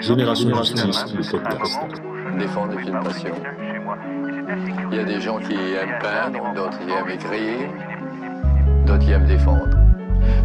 Génération 0.00 0.54
Justice, 0.54 1.04
le 1.14 1.30
podcast. 1.30 1.78
défendre 2.38 2.72
les 2.76 2.82
films 2.82 3.00
passion. 3.02 3.34
Il 4.90 4.96
y 4.96 5.00
a 5.00 5.04
des 5.04 5.20
gens 5.20 5.38
qui 5.38 5.54
aiment 5.54 5.98
peindre, 6.00 6.54
d'autres 6.54 6.78
qui 6.78 6.90
aiment 6.90 7.10
écrire, 7.10 7.68
d'autres 8.86 9.04
qui 9.04 9.10
aiment 9.10 9.26
défendre. 9.26 9.68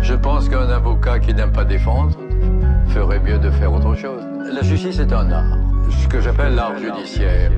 Je 0.02 0.14
pense 0.16 0.50
qu'un 0.50 0.70
avocat 0.70 1.20
qui 1.20 1.34
n'aime 1.34 1.52
pas 1.52 1.66
défendre 1.66 2.18
ferait 2.88 3.20
mieux 3.20 3.38
de 3.38 3.52
faire 3.52 3.72
autre 3.74 3.96
chose. 3.96 4.24
La 4.52 4.64
justice 4.64 5.00
est 5.00 5.14
un 5.14 5.32
art, 5.32 5.58
ce 6.02 6.08
que 6.08 6.20
j'appelle 6.20 6.56
l'art 6.56 6.78
judiciaire. 6.78 7.52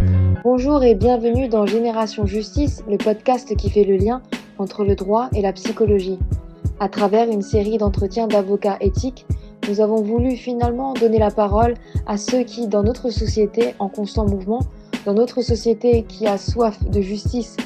Bonjour 0.43 0.83
et 0.83 0.95
bienvenue 0.95 1.47
dans 1.47 1.65
Génération 1.65 2.25
Justice, 2.25 2.83
le 2.89 2.97
podcast 2.97 3.55
qui 3.55 3.69
fait 3.69 3.85
le 3.85 3.97
lien 3.97 4.21
entre 4.57 4.83
le 4.83 4.95
droit 4.95 5.29
et 5.33 5.41
la 5.41 5.53
psychologie. 5.53 6.19
À 6.79 6.89
travers 6.89 7.29
une 7.29 7.41
série 7.41 7.77
d'entretiens 7.77 8.27
d'avocats 8.27 8.77
éthiques, 8.81 9.25
nous 9.67 9.81
avons 9.81 10.01
voulu 10.01 10.35
finalement 10.35 10.93
donner 10.93 11.17
la 11.17 11.31
parole 11.31 11.73
à 12.05 12.17
ceux 12.17 12.43
qui, 12.43 12.67
dans 12.67 12.83
notre 12.83 13.09
société 13.09 13.73
en 13.79 13.89
constant 13.89 14.25
mouvement, 14.25 14.59
dans 15.05 15.13
notre 15.13 15.41
société 15.41 16.03
qui 16.03 16.27
a 16.27 16.37
soif 16.37 16.77
de 16.83 17.01
justice 17.01 17.57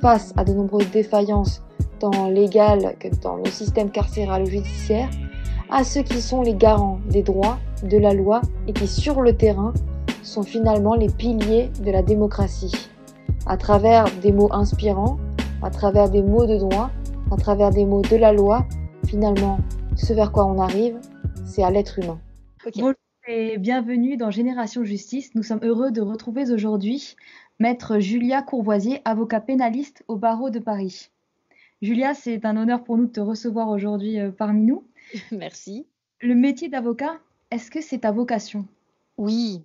face 0.00 0.32
à 0.36 0.44
de 0.44 0.52
nombreuses 0.52 0.90
défaillances 0.90 1.62
tant 2.00 2.28
légales 2.28 2.96
que 2.98 3.08
dans 3.22 3.36
le 3.36 3.46
système 3.46 3.90
carcéral 3.90 4.42
ou 4.42 4.46
judiciaire, 4.46 5.08
à 5.70 5.84
ceux 5.84 6.02
qui 6.02 6.20
sont 6.20 6.42
les 6.42 6.54
garants 6.54 6.98
des 7.08 7.22
droits, 7.22 7.58
de 7.82 7.98
la 7.98 8.14
loi 8.14 8.40
et 8.66 8.72
qui, 8.72 8.88
sur 8.88 9.20
le 9.20 9.36
terrain, 9.36 9.72
sont 10.22 10.42
finalement 10.42 10.94
les 10.94 11.08
piliers 11.08 11.70
de 11.82 11.90
la 11.90 12.02
démocratie. 12.02 12.88
À 13.46 13.56
travers 13.56 14.06
des 14.22 14.32
mots 14.32 14.52
inspirants, 14.52 15.18
à 15.62 15.70
travers 15.70 16.08
des 16.08 16.22
mots 16.22 16.46
de 16.46 16.56
droit, 16.56 16.90
à 17.30 17.36
travers 17.36 17.70
des 17.70 17.84
mots 17.84 18.02
de 18.02 18.16
la 18.16 18.32
loi, 18.32 18.64
finalement, 19.06 19.58
ce 19.96 20.12
vers 20.12 20.32
quoi 20.32 20.46
on 20.46 20.58
arrive, 20.58 20.96
c'est 21.44 21.62
à 21.62 21.70
l'être 21.70 21.98
humain. 21.98 22.20
Bonjour 22.74 22.92
et 23.28 23.58
bienvenue 23.58 24.16
dans 24.16 24.30
Génération 24.30 24.84
Justice. 24.84 25.34
Nous 25.34 25.42
sommes 25.42 25.60
heureux 25.62 25.90
de 25.90 26.00
retrouver 26.00 26.50
aujourd'hui 26.50 27.16
Maître 27.58 27.98
Julia 27.98 28.42
Courvoisier, 28.42 29.00
avocat 29.04 29.40
pénaliste 29.40 30.04
au 30.08 30.16
barreau 30.16 30.50
de 30.50 30.58
Paris. 30.58 31.10
Julia, 31.82 32.14
c'est 32.14 32.44
un 32.44 32.56
honneur 32.56 32.84
pour 32.84 32.96
nous 32.96 33.06
de 33.06 33.12
te 33.12 33.20
recevoir 33.20 33.68
aujourd'hui 33.68 34.18
euh, 34.18 34.30
parmi 34.30 34.62
nous. 34.62 34.84
Merci. 35.32 35.86
Le 36.20 36.34
métier 36.34 36.68
d'avocat, 36.68 37.18
est-ce 37.50 37.70
que 37.70 37.80
c'est 37.80 37.98
ta 38.00 38.12
vocation? 38.12 38.66
Oui, 39.16 39.62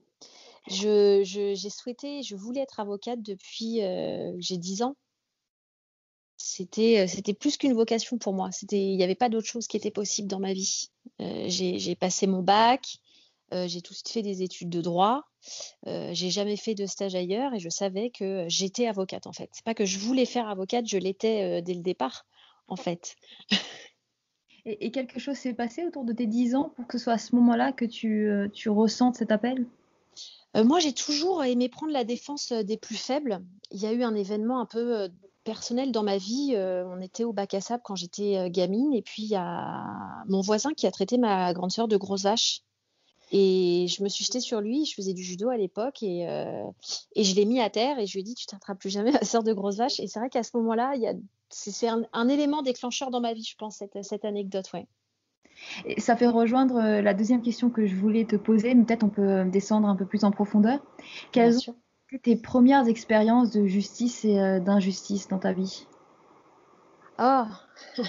je, 0.70 1.22
je- 1.24 1.54
j'ai 1.56 1.70
souhaité, 1.70 2.22
je 2.22 2.36
voulais 2.36 2.62
être 2.62 2.80
avocate 2.80 3.22
depuis 3.22 3.84
euh, 3.84 4.32
que 4.34 4.42
j'ai 4.42 4.58
10 4.58 4.84
ans. 4.84 4.96
C'était, 6.42 7.00
euh, 7.00 7.08
c'était 7.08 7.34
plus 7.34 7.58
qu'une 7.58 7.74
vocation 7.74 8.18
pour 8.18 8.34
moi. 8.34 8.50
C'était, 8.52 8.80
il 8.80 8.96
n'y 8.96 9.04
avait 9.04 9.14
pas 9.14 9.28
d'autre 9.28 9.46
chose 9.46 9.68
qui 9.68 9.76
était 9.76 9.92
possible 9.92 10.30
dans 10.30 10.40
ma 10.40 10.54
vie. 10.54 10.90
Euh, 11.22 11.46
j'ai, 11.48 11.96
passé 11.96 12.28
mon 12.28 12.42
bac, 12.42 12.98
euh, 13.54 13.68
j'ai 13.68 13.82
tout 13.82 13.92
de 13.92 13.98
suite 13.98 14.10
fait 14.10 14.22
des 14.22 14.42
études 14.42 14.70
de 14.70 14.80
droit. 14.80 15.26
Euh, 15.86 16.12
j'ai 16.14 16.30
jamais 16.30 16.56
fait 16.56 16.76
de 16.76 16.86
stage 16.86 17.14
ailleurs 17.14 17.54
et 17.54 17.60
je 17.60 17.68
savais 17.68 18.10
que 18.10 18.46
j'étais 18.48 18.88
avocate 18.88 19.28
en 19.28 19.34
fait. 19.34 19.50
C'est 19.52 19.66
pas 19.66 19.74
que 19.74 19.86
je 19.86 20.00
voulais 20.00 20.26
faire 20.26 20.48
avocate, 20.48 20.88
je 20.88 20.98
l'étais 20.98 21.62
dès 21.62 21.74
le 21.74 21.82
départ 21.82 22.26
en 22.70 22.78
fait. 22.78 23.18
et, 24.66 24.86
et 24.86 24.92
quelque 24.92 25.20
chose 25.20 25.36
s'est 25.36 25.54
passé 25.54 25.86
autour 25.86 26.06
de 26.06 26.14
tes 26.14 26.26
10 26.26 26.56
ans 26.56 26.72
pour 26.76 26.88
que 26.88 26.98
ce 26.98 27.04
soit 27.04 27.14
à 27.14 27.18
ce 27.18 27.36
moment-là 27.36 27.74
que 27.74 27.86
tu, 27.86 28.30
tu 28.54 28.70
ressentes 28.70 29.16
cet 29.16 29.32
appel? 29.32 29.66
Moi, 30.56 30.80
j'ai 30.80 30.94
toujours 30.94 31.44
aimé 31.44 31.70
prendre 31.70 31.94
la 31.94 32.04
défense 32.04 32.52
des 32.52 32.78
plus 32.78 32.96
faibles. 32.96 33.44
Il 33.72 33.80
y 33.80 33.86
a 33.86 33.92
eu 33.92 34.02
un 34.04 34.16
événement 34.16 34.60
un 34.60 34.66
peu 34.66 35.10
personnel 35.50 35.92
dans 35.92 36.04
ma 36.04 36.18
vie. 36.18 36.52
euh, 36.54 36.86
on 36.86 37.02
était 37.02 37.24
au 37.24 37.34
bac 37.34 37.56
à 37.56 37.62
sable 37.62 37.82
quand 37.84 37.96
j'étais 37.96 38.38
euh, 38.38 38.50
gamine, 38.50 38.94
et 38.94 39.02
puis 39.02 39.24
il 39.24 39.30
y 39.30 39.36
a 39.36 40.24
mon 40.28 40.42
voisin 40.42 40.74
qui 40.74 40.86
a 40.86 40.92
traité 40.92 41.18
ma 41.18 41.54
grande 41.54 41.72
sœur 41.72 41.88
de 41.88 41.98
grosse 41.98 42.24
vache. 42.24 42.62
Et 43.32 43.88
je 43.88 44.04
me 44.04 44.10
suis 44.10 44.24
jetée 44.26 44.42
sur 44.42 44.62
lui. 44.62 44.86
Je 44.86 44.94
faisais 44.94 45.14
du 45.14 45.24
judo 45.24 45.50
à 45.50 45.58
l'époque, 45.58 46.04
et, 46.04 46.30
euh, 46.30 46.64
et 47.16 47.24
je 47.24 47.36
l'ai 47.36 47.46
mis 47.46 47.60
à 47.60 47.72
terre. 47.72 47.98
Et 47.98 48.06
je 48.06 48.14
lui 48.14 48.20
ai 48.20 48.24
dit, 48.24 48.36
tu 48.36 48.46
t'attrapes 48.46 48.78
plus 48.78 48.92
jamais 48.92 49.12
ma 49.12 49.24
sœur 49.24 49.44
de 49.44 49.54
grosse 49.54 49.78
vache. 49.78 50.00
Et 50.00 50.08
c'est 50.08 50.20
vrai 50.20 50.30
qu'à 50.30 50.44
ce 50.44 50.52
moment-là, 50.58 50.94
il 50.96 51.02
y 51.02 51.08
a 51.08 51.14
c'est 51.50 51.88
un, 51.88 52.04
un 52.14 52.28
élément 52.28 52.62
déclencheur 52.62 53.10
dans 53.10 53.22
ma 53.22 53.34
vie, 53.34 53.44
je 53.44 53.56
pense, 53.56 53.78
cette, 53.78 54.04
cette 54.04 54.26
anecdote, 54.26 54.72
ouais. 54.76 54.88
Et 55.86 56.00
ça 56.00 56.16
fait 56.16 56.28
rejoindre 56.28 56.80
la 56.80 57.14
deuxième 57.16 57.42
question 57.42 57.72
que 57.72 57.88
je 57.88 57.96
voulais 57.96 58.26
te 58.26 58.36
poser, 58.36 58.76
mais 58.76 58.86
peut-être 58.86 59.04
on 59.04 59.10
peut 59.10 59.46
descendre 59.46 59.88
un 59.88 59.96
peu 59.96 60.06
plus 60.06 60.24
en 60.24 60.32
profondeur. 60.32 60.80
Quelles 61.32 61.58
Bien 61.58 61.74
ont 61.74 61.76
tes 62.18 62.36
premières 62.36 62.88
expériences 62.88 63.52
de 63.52 63.66
justice 63.66 64.26
et 64.26 64.40
euh, 64.40 64.60
d'injustice 64.60 65.28
dans 65.28 65.40
ta 65.40 65.54
vie? 65.54 65.86
Oh 67.20 67.44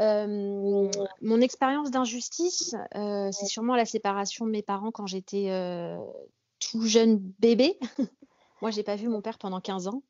Euh, 0.00 0.88
mon 1.22 1.40
expérience 1.40 1.90
d'injustice, 1.90 2.76
euh, 2.94 3.30
c'est 3.32 3.46
sûrement 3.46 3.74
la 3.74 3.84
séparation 3.84 4.46
de 4.46 4.50
mes 4.52 4.62
parents 4.62 4.92
quand 4.92 5.08
j'étais 5.08 5.50
tout 6.60 6.86
jeune 6.86 7.18
bébé. 7.40 7.80
Moi, 8.62 8.70
j'ai 8.70 8.84
pas 8.84 8.94
vu 8.94 9.08
mon 9.08 9.22
père 9.22 9.38
pendant 9.38 9.60
15 9.60 9.88
ans. 9.88 10.04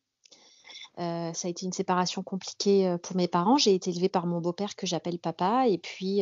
Ça 0.98 1.32
a 1.32 1.48
été 1.48 1.64
une 1.64 1.72
séparation 1.72 2.22
compliquée 2.22 2.96
pour 3.02 3.16
mes 3.16 3.28
parents. 3.28 3.56
J'ai 3.56 3.74
été 3.74 3.88
élevée 3.88 4.10
par 4.10 4.26
mon 4.26 4.42
beau-père 4.42 4.76
que 4.76 4.86
j'appelle 4.86 5.18
papa. 5.18 5.68
Et 5.68 5.78
puis, 5.78 6.20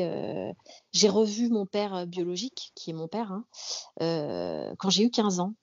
j'ai 0.92 1.08
revu 1.08 1.48
mon 1.48 1.66
père 1.66 2.06
biologique, 2.06 2.70
qui 2.76 2.90
est 2.90 2.94
mon 2.94 3.08
père, 3.08 3.32
hein, 3.32 4.74
quand 4.78 4.90
j'ai 4.90 5.02
eu 5.02 5.10
15 5.10 5.40
ans. 5.40 5.54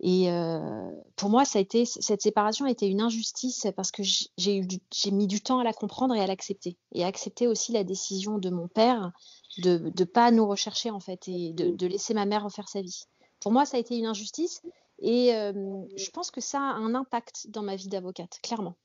Et 0.00 0.30
euh, 0.30 0.90
pour 1.16 1.30
moi, 1.30 1.44
ça 1.44 1.58
a 1.58 1.62
été, 1.62 1.84
cette 1.84 2.22
séparation 2.22 2.66
a 2.66 2.70
été 2.70 2.86
une 2.86 3.00
injustice 3.00 3.66
parce 3.76 3.90
que 3.90 4.02
j'ai 4.36 5.10
mis 5.10 5.26
du 5.26 5.40
temps 5.40 5.58
à 5.58 5.64
la 5.64 5.72
comprendre 5.72 6.14
et 6.14 6.20
à 6.20 6.26
l'accepter. 6.26 6.76
Et 6.92 7.04
à 7.04 7.06
accepter 7.06 7.46
aussi 7.46 7.72
la 7.72 7.84
décision 7.84 8.38
de 8.38 8.50
mon 8.50 8.68
père 8.68 9.12
de 9.58 9.92
ne 9.98 10.04
pas 10.04 10.30
nous 10.30 10.46
rechercher, 10.46 10.90
en 10.90 11.00
fait, 11.00 11.28
et 11.28 11.52
de, 11.52 11.70
de 11.70 11.86
laisser 11.86 12.14
ma 12.14 12.24
mère 12.24 12.44
refaire 12.44 12.68
sa 12.68 12.80
vie. 12.80 13.04
Pour 13.40 13.52
moi, 13.52 13.64
ça 13.64 13.76
a 13.76 13.80
été 13.80 13.96
une 13.96 14.06
injustice. 14.06 14.62
Et 15.00 15.34
euh, 15.34 15.52
je 15.96 16.10
pense 16.10 16.30
que 16.30 16.40
ça 16.40 16.60
a 16.60 16.74
un 16.74 16.94
impact 16.94 17.48
dans 17.50 17.62
ma 17.62 17.76
vie 17.76 17.88
d'avocate, 17.88 18.38
clairement. 18.42 18.76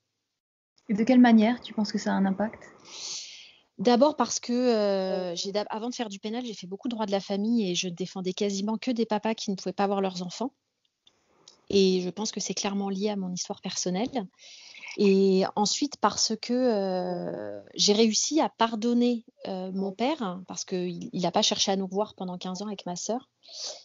Et 0.88 0.94
de 0.94 1.04
quelle 1.04 1.20
manière 1.20 1.60
tu 1.60 1.72
penses 1.74 1.92
que 1.92 1.98
ça 1.98 2.12
a 2.12 2.14
un 2.14 2.26
impact? 2.26 2.64
D'abord 3.78 4.16
parce 4.16 4.40
que 4.40 4.52
euh, 4.52 5.34
avant 5.70 5.88
de 5.88 5.94
faire 5.94 6.08
du 6.08 6.18
pénal, 6.18 6.44
j'ai 6.44 6.54
fait 6.54 6.66
beaucoup 6.66 6.88
de 6.88 6.94
droit 6.94 7.06
de 7.06 7.12
la 7.12 7.20
famille 7.20 7.70
et 7.70 7.76
je 7.76 7.88
défendais 7.88 8.32
quasiment 8.32 8.76
que 8.76 8.90
des 8.90 9.06
papas 9.06 9.34
qui 9.34 9.52
ne 9.52 9.56
pouvaient 9.56 9.72
pas 9.72 9.86
voir 9.86 10.00
leurs 10.00 10.22
enfants. 10.22 10.52
Et 11.70 12.00
je 12.00 12.10
pense 12.10 12.32
que 12.32 12.40
c'est 12.40 12.54
clairement 12.54 12.88
lié 12.90 13.10
à 13.10 13.16
mon 13.16 13.32
histoire 13.32 13.60
personnelle. 13.60 14.26
Et 14.96 15.44
ensuite 15.54 15.96
parce 15.98 16.32
que 16.40 16.52
euh, 16.54 17.60
j'ai 17.74 17.92
réussi 17.92 18.40
à 18.40 18.48
pardonner 18.48 19.24
euh, 19.46 19.70
mon 19.72 19.92
père, 19.92 20.22
hein, 20.22 20.42
parce 20.48 20.64
qu'il 20.64 21.10
n'a 21.12 21.30
pas 21.30 21.42
cherché 21.42 21.70
à 21.70 21.76
nous 21.76 21.86
revoir 21.86 22.14
pendant 22.14 22.36
15 22.38 22.62
ans 22.62 22.66
avec 22.66 22.84
ma 22.86 22.96
sœur. 22.96 23.28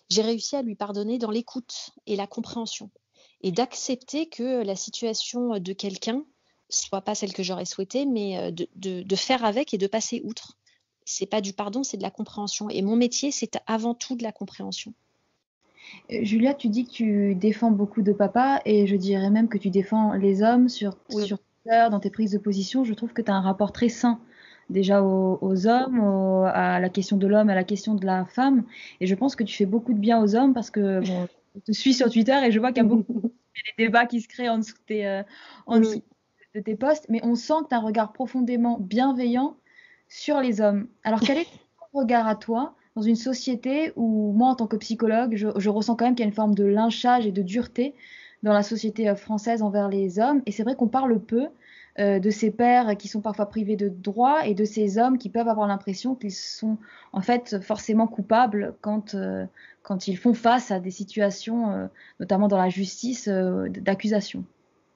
J'ai 0.09 0.21
réussi 0.23 0.55
à 0.55 0.61
lui 0.61 0.75
pardonner 0.75 1.17
dans 1.19 1.29
l'écoute 1.31 1.91
et 2.07 2.15
la 2.15 2.25
compréhension. 2.27 2.89
Et 3.41 3.51
d'accepter 3.51 4.27
que 4.29 4.63
la 4.63 4.75
situation 4.75 5.59
de 5.59 5.73
quelqu'un 5.73 6.25
soit 6.69 7.01
pas 7.01 7.13
celle 7.15 7.33
que 7.33 7.43
j'aurais 7.43 7.65
souhaité, 7.65 8.05
mais 8.05 8.37
euh, 8.39 8.51
de, 8.51 8.67
de- 8.75 9.03
de 9.03 9.15
faire 9.15 9.45
avec 9.45 9.73
et 9.73 9.77
de 9.77 9.87
passer 9.87 10.21
outre. 10.23 10.57
C'est 11.05 11.25
pas 11.27 11.41
du 11.41 11.53
pardon, 11.53 11.83
c'est 11.83 11.97
de 11.97 12.01
la 12.03 12.11
compréhension. 12.11 12.69
Et 12.69 12.81
mon 12.81 12.95
métier, 12.95 13.31
c'est 13.31 13.59
avant 13.67 13.93
tout 13.93 14.15
de 14.15 14.23
la 14.23 14.31
compréhension. 14.31 14.93
Euh, 16.11 16.19
Julia, 16.23 16.53
tu 16.53 16.69
dis 16.69 16.85
que 16.85 16.91
tu 16.91 17.35
défends 17.35 17.71
beaucoup 17.71 18.01
de 18.01 18.13
papas 18.13 18.59
et 18.65 18.87
je 18.87 18.95
dirais 18.95 19.29
même 19.29 19.47
que 19.47 19.57
tu 19.57 19.69
défends 19.69 20.13
les 20.13 20.41
hommes 20.43 20.69
sur, 20.69 20.97
Oui. 21.13 21.25
sur 21.25 21.37
Twitter, 21.39 21.87
dans 21.91 21.99
tes 21.99 22.09
prises 22.09 22.31
de 22.31 22.37
position. 22.37 22.83
Je 22.83 22.93
trouve 22.93 23.13
que 23.13 23.21
tu 23.21 23.31
as 23.31 23.35
un 23.35 23.41
rapport 23.41 23.71
très 23.71 23.89
sain 23.89 24.19
déjà 24.69 25.03
aux, 25.03 25.37
aux 25.41 25.67
hommes, 25.67 25.99
à 26.45 26.79
la 26.79 26.89
question 26.89 27.17
de 27.17 27.27
l'homme, 27.27 27.49
à 27.49 27.55
la 27.55 27.63
question 27.63 27.95
de 27.95 28.05
la 28.05 28.25
femme. 28.25 28.63
Et 29.01 29.07
je 29.07 29.15
pense 29.15 29.35
que 29.35 29.43
tu 29.43 29.55
fais 29.55 29.65
beaucoup 29.65 29.93
de 29.93 29.99
bien 29.99 30.21
aux 30.21 30.35
hommes 30.35 30.53
parce 30.53 30.71
que 30.71 31.05
bon, 31.05 31.27
je 31.55 31.59
te 31.59 31.71
suis 31.71 31.93
sur 31.93 32.09
Twitter 32.09 32.37
et 32.45 32.51
je 32.51 32.59
vois 32.59 32.71
qu'il 32.71 32.83
y 32.83 32.85
a 32.85 32.89
beaucoup 32.89 33.13
de 33.21 33.29
débats 33.77 34.05
qui 34.05 34.21
se 34.21 34.27
créent 34.27 34.49
en 34.49 34.57
dessous 34.59 34.73
de 34.73 34.85
tes, 34.87 35.07
euh, 35.07 35.23
en 35.67 35.79
dessous 35.79 36.01
de 36.55 36.59
tes 36.59 36.75
posts, 36.75 37.05
mais 37.09 37.19
on 37.23 37.35
sent 37.35 37.53
que 37.63 37.69
tu 37.69 37.75
as 37.75 37.77
un 37.77 37.81
regard 37.81 38.13
profondément 38.13 38.77
bienveillant 38.79 39.57
sur 40.07 40.39
les 40.39 40.61
hommes. 40.61 40.87
Alors 41.03 41.19
quel 41.19 41.39
est 41.39 41.45
ton 41.45 41.99
regard 41.99 42.27
à 42.27 42.35
toi 42.35 42.75
dans 42.95 43.01
une 43.01 43.15
société 43.15 43.91
où 43.95 44.31
moi, 44.33 44.49
en 44.49 44.55
tant 44.55 44.67
que 44.67 44.75
psychologue, 44.77 45.35
je, 45.35 45.69
ressens 45.69 45.95
quand 45.95 46.05
même 46.05 46.15
qu'il 46.15 46.23
y 46.23 46.27
a 46.27 46.29
une 46.29 46.35
forme 46.35 46.55
de 46.55 46.63
lynchage 46.63 47.25
et 47.25 47.31
de 47.31 47.41
dureté 47.41 47.95
dans 48.43 48.53
la 48.53 48.63
société 48.63 49.09
euh, 49.09 49.15
française 49.15 49.61
envers 49.61 49.89
les 49.89 50.19
hommes. 50.19 50.41
Et 50.45 50.51
c'est 50.51 50.63
vrai 50.63 50.75
qu'on 50.75 50.87
parle 50.87 51.19
peu 51.19 51.47
euh, 51.99 52.19
de 52.19 52.29
ces 52.29 52.51
pères 52.51 52.95
qui 52.97 53.07
sont 53.07 53.21
parfois 53.21 53.47
privés 53.47 53.75
de 53.75 53.87
droits 53.87 54.45
et 54.45 54.53
de 54.53 54.65
ces 54.65 54.97
hommes 54.97 55.17
qui 55.17 55.29
peuvent 55.29 55.47
avoir 55.47 55.67
l'impression 55.67 56.13
qu'ils 56.13 56.33
sont 56.33 56.77
en 57.13 57.21
fait 57.21 57.61
forcément 57.61 58.07
coupables 58.07 58.75
quand, 58.81 59.15
euh, 59.15 59.45
ils 60.07 60.17
font 60.17 60.33
face 60.33 60.69
à 60.71 60.79
des 60.79 60.91
situations, 60.91 61.89
notamment 62.19 62.47
dans 62.47 62.57
la 62.57 62.69
justice, 62.69 63.27
d'accusation. 63.27 64.45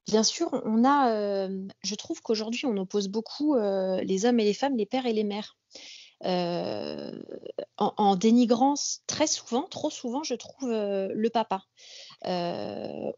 Bien 0.07 0.23
sûr, 0.23 0.61
on 0.65 0.85
a, 0.85 1.49
je 1.83 1.95
trouve 1.95 2.21
qu'aujourd'hui, 2.21 2.65
on 2.65 2.77
oppose 2.77 3.09
beaucoup 3.09 3.57
les 3.57 4.25
hommes 4.25 4.39
et 4.39 4.45
les 4.45 4.53
femmes, 4.53 4.77
les 4.77 4.85
pères 4.85 5.05
et 5.05 5.11
les 5.11 5.25
mères. 5.25 5.57
Euh, 6.25 7.11
en, 7.77 8.15
dénigrant 8.15 8.73
très 9.05 9.27
souvent, 9.27 9.63
trop 9.63 9.91
souvent, 9.91 10.23
je 10.23 10.33
trouve, 10.33 10.69
euh, 10.69 11.09
le 11.13 11.29
papa. 11.29 11.63
Euh, 12.25 13.11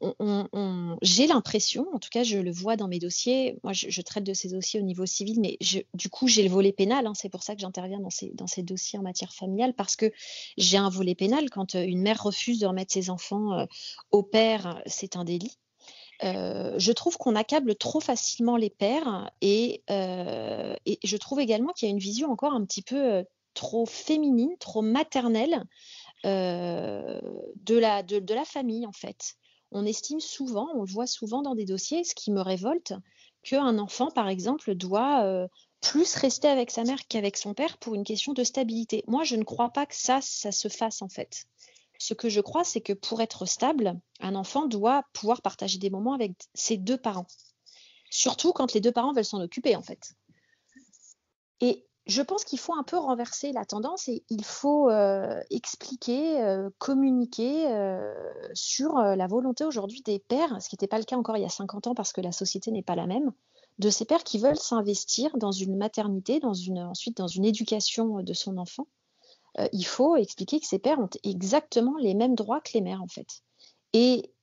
j'ai 1.01 1.27
l'impression, 1.27 1.87
en 1.93 1.99
tout 1.99 2.09
cas, 2.11 2.23
je 2.23 2.37
le 2.37 2.51
vois 2.51 2.75
dans 2.75 2.89
mes 2.89 2.99
dossiers. 2.99 3.57
Moi, 3.63 3.71
je, 3.73 4.01
traite 4.01 4.25
de 4.25 4.33
ces 4.33 4.49
dossiers 4.49 4.81
au 4.81 4.83
niveau 4.83 5.05
civil, 5.05 5.39
mais 5.39 5.57
du 5.93 6.09
coup, 6.09 6.27
j'ai 6.27 6.43
le 6.43 6.49
volet 6.49 6.73
pénal. 6.73 7.07
Hein, 7.07 7.13
c'est 7.15 7.29
pour 7.29 7.43
ça 7.43 7.55
que 7.55 7.61
j'interviens 7.61 7.99
dans 7.99 8.09
ces, 8.47 8.63
dossiers 8.63 8.99
en 8.99 9.03
matière 9.03 9.33
familiale, 9.33 9.73
parce 9.73 9.95
que 9.95 10.11
j'ai 10.57 10.77
un 10.77 10.89
volet 10.89 11.15
pénal. 11.15 11.49
Quand 11.49 11.75
une 11.75 12.01
mère 12.01 12.21
refuse 12.21 12.59
de 12.59 12.67
remettre 12.67 12.91
ses 12.91 13.09
enfants 13.09 13.65
au 14.11 14.23
père, 14.23 14.81
c'est 14.85 15.15
un 15.15 15.23
délit. 15.23 15.57
Je 16.21 16.91
trouve 16.91 17.17
qu'on 17.17 17.35
accable 17.35 17.75
trop 17.75 18.01
facilement 18.01 18.57
les 18.57 18.69
pères 18.69 19.31
et, 19.41 19.83
je 21.03 21.17
trouve 21.17 21.39
également 21.39 21.73
qu'il 21.73 21.87
y 21.87 21.91
a 21.91 21.93
une 21.93 21.99
vision 21.99 22.31
encore 22.31 22.53
un 22.53 22.63
petit 22.65 22.81
peu 22.81 23.13
euh, 23.13 23.23
trop 23.53 23.85
féminine, 23.85 24.55
trop 24.59 24.81
maternelle 24.81 25.63
de, 26.23 27.77
la, 27.77 28.03
de, 28.03 28.33
la 28.33 28.45
famille 28.45 28.85
en 28.85 28.91
fait. 28.91 29.35
On 29.71 29.85
estime 29.85 30.19
souvent, 30.19 30.67
on 30.75 30.81
le 30.81 30.91
voit 30.91 31.07
souvent 31.07 31.41
dans 31.41 31.55
des 31.55 31.65
dossiers, 31.65 32.03
ce 32.03 32.13
qui 32.13 32.31
me 32.31 32.41
révolte, 32.41 32.93
qu'un 33.43 33.77
enfant, 33.77 34.11
par 34.11 34.27
exemple, 34.27 34.75
doit 34.75 35.47
plus 35.81 36.15
rester 36.15 36.47
avec 36.47 36.71
sa 36.71 36.83
mère 36.83 37.07
qu'avec 37.07 37.37
son 37.37 37.53
père 37.53 37.77
pour 37.77 37.95
une 37.95 38.03
question 38.03 38.33
de 38.33 38.43
stabilité. 38.43 39.03
Moi, 39.07 39.23
je 39.23 39.35
ne 39.35 39.43
crois 39.43 39.69
pas 39.69 39.85
que 39.85 39.95
ça, 39.95 40.19
ça 40.21 40.51
se 40.51 40.67
fasse 40.67 41.01
en 41.01 41.09
fait. 41.09 41.45
Ce 41.99 42.13
que 42.13 42.29
je 42.29 42.41
crois, 42.41 42.63
c'est 42.63 42.81
que 42.81 42.93
pour 42.93 43.21
être 43.21 43.45
stable, 43.45 43.99
un 44.19 44.35
enfant 44.35 44.67
doit 44.67 45.03
pouvoir 45.13 45.41
partager 45.41 45.77
des 45.79 45.89
moments 45.89 46.13
avec 46.13 46.31
ses 46.53 46.77
deux 46.77 46.97
parents. 46.97 47.27
Surtout 48.09 48.53
quand 48.53 48.73
les 48.73 48.81
deux 48.81 48.91
parents 48.91 49.13
veulent 49.13 49.25
s'en 49.25 49.41
occuper, 49.41 49.75
en 49.75 49.81
fait. 49.81 50.13
Et 51.61 51.85
je 52.05 52.21
pense 52.21 52.43
qu'il 52.43 52.59
faut 52.59 52.73
un 52.73 52.83
peu 52.83 52.97
renverser 52.97 53.51
la 53.51 53.65
tendance 53.65 54.07
et 54.07 54.23
il 54.29 54.43
faut 54.43 54.89
euh, 54.89 55.39
expliquer, 55.51 56.41
euh, 56.41 56.69
communiquer 56.79 57.67
euh, 57.67 58.13
sur 58.53 58.97
la 58.97 59.27
volonté 59.27 59.63
aujourd'hui 59.63 60.01
des 60.01 60.19
pères, 60.19 60.61
ce 60.61 60.69
qui 60.69 60.75
n'était 60.75 60.87
pas 60.87 60.97
le 60.97 61.03
cas 61.03 61.17
encore 61.17 61.37
il 61.37 61.41
y 61.41 61.45
a 61.45 61.49
50 61.49 61.87
ans 61.87 61.95
parce 61.95 62.13
que 62.13 62.21
la 62.21 62.31
société 62.31 62.71
n'est 62.71 62.81
pas 62.81 62.95
la 62.95 63.05
même, 63.05 63.31
de 63.77 63.89
ces 63.89 64.05
pères 64.05 64.23
qui 64.23 64.39
veulent 64.39 64.57
s'investir 64.57 65.37
dans 65.37 65.51
une 65.51 65.77
maternité, 65.77 66.39
ensuite 66.43 67.17
dans 67.17 67.27
une 67.27 67.45
éducation 67.45 68.21
de 68.21 68.33
son 68.33 68.57
enfant 68.57 68.87
il 69.73 69.85
faut 69.85 70.15
expliquer 70.15 70.59
que 70.59 70.65
ces 70.65 70.79
pères 70.79 70.99
ont 70.99 71.09
exactement 71.23 71.95
les 71.97 72.13
mêmes 72.13 72.35
droits 72.35 72.61
que 72.61 72.71
les 72.73 72.81
mères, 72.81 73.01
en 73.01 73.07
fait. 73.07 73.41
Et 73.93 74.33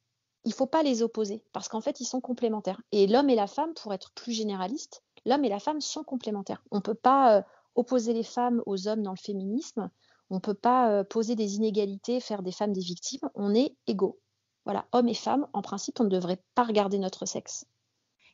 il 0.45 0.51
ne 0.51 0.55
faut 0.55 0.67
pas 0.67 0.83
les 0.83 1.03
opposer, 1.03 1.43
parce 1.53 1.69
qu'en 1.69 1.81
fait, 1.81 2.01
ils 2.01 2.07
sont 2.07 2.21
complémentaires. 2.21 2.81
Et 2.93 3.07
l'homme 3.07 3.31
et 3.31 3.35
la 3.35 3.47
femme, 3.47 3.75
pour 3.75 3.95
être 3.95 4.13
plus 4.13 4.33
généraliste, 4.33 5.03
l'homme 5.27 5.45
et 5.45 5.51
la 5.51 5.59
femme 5.59 5.83
sont 5.83 6.03
complémentaires. 6.03 6.63
On 6.71 6.77
ne 6.77 6.83
peut 6.83 6.95
pas 6.95 7.37
euh, 7.37 7.43
opposer 7.75 8.15
les 8.15 8.23
femmes 8.23 8.63
aux 8.65 8.89
hommes 8.89 9.03
dans 9.03 9.13
le 9.13 9.19
féminisme, 9.19 9.91
on 10.31 10.37
ne 10.37 10.41
peut 10.41 10.55
pas 10.55 10.91
euh, 10.91 11.05
poser 11.05 11.37
des 11.37 11.57
inégalités, 11.57 12.21
faire 12.21 12.43
des 12.43 12.53
femmes 12.53 12.73
des 12.73 12.81
victimes, 12.81 13.29
on 13.35 13.55
est 13.55 13.77
égaux. 13.87 14.19
Voilà, 14.65 14.87
hommes 14.93 15.09
et 15.09 15.15
femmes, 15.15 15.47
en 15.53 15.61
principe, 15.61 16.01
on 16.01 16.05
ne 16.05 16.09
devrait 16.09 16.41
pas 16.55 16.65
regarder 16.65 16.99
notre 16.99 17.27
sexe. 17.27 17.67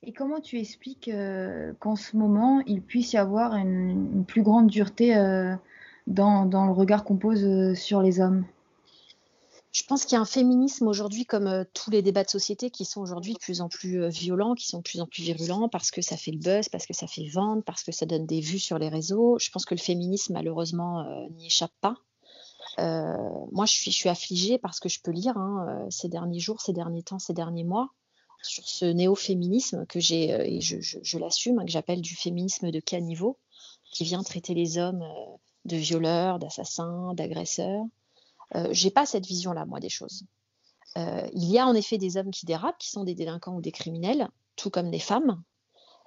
Et 0.05 0.12
comment 0.12 0.41
tu 0.41 0.59
expliques 0.59 1.11
qu'en 1.79 1.94
ce 1.94 2.17
moment, 2.17 2.61
il 2.67 2.83
puisse 2.83 3.12
y 3.12 3.19
avoir 3.19 3.55
une, 3.55 4.25
plus 4.25 4.43
grande 4.43 4.67
dureté 4.67 5.15
dans, 6.06 6.67
le 6.67 6.73
regard 6.73 7.05
qu'on 7.05 7.17
pose 7.17 7.45
euh, 7.45 7.75
sur 7.75 8.03
les 8.03 8.21
hommes? 8.21 8.45
Je 9.73 9.85
pense 9.85 10.05
qu'il 10.05 10.17
y 10.17 10.19
a 10.19 10.21
un 10.21 10.27
féminisme 10.27 10.87
aujourd'hui, 10.87 11.25
comme 11.25 11.47
euh, 11.47 11.65
tous 11.73 11.91
les 11.91 12.03
débats 12.03 12.25
de 12.25 12.31
société, 12.31 12.71
qui 12.71 12.85
sont 12.85 13.01
aujourd'hui 13.01 13.33
de 13.33 13.39
plus 13.39 13.63
en 13.63 13.71
plus 13.71 14.03
euh, 14.03 14.09
violents, 14.09 14.55
qui 14.55 14.67
sont 14.67 14.79
de 14.79 14.83
plus 14.83 15.01
en 15.01 15.07
plus 15.07 15.23
virulents, 15.23 15.71
parce 15.71 15.91
que 15.91 16.03
ça 16.03 16.19
fait 16.19 16.31
le 16.31 16.39
buzz, 16.39 16.69
parce 16.69 16.85
que 16.87 16.93
ça 16.93 17.07
fait 17.07 17.27
vendre, 17.29 17.63
parce 17.65 17.83
que 17.83 17.91
ça 17.91 18.05
donne 18.05 18.27
des 18.27 18.41
vues 18.41 18.59
sur 18.59 18.79
les 18.79 18.91
réseaux. 18.91 19.39
Je 19.41 19.51
pense 19.51 19.65
que 19.65 19.75
le 19.75 19.81
féminisme, 19.81 20.35
malheureusement, 20.35 21.07
n'y 21.31 21.47
échappe 21.47 21.73
pas. 21.81 21.97
moi, 22.79 23.65
je 23.65 23.73
suis, 23.73 23.91
je 23.91 23.97
suis 23.97 24.11
affligée 24.11 24.59
parce 24.59 24.79
que 24.79 24.91
je 24.91 25.01
peux 25.01 25.11
lire 25.11 25.39
hein, 25.39 25.87
ces 25.91 26.09
derniers 26.09 26.41
jours, 26.41 26.61
ces 26.61 26.75
derniers 26.75 27.03
temps, 27.03 27.19
ces 27.19 27.33
derniers 27.33 27.65
mois, 27.65 27.89
sur 28.43 28.69
ce 28.69 28.85
néo-féminisme 28.85 29.87
que 29.87 30.01
j'ai, 30.01 30.57
et 30.57 30.61
je, 30.61 31.19
l'assume, 31.19 31.61
hein, 31.61 31.65
que 31.65 31.71
j'appelle 31.71 32.03
du 32.03 32.15
féminisme 32.15 32.71
de 32.71 32.81
caniveau, 32.81 33.39
qui 33.91 34.05
vient 34.05 34.23
traiter 34.23 34.53
les 34.53 34.77
hommes 34.77 35.05
de 35.65 35.77
violeurs, 35.77 36.39
d'assassins, 36.39 37.15
d'agresseurs. 37.15 37.85
Euh, 38.54 38.69
j'ai 38.70 38.90
pas 38.90 39.06
cette 39.06 39.26
vision-là, 39.26 39.64
moi, 39.66 39.81
des 39.81 39.88
choses. 39.88 40.25
Euh, 40.99 41.26
il 41.32 41.50
y 41.50 41.58
a 41.58 41.66
en 41.66 41.75
effet 41.75 41.99
des 41.99 42.16
hommes 42.16 42.31
qui 42.31 42.46
dérapent, 42.46 42.78
qui 42.78 42.90
sont 42.90 43.04
des 43.04 43.14
délinquants 43.14 43.56
ou 43.56 43.62
des 43.62 43.72
criminels, 43.72 44.28
tout 44.56 44.70
comme 44.70 44.90
des 44.90 44.99
femmes, 44.99 45.43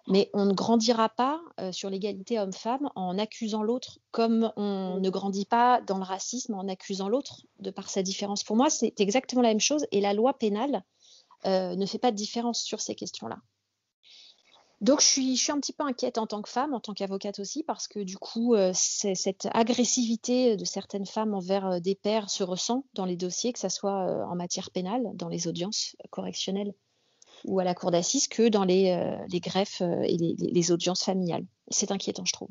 mais 0.07 0.29
on 0.33 0.45
ne 0.45 0.53
grandira 0.53 1.09
pas 1.09 1.41
euh, 1.59 1.71
sur 1.71 1.89
l'égalité 1.89 2.39
homme-femme 2.39 2.89
en 2.95 3.17
accusant 3.17 3.63
l'autre, 3.63 3.97
comme 4.11 4.51
on 4.55 4.99
ne 4.99 5.09
grandit 5.09 5.45
pas 5.45 5.81
dans 5.81 5.97
le 5.97 6.03
racisme 6.03 6.53
en 6.53 6.67
accusant 6.67 7.09
l'autre 7.09 7.41
de 7.59 7.71
par 7.71 7.89
sa 7.89 8.03
différence. 8.03 8.43
Pour 8.43 8.55
moi, 8.55 8.69
c'est 8.69 8.99
exactement 8.99 9.41
la 9.41 9.49
même 9.49 9.59
chose, 9.59 9.87
et 9.91 10.01
la 10.01 10.13
loi 10.13 10.37
pénale 10.37 10.83
ne 11.45 11.85
fait 11.85 11.99
pas 11.99 12.11
de 12.11 12.15
différence 12.15 12.59
sur 12.59 12.81
ces 12.81 12.95
questions-là. 12.95 13.37
Donc 14.81 15.01
je 15.01 15.05
suis, 15.05 15.35
je 15.35 15.43
suis 15.43 15.51
un 15.51 15.59
petit 15.59 15.73
peu 15.73 15.83
inquiète 15.83 16.17
en 16.17 16.27
tant 16.27 16.41
que 16.41 16.49
femme, 16.49 16.73
en 16.73 16.79
tant 16.79 16.93
qu'avocate 16.93 17.39
aussi, 17.39 17.63
parce 17.63 17.87
que 17.87 17.99
du 17.99 18.17
coup, 18.17 18.55
euh, 18.55 18.71
cette 18.73 19.47
agressivité 19.53 20.57
de 20.57 20.65
certaines 20.65 21.05
femmes 21.05 21.33
envers 21.33 21.65
euh, 21.65 21.79
des 21.79 21.95
pères 21.95 22.29
se 22.29 22.43
ressent 22.43 22.85
dans 22.93 23.05
les 23.05 23.15
dossiers, 23.15 23.53
que 23.53 23.59
ce 23.59 23.69
soit 23.69 24.05
euh, 24.09 24.23
en 24.25 24.35
matière 24.35 24.71
pénale, 24.71 25.11
dans 25.13 25.29
les 25.29 25.47
audiences 25.47 25.95
correctionnelles 26.09 26.73
ou 27.45 27.59
à 27.59 27.63
la 27.63 27.73
cour 27.73 27.91
d'assises, 27.91 28.27
que 28.27 28.49
dans 28.49 28.63
les, 28.63 29.15
greffes 29.35 29.81
et 29.81 30.17
les, 30.17 30.71
audiences 30.71 31.03
familiales. 31.03 31.45
C'est 31.67 31.91
inquiétant, 31.91 32.25
je 32.25 32.33
trouve. 32.33 32.49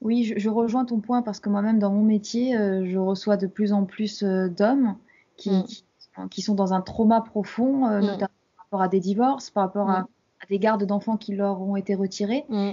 Oui, 0.00 0.32
je, 0.36 0.48
rejoins 0.48 0.86
ton 0.86 1.00
point 1.00 1.20
parce 1.20 1.38
que 1.38 1.50
moi-même, 1.50 1.78
dans 1.78 1.92
mon 1.92 2.02
métier, 2.02 2.54
je 2.54 2.96
reçois 2.96 3.36
de 3.36 3.46
plus 3.46 3.74
en 3.74 3.84
plus 3.84 4.22
d'hommes 4.22 4.96
qui, 5.36 5.50
mm. 5.50 6.28
qui, 6.30 6.40
sont 6.40 6.54
dans 6.54 6.72
un 6.72 6.80
trauma 6.80 7.20
profond, 7.20 7.86
mm. 7.86 8.00
notamment 8.00 8.16
par 8.56 8.64
rapport 8.64 8.82
à 8.82 8.88
des 8.88 9.00
divorces, 9.00 9.50
par 9.50 9.64
rapport 9.64 9.90
à 9.90 10.02
mm 10.02 10.06
à 10.42 10.46
des 10.46 10.58
gardes 10.58 10.84
d'enfants 10.84 11.16
qui 11.16 11.34
leur 11.34 11.60
ont 11.62 11.76
été 11.76 11.94
retirés. 11.94 12.44
Mm. 12.48 12.72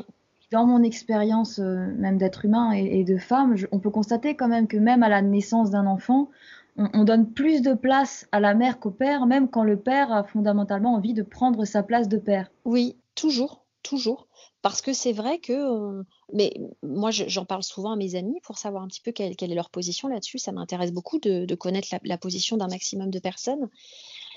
Dans 0.51 0.65
mon 0.65 0.83
expérience, 0.83 1.59
euh, 1.59 1.87
même 1.97 2.17
d'être 2.17 2.45
humain 2.45 2.71
et, 2.73 3.03
de 3.03 3.17
femme, 3.17 3.55
on 3.71 3.79
peut 3.79 3.89
constater 3.89 4.35
quand 4.35 4.47
même 4.47 4.67
que 4.67 4.77
même 4.77 5.01
à 5.01 5.09
la 5.09 5.21
naissance 5.21 5.71
d'un 5.71 5.87
enfant, 5.87 6.29
on, 6.75 7.03
donne 7.03 7.31
plus 7.31 7.61
de 7.61 7.73
place 7.73 8.27
à 8.31 8.39
la 8.39 8.53
mère 8.53 8.79
qu'au 8.79 8.91
père, 8.91 9.25
même 9.25 9.47
quand 9.47 9.63
le 9.63 9.77
père 9.77 10.11
a 10.11 10.23
fondamentalement 10.23 10.95
envie 10.95 11.13
de 11.13 11.23
prendre 11.23 11.65
sa 11.65 11.83
place 11.83 12.07
de 12.07 12.17
père. 12.17 12.51
Oui, 12.65 12.97
toujours, 13.15 13.63
toujours. 13.83 14.27
Parce 14.63 14.81
que 14.81 14.93
c'est 14.93 15.11
vrai 15.11 15.39
que, 15.39 16.03
mais 16.31 16.53
moi 16.83 17.11
j'en 17.11 17.43
parle 17.43 17.63
souvent 17.63 17.91
à 17.91 17.95
mes 17.97 18.15
amis 18.15 18.39
pour 18.43 18.57
savoir 18.57 18.81
un 18.81 18.87
petit 18.87 19.01
peu 19.01 19.11
quelle, 19.11 19.33
est 19.37 19.55
leur 19.55 19.69
position 19.69 20.07
là-dessus. 20.07 20.39
Ça 20.39 20.53
m'intéresse 20.53 20.93
beaucoup 20.93 21.19
de, 21.19 21.53
connaître 21.55 21.89
la, 22.03 22.17
position 22.17 22.55
d'un 22.55 22.69
maximum 22.69 23.11
de 23.11 23.19
personnes. 23.19 23.69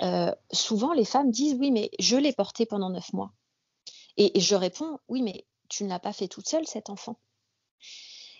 Euh, 0.03 0.33
souvent, 0.53 0.93
les 0.93 1.05
femmes 1.05 1.31
disent 1.31 1.57
oui, 1.59 1.71
mais 1.71 1.91
je 1.99 2.17
l'ai 2.17 2.33
porté 2.33 2.67
pendant 2.67 2.91
neuf 2.91 3.13
mois. 3.13 3.33
Et, 4.17 4.39
je 4.41 4.55
réponds 4.55 4.99
oui, 5.09 5.23
mais 5.23 5.47
tu 5.69 5.85
ne 5.85 5.89
l'as 5.89 5.99
pas 5.99 6.13
fait 6.13 6.29
toute 6.29 6.49
seule, 6.49 6.67
cet 6.67 6.91
enfant. 6.91 7.19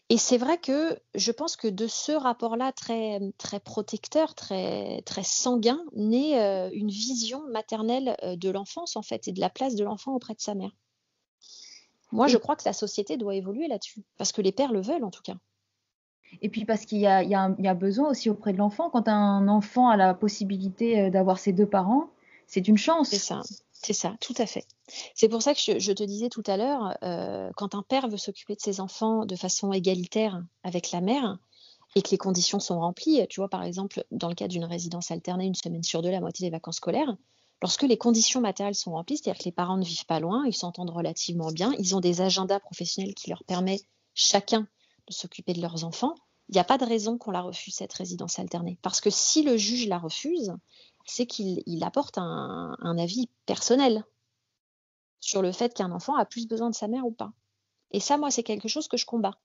Et 0.09 0.19
c'est 0.19 0.39
vrai 0.39 0.59
que 0.59 1.01
je 1.15 1.33
pense 1.33 1.57
que 1.57 1.67
de 1.67 1.89
ce 1.89 2.13
rapport-là 2.13 2.73
très, 2.73 3.21
très 3.39 3.59
protecteur, 3.59 4.35
très, 4.37 5.03
très 5.03 5.25
sanguin, 5.25 5.85
naît 5.95 6.41
euh, 6.41 6.71
une 6.73 6.91
vision 6.91 7.43
maternelle 7.49 8.17
euh, 8.23 8.37
de 8.37 8.49
l'enfance, 8.49 8.97
en 8.97 9.03
fait, 9.03 9.27
et 9.27 9.33
de 9.33 9.41
la 9.41 9.51
place 9.51 9.75
de 9.75 9.85
l'enfant 9.85 10.15
auprès 10.15 10.35
de 10.35 10.41
sa 10.41 10.55
mère. 10.55 10.71
Moi, 12.13 12.29
je 12.29 12.37
crois 12.37 12.55
que 12.55 12.63
la 12.65 12.73
société 12.73 13.17
doit 13.17 13.35
évoluer 13.35 13.67
là-dessus, 13.67 14.05
parce 14.17 14.31
que 14.31 14.41
les 14.41 14.53
pères 14.53 14.73
le 14.73 14.81
veulent, 14.81 15.05
en 15.05 15.11
tout 15.11 15.23
cas. 15.23 15.35
Et 16.43 16.49
puis 16.49 16.65
parce 16.65 16.85
qu'il 16.85 16.99
y, 16.99 17.07
a, 17.07 17.75
besoin 17.75 18.11
aussi 18.11 18.31
auprès 18.31 18.53
de 18.53 18.59
l'enfant. 18.59 18.91
Quand 18.91 19.09
un 19.09 19.49
enfant 19.49 19.89
a 19.89 19.97
la 19.97 20.15
possibilité 20.15 21.01
euh, 21.01 21.11
d'avoir 21.11 21.39
ses 21.39 21.53
deux 21.53 21.67
parents, 21.67 22.11
c'est 22.47 22.69
une 22.69 22.79
chance. 22.79 23.09
C'est 23.09 23.19
ça, 23.19 23.43
c'est 23.73 23.93
ça, 23.93 24.17
tout 24.21 24.35
à 24.39 24.47
fait. 24.47 24.67
C'est 25.15 25.29
pour 25.29 25.43
ça 25.43 25.55
que 25.55 25.61
je, 25.61 25.93
te 25.93 26.03
disais 26.05 26.29
tout 26.29 26.45
à 26.47 26.57
l'heure, 26.57 26.97
euh, 27.03 27.51
quand 27.57 27.75
un 27.75 27.83
père 27.83 28.09
veut 28.09 28.17
s'occuper 28.17 28.55
de 28.55 28.61
ses 28.61 28.81
enfants 28.81 29.25
de 29.25 29.37
façon 29.37 29.73
égalitaire 29.73 30.43
avec 30.63 30.93
la 30.93 31.01
mère 31.01 31.39
et 31.95 32.03
que 32.03 32.11
les 32.11 32.19
conditions 32.19 32.61
sont 32.61 32.79
remplies, 32.79 33.27
tu 33.29 33.41
vois 33.41 33.49
par 33.49 33.63
exemple 33.63 34.05
dans 34.11 34.29
le 34.29 34.35
cas 34.35 34.49
d'une 34.49 34.65
résidence 34.65 35.11
alternée, 35.11 35.47
une 35.47 35.55
semaine 35.55 35.83
sur 35.83 36.03
deux, 36.03 36.11
la 36.11 36.21
moitié 36.21 36.47
des 36.47 36.51
vacances 36.51 36.77
scolaires, 36.77 37.17
lorsque 37.63 37.83
les 37.83 37.97
conditions 37.97 38.41
matérielles 38.41 38.75
sont 38.75 38.93
remplies, 38.93 39.17
c'est-à-dire 39.17 39.41
que 39.41 39.47
les 39.47 39.53
parents 39.53 39.77
ne 39.77 39.85
vivent 39.85 40.07
pas 40.07 40.21
loin, 40.21 40.45
ils 40.47 40.55
s'entendent 40.55 40.91
relativement 40.91 41.51
bien, 41.51 41.73
ils 41.79 41.97
ont 41.97 42.01
des 42.01 42.21
agendas 42.21 42.61
professionnels 42.61 43.15
qui 43.15 43.31
leur 43.31 43.43
permettent 43.45 43.87
chacun 44.15 44.69
s'occuper 45.09 45.53
de 45.53 45.61
leurs 45.61 45.85
enfants, 45.85 46.15
il 46.49 46.53
n'y 46.53 46.61
a 46.61 46.65
pas 46.65 46.79
de 46.79 46.85
raison 46.85 47.19
qu'on 47.19 47.31
la 47.31 47.43
refuse, 47.43 47.75
cette 47.75 47.93
résidence 47.93 48.39
alternée. 48.39 48.79
Parce 48.83 49.01
que 49.01 49.11
si 49.11 49.43
le 49.43 49.57
juge 49.57 49.89
la 49.89 49.99
refuse, 49.99 50.53
c'est 51.05 51.27
qu'il 51.27 51.83
apporte 51.83 52.19
un, 52.19 52.99
avis 52.99 53.29
personnel 53.47 54.05
sur 55.21 55.43
le 55.43 55.53
fait 55.53 55.75
qu'un 55.75 55.91
enfant 55.93 56.17
a 56.17 56.25
plus 56.25 56.47
besoin 56.47 56.71
de 56.71 56.75
sa 56.75 56.89
mère 56.89 57.07
ou 57.07 57.11
pas. 57.11 57.33
Et 57.91 58.01
ça, 58.01 58.17
moi, 58.17 58.31
c'est 58.31 58.43
quelque 58.43 58.69
chose 58.69 58.89
que 58.89 58.97
je 58.97 59.07
combats 59.07 59.39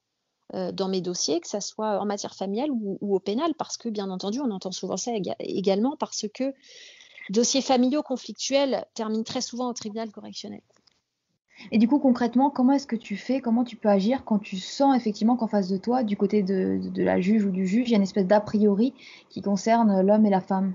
euh, 0.54 0.70
dans 0.70 0.88
mes 0.88 1.00
dossiers, 1.00 1.40
que 1.40 1.48
ce 1.48 1.60
soit 1.60 2.00
en 2.00 2.04
matière 2.04 2.34
familiale 2.34 2.70
ou, 2.70 2.98
au 3.00 3.20
pénal, 3.20 3.54
parce 3.54 3.76
que, 3.76 3.88
bien 3.88 4.10
entendu, 4.10 4.40
on 4.40 4.50
entend 4.50 4.72
souvent 4.72 4.96
ça 4.96 5.12
également, 5.40 5.96
parce 5.96 6.26
que 6.32 6.52
dossiers 7.30 7.62
familiaux 7.62 8.02
conflictuels 8.02 8.84
terminent 8.94 9.24
très 9.24 9.40
souvent 9.40 9.68
au 9.70 9.72
tribunal 9.72 10.10
correctionnel. 10.10 10.62
Et 11.70 11.78
du 11.78 11.88
coup, 11.88 11.98
concrètement, 11.98 12.50
comment 12.50 12.72
est-ce 12.72 12.86
que 12.86 12.96
tu 12.96 13.16
fais, 13.16 13.40
comment 13.40 13.64
tu 13.64 13.76
peux 13.76 13.88
agir 13.88 14.24
quand 14.24 14.38
tu 14.38 14.56
sens 14.56 14.96
effectivement 14.96 15.36
qu'en 15.36 15.46
face 15.46 15.68
de 15.68 15.76
toi, 15.76 16.02
du 16.02 16.16
côté 16.16 16.42
de, 16.42 16.80
la 16.96 17.20
juge 17.20 17.44
ou 17.44 17.50
du 17.50 17.66
juge, 17.66 17.88
il 17.88 17.92
y 17.92 17.94
a 17.94 17.98
une 17.98 18.02
espèce 18.02 18.26
d'a 18.26 18.40
priori 18.40 18.94
qui 19.28 19.42
concerne 19.42 20.00
l'homme 20.02 20.26
et 20.26 20.30
la 20.30 20.40
femme? 20.40 20.74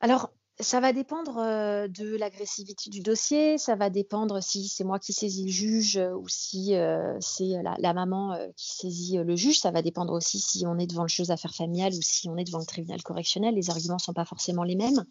Alors, 0.00 0.30
ça 0.58 0.80
va 0.80 0.92
dépendre 0.92 1.36
euh, 1.38 1.86
de 1.86 2.16
l'agressivité 2.16 2.88
du 2.88 3.00
dossier, 3.00 3.58
ça 3.58 3.74
va 3.74 3.90
dépendre 3.90 4.42
si 4.42 4.68
c'est 4.68 4.84
moi 4.84 4.98
qui 4.98 5.12
saisis 5.12 5.44
le 5.44 5.50
juge 5.50 5.98
euh, 5.98 6.14
ou 6.14 6.28
si 6.28 6.74
euh, 6.74 7.14
c'est 7.20 7.62
la, 7.62 7.92
maman 7.92 8.38
qui 8.56 8.76
saisit 8.76 9.18
le 9.18 9.36
juge, 9.36 9.60
ça 9.60 9.70
va 9.70 9.82
dépendre 9.82 10.14
aussi 10.14 10.40
si 10.40 10.66
on 10.66 10.78
est 10.78 10.86
devant 10.86 11.02
le 11.02 11.08
juge 11.08 11.28
d'affaires 11.28 11.54
familiales 11.54 11.92
ou 11.92 12.00
si 12.00 12.28
on 12.28 12.36
est 12.36 12.44
devant 12.44 12.58
le 12.58 12.64
tribunal 12.64 13.02
correctionnel, 13.02 13.54
les 13.54 13.68
arguments 13.68 13.96
ne 13.96 14.02
sont 14.02 14.14
pas 14.14 14.24
forcément 14.24 14.64
les 14.64 14.76
mêmes. 14.76 15.04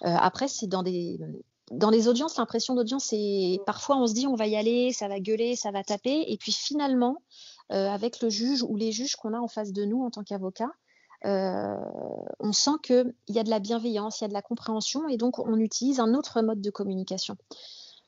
après, 0.00 0.48
c'est 0.48 0.66
dans 0.66 0.82
des, 0.82 1.18
dans 1.72 1.90
les 1.90 2.08
audiences, 2.08 2.36
l'impression 2.36 2.74
d'audience, 2.74 3.06
c'est 3.06 3.58
parfois 3.66 3.96
on 3.96 4.06
se 4.06 4.14
dit 4.14 4.26
on 4.26 4.36
va 4.36 4.46
y 4.46 4.56
aller, 4.56 4.92
ça 4.92 5.08
va 5.08 5.18
gueuler, 5.18 5.56
ça 5.56 5.70
va 5.72 5.82
taper, 5.82 6.24
et 6.28 6.36
puis 6.36 6.52
finalement, 6.52 7.22
euh, 7.72 7.88
avec 7.88 8.20
le 8.22 8.30
juge 8.30 8.62
ou 8.62 8.76
les 8.76 8.92
juges 8.92 9.16
qu'on 9.16 9.34
a 9.34 9.38
en 9.38 9.48
face 9.48 9.72
de 9.72 9.84
nous 9.84 10.04
en 10.04 10.10
tant 10.10 10.22
qu'avocat, 10.22 10.70
euh, 11.24 11.76
on 12.38 12.52
sent 12.52 12.78
qu'il 12.82 13.14
y 13.28 13.38
a 13.38 13.42
de 13.42 13.50
la 13.50 13.58
bienveillance, 13.58 14.20
il 14.20 14.24
y 14.24 14.26
a 14.26 14.28
de 14.28 14.32
la 14.32 14.42
compréhension, 14.42 15.08
et 15.08 15.16
donc 15.16 15.40
on 15.40 15.58
utilise 15.58 15.98
un 15.98 16.14
autre 16.14 16.40
mode 16.40 16.60
de 16.60 16.70
communication. 16.70 17.36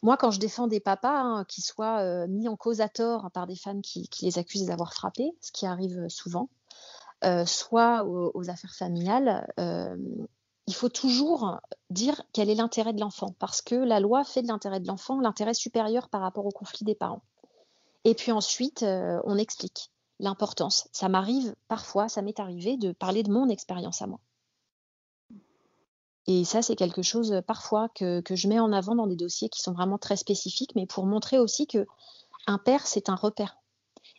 Moi, 0.02 0.16
quand 0.16 0.30
je 0.30 0.38
défends 0.38 0.68
des 0.68 0.78
papas 0.78 1.20
hein, 1.20 1.44
qui 1.48 1.60
soient 1.60 1.98
euh, 2.02 2.28
mis 2.28 2.46
en 2.46 2.56
cause 2.56 2.80
à 2.80 2.88
tort 2.88 3.28
par 3.32 3.48
des 3.48 3.56
femmes 3.56 3.82
qui, 3.82 4.08
les 4.22 4.38
accusent 4.38 4.66
d'avoir 4.66 4.94
frappé, 4.94 5.32
ce 5.40 5.50
qui 5.50 5.66
arrive 5.66 6.08
souvent, 6.08 6.48
soit 7.46 8.04
aux, 8.04 8.48
affaires 8.48 8.76
familiales, 8.76 9.44
il 10.68 10.74
faut 10.74 10.90
toujours 10.90 11.58
dire 11.88 12.20
quel 12.34 12.50
est 12.50 12.54
l'intérêt 12.54 12.92
de 12.92 13.00
l'enfant, 13.00 13.34
parce 13.38 13.62
que 13.62 13.74
la 13.74 14.00
loi 14.00 14.22
fait 14.22 14.42
de 14.42 14.48
l'intérêt 14.48 14.80
de 14.80 14.86
l'enfant 14.86 15.18
l'intérêt 15.18 15.54
supérieur 15.54 16.10
par 16.10 16.20
rapport 16.20 16.44
au 16.44 16.50
conflit 16.50 16.84
des 16.84 16.94
parents. 16.94 17.22
Et 18.04 18.14
puis 18.14 18.32
ensuite, 18.32 18.82
euh, 18.82 19.18
on 19.24 19.38
explique 19.38 19.90
l'importance. 20.20 20.86
Ça 20.92 21.08
m'arrive 21.08 21.54
parfois, 21.68 22.10
ça 22.10 22.20
m'est 22.20 22.38
arrivé 22.38 22.76
de 22.76 22.92
parler 22.92 23.22
de 23.22 23.32
mon 23.32 23.48
expérience 23.48 24.02
à 24.02 24.08
moi. 24.08 24.20
Et 26.26 26.44
ça, 26.44 26.60
c'est 26.60 26.76
quelque 26.76 27.00
chose 27.00 27.32
euh, 27.32 27.40
parfois 27.40 27.88
que, 27.94 28.22
je 28.28 28.46
mets 28.46 28.60
en 28.60 28.70
avant 28.70 28.94
dans 28.94 29.06
des 29.06 29.16
dossiers 29.16 29.48
qui 29.48 29.62
sont 29.62 29.72
vraiment 29.72 29.96
très 29.96 30.16
spécifiques, 30.16 30.74
mais 30.76 30.84
pour 30.84 31.06
montrer 31.06 31.38
aussi 31.38 31.66
que 31.66 31.86
un 32.46 32.58
père, 32.58 32.86
c'est 32.86 33.08
un 33.08 33.16
repère. 33.16 33.56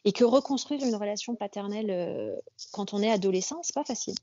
Et 0.04 0.14
que 0.14 0.24
reconstruire 0.24 0.84
une 0.84 0.96
relation 0.96 1.36
paternelle 1.36 1.92
euh, 1.92 2.36
quand 2.72 2.96
on 2.96 3.04
est 3.04 3.12
adolescent, 3.12 3.60
c'est 3.62 3.76
pas 3.76 3.86
facile 3.86 4.16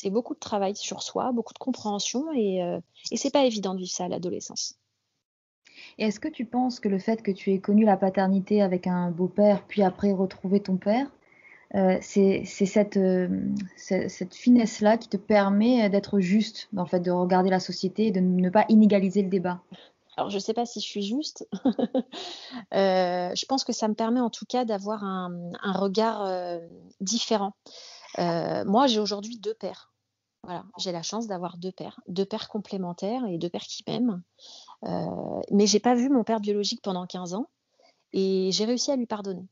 c'est 0.00 0.10
beaucoup 0.10 0.34
de 0.34 0.38
travail 0.38 0.76
sur 0.76 1.02
soi, 1.02 1.32
beaucoup 1.32 1.52
de 1.52 1.58
compréhension 1.58 2.32
et, 2.32 2.62
euh, 2.62 2.78
et 3.10 3.16
c'est 3.16 3.32
pas 3.32 3.44
évident 3.44 3.74
de 3.74 3.80
vivre 3.80 3.90
ça 3.90 4.04
à 4.04 4.08
l'adolescence. 4.08 4.78
Et 5.98 6.04
est-ce 6.04 6.20
que 6.20 6.28
tu 6.28 6.44
penses 6.44 6.78
que 6.78 6.88
le 6.88 6.98
fait 6.98 7.22
que 7.22 7.30
tu 7.30 7.52
aies 7.52 7.58
connu 7.58 7.84
la 7.84 7.96
paternité 7.96 8.62
avec 8.62 8.86
un 8.86 9.10
beau-père, 9.10 9.64
puis 9.66 9.82
après 9.82 10.12
retrouver 10.12 10.60
ton 10.60 10.76
père, 10.76 11.08
euh, 11.74 11.98
c'est 12.00 12.44
cette, 12.44 12.96
euh, 12.96 13.28
cette 13.76 14.34
finesse-là 14.34 14.96
qui 14.96 15.08
te 15.08 15.16
permet 15.16 15.90
d'être 15.90 16.20
juste 16.20 16.68
dans 16.72 16.84
le 16.84 16.88
fait 16.88 17.00
de 17.00 17.10
regarder 17.10 17.50
la 17.50 17.60
société 17.60 18.06
et 18.06 18.10
de 18.10 18.20
ne 18.20 18.50
pas 18.50 18.64
inégaliser 18.68 19.22
le 19.22 19.28
débat? 19.28 19.60
Alors, 20.18 20.30
je 20.30 20.34
ne 20.34 20.40
sais 20.40 20.52
pas 20.52 20.66
si 20.66 20.80
je 20.80 20.84
suis 20.84 21.02
juste. 21.02 21.46
euh, 22.74 23.30
je 23.36 23.46
pense 23.46 23.62
que 23.62 23.72
ça 23.72 23.86
me 23.86 23.94
permet 23.94 24.18
en 24.18 24.30
tout 24.30 24.46
cas 24.46 24.64
d'avoir 24.64 25.04
un, 25.04 25.52
un, 25.62 25.72
regard 25.72 26.26
euh, 26.26 26.58
différent. 27.00 27.52
Euh, 28.18 28.64
moi, 28.64 28.86
j'ai 28.86 29.00
aujourd'hui 29.00 29.38
deux 29.38 29.54
pères. 29.54 29.92
Voilà, 30.44 30.64
j'ai 30.78 30.92
la 30.92 31.02
chance 31.02 31.26
d'avoir 31.26 31.58
deux 31.58 31.72
pères, 31.72 32.00
deux 32.06 32.24
pères 32.24 32.48
complémentaires 32.48 33.26
et 33.26 33.38
deux 33.38 33.50
pères 33.50 33.66
qui 33.66 33.82
m'aiment. 33.86 34.22
Euh, 34.84 35.40
mais 35.50 35.66
j'ai 35.66 35.80
pas 35.80 35.94
vu 35.94 36.08
mon 36.08 36.24
père 36.24 36.40
biologique 36.40 36.80
pendant 36.80 37.06
15 37.06 37.34
ans 37.34 37.48
et 38.12 38.50
j'ai 38.52 38.64
réussi 38.64 38.90
à 38.90 38.96
lui 38.96 39.06
pardonner. 39.06 39.46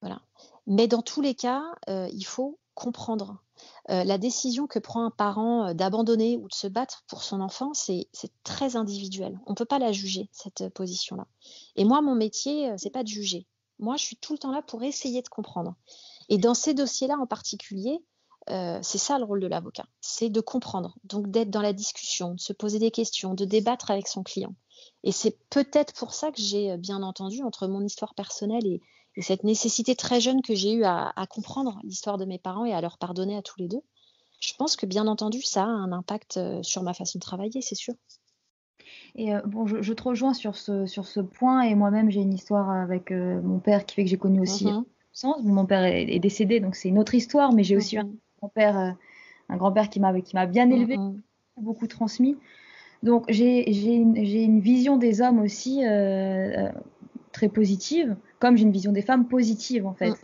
Voilà. 0.00 0.22
Mais 0.66 0.86
dans 0.86 1.02
tous 1.02 1.20
les 1.20 1.34
cas, 1.34 1.64
euh, 1.88 2.08
il 2.12 2.24
faut 2.24 2.58
comprendre. 2.74 3.42
Euh, 3.90 4.04
la 4.04 4.18
décision 4.18 4.66
que 4.66 4.78
prend 4.78 5.04
un 5.04 5.10
parent 5.10 5.74
d'abandonner 5.74 6.36
ou 6.36 6.48
de 6.48 6.54
se 6.54 6.66
battre 6.66 7.04
pour 7.08 7.22
son 7.22 7.40
enfant, 7.40 7.72
c'est 7.74 8.08
très 8.44 8.76
individuel. 8.76 9.38
On 9.46 9.50
ne 9.50 9.56
peut 9.56 9.64
pas 9.64 9.78
la 9.78 9.92
juger, 9.92 10.28
cette 10.30 10.68
position-là. 10.68 11.26
Et 11.74 11.84
moi, 11.84 12.00
mon 12.00 12.14
métier, 12.14 12.72
c'est 12.78 12.90
pas 12.90 13.02
de 13.02 13.08
juger. 13.08 13.46
Moi, 13.78 13.96
je 13.96 14.04
suis 14.04 14.16
tout 14.16 14.32
le 14.34 14.38
temps 14.38 14.52
là 14.52 14.62
pour 14.62 14.82
essayer 14.82 15.22
de 15.22 15.28
comprendre. 15.28 15.74
Et 16.28 16.38
dans 16.38 16.54
ces 16.54 16.74
dossiers-là 16.74 17.16
en 17.18 17.26
particulier, 17.26 17.98
euh, 18.50 18.78
c'est 18.82 18.98
ça 18.98 19.18
le 19.18 19.24
rôle 19.24 19.40
de 19.40 19.46
l'avocat, 19.46 19.86
c'est 20.00 20.30
de 20.30 20.40
comprendre, 20.40 20.96
donc 21.04 21.30
d'être 21.30 21.50
dans 21.50 21.62
la 21.62 21.72
discussion, 21.72 22.34
de 22.34 22.40
se 22.40 22.52
poser 22.52 22.78
des 22.78 22.92
questions, 22.92 23.34
de 23.34 23.44
débattre 23.44 23.90
avec 23.90 24.06
son 24.06 24.22
client. 24.22 24.54
Et 25.02 25.12
c'est 25.12 25.36
peut-être 25.50 25.94
pour 25.94 26.14
ça 26.14 26.30
que 26.30 26.40
j'ai 26.40 26.70
euh, 26.72 26.76
bien 26.76 27.02
entendu 27.02 27.42
entre 27.42 27.66
mon 27.66 27.82
histoire 27.82 28.14
personnelle 28.14 28.66
et, 28.66 28.80
et 29.16 29.22
cette 29.22 29.42
nécessité 29.44 29.96
très 29.96 30.20
jeune 30.20 30.42
que 30.42 30.54
j'ai 30.54 30.72
eue 30.72 30.84
à, 30.84 31.12
à 31.16 31.26
comprendre 31.26 31.80
l'histoire 31.82 32.18
de 32.18 32.24
mes 32.24 32.38
parents 32.38 32.64
et 32.64 32.72
à 32.72 32.80
leur 32.80 32.98
pardonner 32.98 33.36
à 33.36 33.42
tous 33.42 33.58
les 33.58 33.68
deux. 33.68 33.82
Je 34.40 34.52
pense 34.58 34.76
que 34.76 34.86
bien 34.86 35.06
entendu, 35.06 35.42
ça 35.42 35.64
a 35.64 35.66
un 35.66 35.92
impact 35.92 36.36
euh, 36.36 36.62
sur 36.62 36.82
ma 36.82 36.94
façon 36.94 37.18
de 37.18 37.22
travailler, 37.22 37.62
c'est 37.62 37.74
sûr. 37.74 37.94
Et 39.14 39.34
euh, 39.34 39.40
bon, 39.46 39.66
je, 39.66 39.80
je, 39.80 39.92
te 39.92 40.02
rejoins 40.02 40.34
sur 40.34 40.56
ce, 40.56 40.86
sur 40.86 41.06
ce 41.06 41.20
point. 41.20 41.62
Et 41.62 41.74
moi-même, 41.74 42.10
j'ai 42.10 42.20
une 42.20 42.34
histoire 42.34 42.70
avec 42.70 43.10
euh, 43.10 43.40
mon 43.42 43.58
père 43.58 43.86
qui 43.86 43.94
fait 43.94 44.04
que 44.04 44.10
j'ai 44.10 44.18
connu 44.18 44.40
aussi. 44.40 44.66
Mm 44.66 44.68
-hmm. 44.68 44.84
Sens. 45.16 45.36
Mon 45.42 45.66
père 45.66 45.84
est, 45.84 46.02
est 46.02 46.18
décédé, 46.18 46.60
donc 46.60 46.76
c'est 46.76 46.88
une 46.88 46.98
autre 46.98 47.14
histoire. 47.14 47.52
Mais 47.52 47.64
j'ai 47.64 47.76
aussi 47.76 47.96
mm 47.96 48.00
-hmm. 48.00 48.06
un 48.06 48.38
grand-père, 48.40 48.76
euh, 48.78 48.90
un 49.48 49.56
grand-père 49.56 49.88
qui 49.90 49.98
m'a 50.00 50.46
bien 50.46 50.68
élevé, 50.76 50.96
mm 50.96 51.02
-hmm. 51.02 51.62
beaucoup 51.66 51.88
transmis. 51.96 52.36
Donc 53.02 53.22
j'ai 53.28 53.56
une, 54.02 54.16
une, 54.16 54.60
vision 54.72 54.94
des 55.06 55.14
hommes 55.22 55.40
aussi 55.46 55.74
euh, 55.84 56.70
très 57.36 57.48
positive, 57.58 58.08
comme 58.40 58.54
j'ai 58.56 58.64
une 58.68 58.76
vision 58.78 58.92
des 58.98 59.04
femmes 59.08 59.26
positive 59.36 59.84
en 59.92 59.94
fait. 60.00 60.14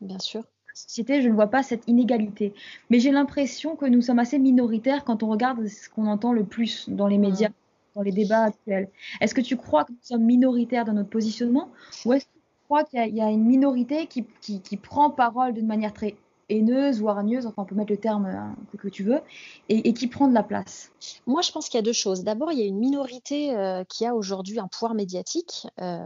Bien 0.00 0.18
sûr 0.30 0.42
société, 0.74 1.22
je 1.22 1.28
ne 1.28 1.34
vois 1.34 1.48
pas 1.48 1.62
cette 1.62 1.84
inégalité. 1.86 2.54
Mais 2.90 2.98
j'ai 2.98 3.10
l'impression 3.10 3.76
que 3.76 3.86
nous 3.86 4.02
sommes 4.02 4.18
assez 4.18 4.38
minoritaires 4.38 5.04
quand 5.04 5.22
on 5.22 5.28
regarde 5.28 5.66
ce 5.66 5.88
qu'on 5.88 6.06
entend 6.06 6.32
le 6.32 6.44
plus 6.44 6.88
dans 6.88 7.06
les 7.06 7.18
médias, 7.18 7.50
dans 7.94 8.02
les 8.02 8.12
débats 8.12 8.44
actuels. 8.44 8.88
Est-ce 9.20 9.34
que 9.34 9.40
tu 9.40 9.56
crois 9.56 9.84
que 9.84 9.92
nous 9.92 9.98
sommes 10.02 10.24
minoritaires 10.24 10.84
dans 10.84 10.94
notre 10.94 11.10
positionnement 11.10 11.68
ou 12.04 12.14
est-ce 12.14 12.24
que 12.24 12.30
crois 12.64 12.84
qu'il 12.84 13.14
y, 13.14 13.20
a 13.20 13.30
une 13.30 13.44
minorité 13.44 14.06
qui, 14.06 14.76
prend 14.76 15.10
parole 15.10 15.52
d'une 15.52 15.66
manière 15.66 15.92
très 15.92 16.16
haineuse 16.48 17.00
ou 17.00 17.08
hargneuse, 17.08 17.46
enfin 17.46 17.62
on 17.62 17.64
peut 17.64 17.74
mettre 17.74 17.92
le 17.92 17.98
terme 17.98 18.26
hein, 18.26 18.54
que 18.78 18.88
tu 18.88 19.04
veux, 19.04 19.20
et, 19.68 19.88
et, 19.88 19.94
qui 19.94 20.06
prend 20.06 20.28
de 20.28 20.34
la 20.34 20.42
place 20.42 20.90
Moi 21.26 21.40
je 21.42 21.50
pense 21.50 21.68
qu'il 21.68 21.78
y 21.78 21.82
a 21.82 21.82
deux 21.82 21.92
choses. 21.92 22.24
D'abord, 22.24 22.52
il 22.52 22.58
y 22.58 22.62
a 22.62 22.66
une 22.66 22.78
minorité 22.78 23.56
euh, 23.56 23.84
qui 23.84 24.06
a 24.06 24.14
aujourd'hui 24.14 24.58
un 24.58 24.68
pouvoir 24.68 24.94
médiatique, 24.94 25.66
euh, 25.80 25.98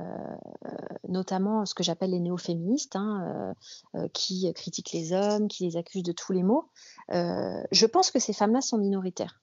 notamment 1.08 1.66
ce 1.66 1.74
que 1.74 1.82
j'appelle 1.82 2.10
les 2.10 2.20
néo-féministes, 2.20 2.96
hein, 2.96 3.54
euh, 3.94 4.08
qui 4.12 4.52
critiquent 4.54 4.92
les 4.92 5.12
hommes, 5.12 5.48
qui 5.48 5.64
les 5.64 5.76
accusent 5.76 6.02
de 6.02 6.12
tous 6.12 6.32
les 6.32 6.42
maux. 6.42 6.68
je 7.10 7.86
pense 7.86 8.10
que 8.10 8.18
ces 8.18 8.32
femmes-là 8.32 8.60
sont 8.60 8.78
minoritaires. 8.78 9.40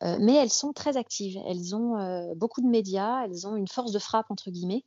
Mais 0.00 0.34
elles 0.34 0.50
sont 0.50 0.72
très 0.72 0.96
actives, 0.96 1.38
elles 1.46 1.76
ont 1.76 2.34
beaucoup 2.34 2.60
de 2.60 2.66
médias, 2.66 3.24
elles 3.24 3.46
ont 3.46 3.56
une 3.56 3.68
force 3.68 3.92
de 3.92 3.98
frappe, 3.98 4.30
entre 4.30 4.50
guillemets, 4.50 4.84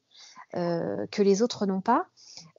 que 0.54 1.22
les 1.22 1.42
autres 1.42 1.66
n'ont 1.66 1.82
pas. 1.82 2.08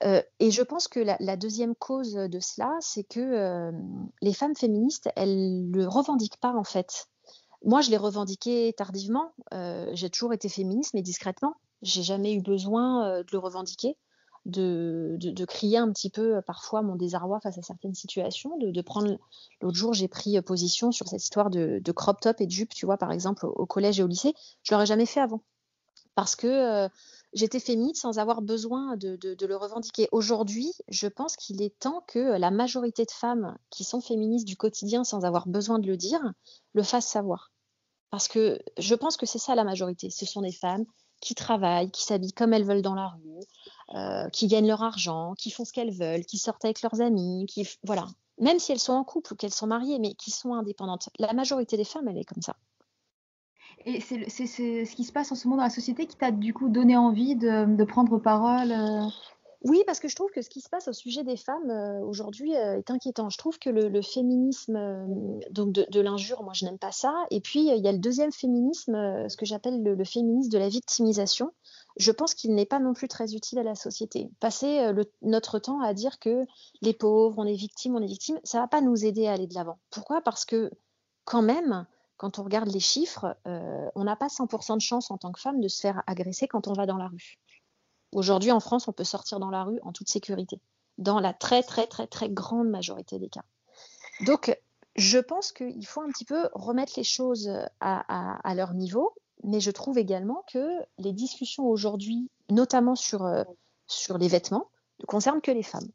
Euh, 0.05 0.23
et 0.41 0.51
je 0.51 0.63
pense 0.63 0.89
que 0.89 1.01
la, 1.01 1.17
la, 1.21 1.37
deuxième 1.37 1.75
cause 1.75 2.13
de 2.13 2.41
cela, 2.41 2.77
c'est 2.81 3.05
que 3.05 3.21
euh, 3.21 3.73
les 4.21 4.33
femmes 4.33 4.55
féministes, 4.55 5.09
elles 5.17 5.71
ne 5.71 5.77
le 5.77 5.89
revendiquent 5.89 6.41
pas 6.41 6.53
en 6.53 6.65
fait. 6.65 7.09
Moi, 7.65 7.81
je 7.81 7.91
l'ai 7.91 7.97
revendiqué 7.97 8.75
tardivement. 8.77 9.33
Euh, 9.55 9.91
j'ai 9.95 10.11
toujours 10.11 10.33
été 10.33 10.49
féministe, 10.49 10.93
mais 10.95 11.03
discrètement. 11.03 11.55
J'ai 11.83 12.03
jamais 12.03 12.35
eu 12.35 12.43
besoin 12.43 13.21
de 13.21 13.27
le 13.33 13.39
revendiquer, 13.39 13.97
de, 14.47 15.45
crier 15.45 15.79
un 15.79 15.91
petit 15.93 16.11
peu 16.11 16.41
parfois 16.47 16.83
mon 16.83 16.97
désarroi 16.97 17.41
face 17.41 17.59
à 17.59 17.63
certaines 17.63 17.95
situations, 17.95 18.57
de, 18.59 18.81
prendre. 18.81 19.19
L'autre 19.61 19.77
jour, 19.77 19.93
j'ai 19.93 20.09
pris 20.09 20.41
position 20.43 20.93
sur 20.93 21.09
cette 21.09 21.23
histoire 21.23 21.51
de, 21.51 21.93
crop 21.93 22.21
top 22.21 22.41
et 22.41 22.47
de 22.47 22.51
jupe, 22.51 22.75
tu 22.75 22.87
vois, 22.87 22.97
par 22.97 23.13
exemple, 23.13 23.47
au, 23.47 23.67
collège 23.67 24.01
et 24.01 24.03
au 24.03 24.07
lycée. 24.07 24.35
Je 24.63 24.73
l'aurais 24.75 24.87
jamais 24.87 25.07
fait 25.07 25.21
avant, 25.21 25.43
parce 26.15 26.37
que 26.37 26.89
j'étais 27.33 27.61
féministe 27.61 28.03
sans 28.03 28.19
avoir 28.19 28.41
besoin 28.43 28.97
de, 28.97 29.17
de 29.17 29.47
le 29.47 29.57
revendiquer. 29.57 30.09
Aujourd'hui, 30.13 30.73
je 30.89 31.09
pense 31.09 31.37
qu'il 31.37 31.61
est 31.63 31.79
temps 31.79 32.03
que 32.07 32.39
la 32.39 32.51
majorité 32.51 33.05
de 33.05 33.11
femmes 33.11 33.57
qui 33.71 33.85
sont 33.85 34.01
féministes 34.01 34.47
du 34.47 34.57
quotidien 34.57 35.05
sans 35.05 35.25
avoir 35.25 35.49
besoin 35.49 35.79
de 35.79 35.87
le 35.87 35.97
dire, 35.97 36.21
le 36.73 36.83
fassent 36.83 37.09
savoir. 37.09 37.53
Parce 38.11 38.29
que 38.29 38.61
je 38.79 38.95
pense 38.95 39.17
que 39.17 39.27
c'est 39.27 39.39
ça 39.39 39.55
la 39.55 39.65
majorité. 39.65 40.11
Ce 40.11 40.25
sont 40.27 40.43
des 40.43 40.53
femmes 40.53 40.85
qui 41.21 41.35
travaillent, 41.35 41.91
qui 41.91 42.05
s'habillent 42.05 42.33
comme 42.33 42.53
elles 42.53 42.65
veulent 42.65 42.83
dans 42.83 42.95
la 42.95 43.09
rue, 43.09 43.41
euh, 43.95 44.29
qui 44.31 44.47
gagnent 44.47 44.69
leur 44.69 44.83
argent, 44.83 45.35
qui 45.35 45.51
font 45.51 45.65
ce 45.65 45.73
qu'elles 45.73 45.93
veulent, 45.93 46.25
qui 46.25 46.39
sortent 46.39 46.65
avec 46.65 46.83
leurs 46.83 47.01
amis, 47.01 47.47
qui 47.47 47.67
voilà. 47.85 48.07
Même 48.39 48.59
si 48.59 48.73
elles 48.73 48.79
sont 48.79 48.93
en 48.93 49.05
couple 49.05 49.33
ou 49.33 49.37
qu'elles 49.37 49.55
sont 49.55 49.67
mariées, 49.67 49.99
mais 49.99 50.15
qui 50.15 50.31
sont 50.31 50.55
indépendantes. 50.55 51.09
La 51.19 51.33
majorité 51.33 51.77
des 51.77 51.85
femmes, 51.85 52.09
elle 52.09 52.19
est 52.19 52.25
comme 52.25 52.43
ça. 52.43 52.57
Et 53.85 54.01
c'est 54.01 54.29
ce 54.29 54.97
qui 54.97 55.05
se 55.05 55.13
passe 55.13 55.31
en 55.31 55.37
ce 55.37 55.47
moment 55.47 55.59
dans 55.59 55.65
la 55.65 55.71
société 55.71 56.07
qui 56.07 56.17
t'a 56.17 56.33
du 56.33 56.53
coup 56.53 56.69
donné 56.69 56.97
envie 56.97 57.37
de, 57.37 57.85
prendre 57.85 58.19
parole 58.19 58.73
euh... 58.73 59.07
Oui, 59.69 59.83
parce 59.85 59.99
que 59.99 60.07
je 60.07 60.15
trouve 60.15 60.31
que 60.31 60.43
ce 60.43 60.49
qui 60.49 60.61
se 60.61 60.69
passe 60.69 60.87
au 60.87 60.93
sujet 60.93 61.25
des 61.25 61.37
femmes 61.37 61.71
euh, 61.71 62.01
aujourd'hui 62.01 62.55
euh, 62.55 62.79
est 62.79 62.91
inquiétant. 62.93 63.31
Je 63.31 63.39
trouve 63.39 63.59
que 63.59 63.69
le, 63.69 64.01
féminisme, 64.01 64.77
euh, 64.77 65.41
donc 65.51 65.73
de, 65.73 66.01
l'injure, 66.01 66.45
moi 66.45 66.53
je 66.55 66.65
n'aime 66.65 66.79
pas 66.79 66.93
ça. 66.93 67.13
Et 67.33 67.41
puis 67.41 67.67
il 67.67 67.85
y 67.85 67.89
a 67.89 67.93
le 67.93 67.99
deuxième 67.99 68.31
féminisme, 68.31 68.95
ce 69.29 69.37
que 69.37 69.45
j'appelle 69.45 69.83
le, 69.83 70.05
féminisme 70.05 70.51
de 70.51 70.59
la 70.59 70.69
victimisation. 70.69 71.51
je 71.97 72.13
pense 72.13 72.35
qu'il 72.35 72.55
n'est 72.55 72.67
pas 72.67 72.79
non 72.79 72.95
plus 72.95 73.09
très 73.09 73.35
utile 73.35 73.59
à 73.59 73.65
la 73.65 73.75
société. 73.75 74.31
Passer 74.39 74.93
notre 75.23 75.59
temps 75.59 75.81
à 75.81 75.95
dire 75.95 76.21
que 76.21 76.47
les 76.81 76.95
pauvres, 76.95 77.35
on 77.39 77.45
est 77.45 77.55
victime, 77.55 77.97
on 77.97 78.03
est 78.03 78.07
victime, 78.07 78.39
ça 78.45 78.61
va 78.61 78.69
pas 78.69 78.81
nous 78.81 79.05
aider 79.05 79.27
à 79.27 79.33
aller 79.33 79.49
de 79.49 79.55
l'avant. 79.55 79.79
Pourquoi? 79.91 80.21
Parce 80.21 80.45
que 80.45 80.71
quand 81.25 81.43
même, 81.43 81.87
quand 82.19 82.39
on 82.39 82.45
regarde 82.45 82.69
les 82.69 82.81
chiffres, 82.81 83.37
on 83.45 84.05
n'a 84.05 84.15
pas 84.15 84.29
100% 84.29 84.77
de 84.77 84.81
chance 84.81 85.11
en 85.11 85.19
tant 85.19 85.33
que 85.33 85.41
femme 85.41 85.61
de 85.61 85.69
se 85.69 85.81
faire 85.81 86.05
agresser 86.07 86.47
quand 86.47 86.69
on 86.69 86.73
va 86.73 86.87
dans 86.87 86.99
la 86.99 87.09
rue. 87.09 87.41
Aujourd'hui, 88.17 88.51
en 88.51 88.61
France, 88.61 88.89
on 88.89 88.93
peut 88.93 89.05
sortir 89.05 89.41
dans 89.41 89.51
la 89.51 89.63
rue 89.63 89.79
en 89.83 89.93
toute 89.93 90.09
sécurité, 90.09 90.59
dans 90.97 91.21
la 91.21 91.35
très, 91.35 91.63
très, 91.63 91.87
très, 91.87 92.07
très 92.07 92.31
grande 92.31 92.71
majorité 92.71 93.19
des 93.19 93.29
cas. 93.29 93.45
Donc, 94.25 94.59
je 94.95 95.19
pense 95.19 95.53
qu'il 95.53 95.87
faut 95.87 96.01
un 96.01 96.09
petit 96.09 96.25
peu 96.25 96.49
remettre 96.55 96.95
les 96.97 97.05
choses 97.05 97.53
à, 97.81 98.55
leur 98.55 98.73
niveau, 98.73 99.13
mais 99.45 99.61
je 99.61 99.71
trouve 99.71 99.99
également 99.99 100.47
que 100.51 100.67
les 100.97 101.13
discussions 101.13 101.67
aujourd'hui, 101.67 102.31
notamment 102.49 102.95
sur, 102.95 103.27
euh, 103.27 103.45
sur 103.87 104.17
les 104.17 104.29
vêtements, 104.29 104.71
ne 105.01 105.05
concernent 105.05 105.43
que 105.43 105.51
les 105.51 105.63
femmes. 105.63 105.91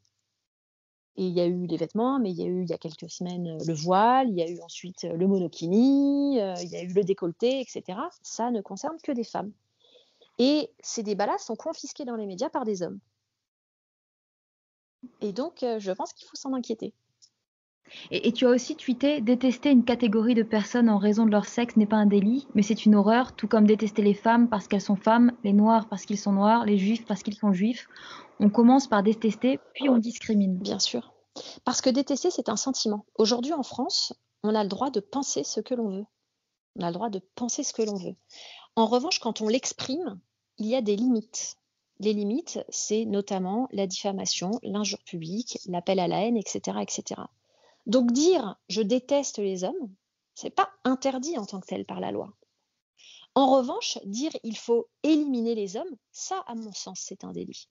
Et 1.16 1.26
il 1.26 1.34
y 1.34 1.42
a 1.42 1.48
eu 1.48 1.66
les 1.66 1.78
vêtements, 1.78 2.20
mais 2.20 2.30
il 2.30 2.38
y 2.38 2.44
a 2.44 2.46
eu 2.46 2.62
il 2.62 2.70
y 2.70 2.74
a 2.74 2.78
quelques 2.78 3.10
semaines 3.10 3.48
euh, 3.48 3.66
le 3.66 3.74
voile, 3.74 4.30
il 4.30 4.38
y 4.38 4.44
a 4.44 4.48
eu 4.48 4.62
ensuite 4.62 5.06
euh, 5.06 5.14
le 5.14 5.26
monokini, 5.26 6.36
il 6.36 6.70
y 6.70 6.76
a 6.76 6.84
eu 6.84 6.94
le 6.94 7.04
décolleté, 7.04 7.62
etc. 7.62 7.98
Ça 8.22 8.52
ne 8.52 8.62
concerne 8.62 8.98
que 9.02 9.12
des 9.12 9.24
femmes. 9.24 9.52
Et 10.44 10.72
ces 10.80 11.04
débats-là 11.04 11.38
sont 11.38 11.56
confisqués 11.56 12.04
dans 12.04 12.16
les 12.16 12.26
médias 12.26 12.50
par 12.50 12.66
des 12.66 12.82
hommes. 12.82 13.00
Et 15.22 15.34
donc, 15.34 15.60
je 15.62 15.92
pense 15.92 16.14
qu'il 16.14 16.28
faut 16.28 16.36
s'en 16.36 16.56
inquiéter. 16.56 16.96
Et, 18.10 18.32
tu 18.32 18.48
as 18.48 18.50
aussi 18.50 18.76
tweeté 18.76 19.22
détester 19.22 19.70
une 19.70 19.86
catégorie 19.86 20.34
de 20.34 20.42
personnes 20.42 20.90
en 20.90 20.98
raison 20.98 21.28
de 21.28 21.32
leur 21.32 21.46
sexe 21.46 21.78
n'est 21.78 21.86
pas 21.86 21.98
un 21.98 22.08
délit, 22.08 22.48
mais 22.56 22.64
c'est 22.64 22.88
une 22.88 22.96
horreur, 22.96 23.36
tout 23.36 23.48
comme 23.48 23.68
détester 23.68 24.02
les 24.02 24.16
femmes 24.16 24.50
parce 24.50 24.68
qu'elles 24.68 24.82
sont 24.82 24.96
femmes, 24.96 25.32
les 25.44 25.54
noirs 25.54 25.88
parce 25.88 26.06
qu'ils 26.06 26.18
sont 26.18 26.32
noirs, 26.32 26.66
les 26.66 26.80
juifs 26.80 27.06
parce 27.06 27.22
qu'ils 27.22 27.36
sont 27.36 27.54
juifs. 27.54 27.88
On 28.40 28.50
commence 28.50 28.88
par 28.88 29.04
détester, 29.04 29.60
puis 29.76 29.90
on 29.90 30.00
discrimine. 30.00 30.58
Bien 30.58 30.80
sûr. 30.80 31.14
Parce 31.66 31.82
que 31.82 31.92
détester, 31.92 32.32
c'est 32.32 32.50
un 32.50 32.56
sentiment. 32.56 33.06
Aujourd'hui 33.14 33.54
en 33.54 33.62
France, 33.62 34.14
on 34.42 34.56
a 34.56 34.64
le 34.64 34.70
droit 34.70 34.90
de 34.90 35.02
penser 35.02 35.44
ce 35.44 35.60
que 35.60 35.76
l'on 35.76 35.90
veut. 35.90 36.06
On 36.80 36.84
a 36.84 36.88
le 36.88 36.94
droit 36.94 37.12
de 37.12 37.22
penser 37.36 37.62
ce 37.62 37.74
que 37.74 37.84
l'on 37.84 37.98
veut. 37.98 38.16
En 38.76 38.88
revanche, 38.88 39.20
quand 39.20 39.42
on 39.42 39.48
l'exprime, 39.48 40.20
il 40.62 40.68
y 40.68 40.76
a 40.76 40.82
des 40.82 40.96
limites. 40.96 41.58
Les 42.00 42.14
limites, 42.14 42.60
c'est 42.70 43.06
notamment 43.06 43.68
la 43.72 43.88
diffamation, 43.88 44.52
l'injure 44.62 45.02
publique, 45.04 45.58
l'appel 45.66 46.00
à 46.00 46.08
la 46.08 46.24
haine, 46.24 46.38
etc., 46.38 46.78
etc. 46.82 47.22
Donc 47.88 48.12
dire 48.12 48.60
je 48.70 48.84
déteste 48.84 49.40
les 49.40 49.64
hommes, 49.64 49.90
c'est 50.36 50.52
pas 50.52 50.70
interdit 50.84 51.40
en 51.40 51.48
tant 51.48 51.60
que 51.60 51.66
tel 51.66 51.84
par 51.84 52.00
la 52.00 52.12
loi. 52.12 52.32
En 53.34 53.50
revanche, 53.50 53.98
dire 54.06 54.32
il 54.44 54.56
faut 54.56 54.88
éliminer 55.02 55.56
les 55.56 55.78
hommes, 55.78 55.96
ça, 56.12 56.44
à 56.46 56.54
mon 56.54 56.74
sens, 56.74 57.00
c'est 57.02 57.24
un 57.24 57.32
délit. 57.32 57.68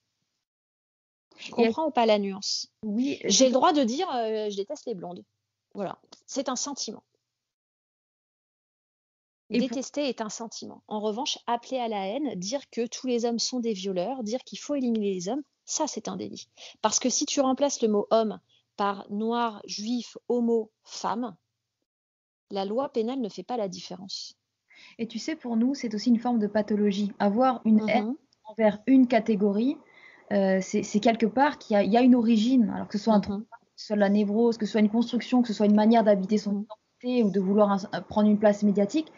Je 1.39 1.53
comprends 1.53 1.87
ou 1.87 1.93
pas 1.93 2.07
la 2.07 2.19
nuance? 2.19 2.73
Oui. 2.83 3.21
J'ai 3.25 3.47
le 3.47 3.53
droit 3.53 3.73
de 3.73 3.85
dire 3.85 4.09
euh, 4.13 4.51
je 4.51 4.57
déteste 4.57 4.87
les 4.87 4.95
blondes. 4.95 5.23
Voilà, 5.75 6.01
c'est 6.27 6.49
un 6.49 6.57
sentiment. 6.57 7.05
Détester 9.51 10.09
est 10.09 10.21
un 10.21 10.29
sentiment. 10.29 10.83
En 10.87 11.01
revanche, 11.01 11.39
appeler 11.47 11.79
à 11.79 11.89
la 11.89 12.07
haine, 12.07 12.35
dire 12.37 12.71
que 12.71 12.87
tous 12.87 13.07
les 13.07 13.25
hommes 13.25 13.39
sont 13.39 13.61
des 13.61 13.73
violeurs, 13.73 14.23
dire 14.23 14.45
qu'il 14.45 14.59
faut 14.59 14.77
éliminer 14.77 15.13
les 15.13 15.29
hommes, 15.29 15.43
ça 15.65 15.87
c'est 15.87 16.09
un 16.09 16.17
délit. 16.17 16.49
Parce 16.83 17.01
que 17.01 17.11
si 17.11 17.27
tu 17.27 17.41
remplaces 17.41 17.83
le 17.83 17.89
mot 17.89 18.07
homme 18.11 18.39
par 18.77 19.07
noir, 19.11 19.61
juif, 19.67 20.17
homo, 20.29 20.71
femme, 20.85 21.37
la 22.51 22.65
loi 22.65 22.89
pénale 22.93 23.21
ne 23.21 23.29
fait 23.29 23.43
pas 23.43 23.57
la 23.57 23.69
différence. 23.69 24.37
Et 24.99 25.07
tu 25.07 25.19
sais, 25.19 25.37
pour 25.37 25.57
nous, 25.57 25.75
c'est 25.75 25.95
aussi 25.95 26.11
une 26.11 26.19
forme 26.19 26.39
de 26.39 26.47
pathologie. 26.47 27.13
Avoir 27.19 27.61
une 27.65 27.89
haine 27.89 28.07
mhm. 28.07 28.17
envers 28.45 28.79
une 28.87 29.07
catégorie, 29.07 29.77
euh, 30.33 30.61
c'est 30.63 31.01
quelque 31.01 31.27
part 31.27 31.59
qu'il 31.59 31.77
y, 31.77 31.97
a 31.97 32.03
une 32.03 32.15
origine, 32.15 32.71
alors 32.75 32.89
que 32.89 32.99
ce 32.99 33.05
soit 33.05 33.15
un 33.15 33.21
mhm. 33.21 33.45
soit 33.77 33.97
la 33.97 34.09
névrose, 34.09 34.59
que 34.59 34.67
ce 34.67 34.73
soit 34.73 34.81
une 34.81 34.91
construction, 34.91 35.43
que 35.43 35.49
ce 35.49 35.55
soit 35.55 35.67
une 35.67 35.75
manière 35.75 36.05
d'habiter 36.05 36.39
son 36.39 36.53
mhm. 36.53 36.67
Ou 37.05 37.31
de 37.31 37.41
vouloir 37.41 37.79
prendre 38.09 38.29
une 38.29 38.39
place 38.39 38.63
médiatique, 38.63 39.13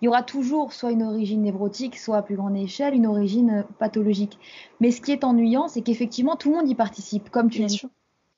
il 0.00 0.06
y 0.06 0.08
aura 0.08 0.22
toujours 0.22 0.72
soit 0.72 0.92
une 0.92 1.02
origine 1.02 1.42
névrotique, 1.42 1.96
soit 1.96 2.18
à 2.18 2.22
plus 2.22 2.36
grande 2.36 2.56
échelle, 2.56 2.94
une 2.94 3.06
origine 3.06 3.50
euh, 3.50 3.62
pathologique. 3.78 4.38
Mais 4.80 4.90
ce 4.90 5.00
qui 5.00 5.12
est 5.12 5.24
ennuyant, 5.24 5.68
c'est 5.68 5.82
qu'effectivement, 5.82 6.36
tout 6.36 6.50
le 6.50 6.56
monde 6.56 6.68
y 6.68 6.74
participe, 6.74 7.30
comme 7.30 7.48
tu 7.48 7.64
dis 7.64 7.82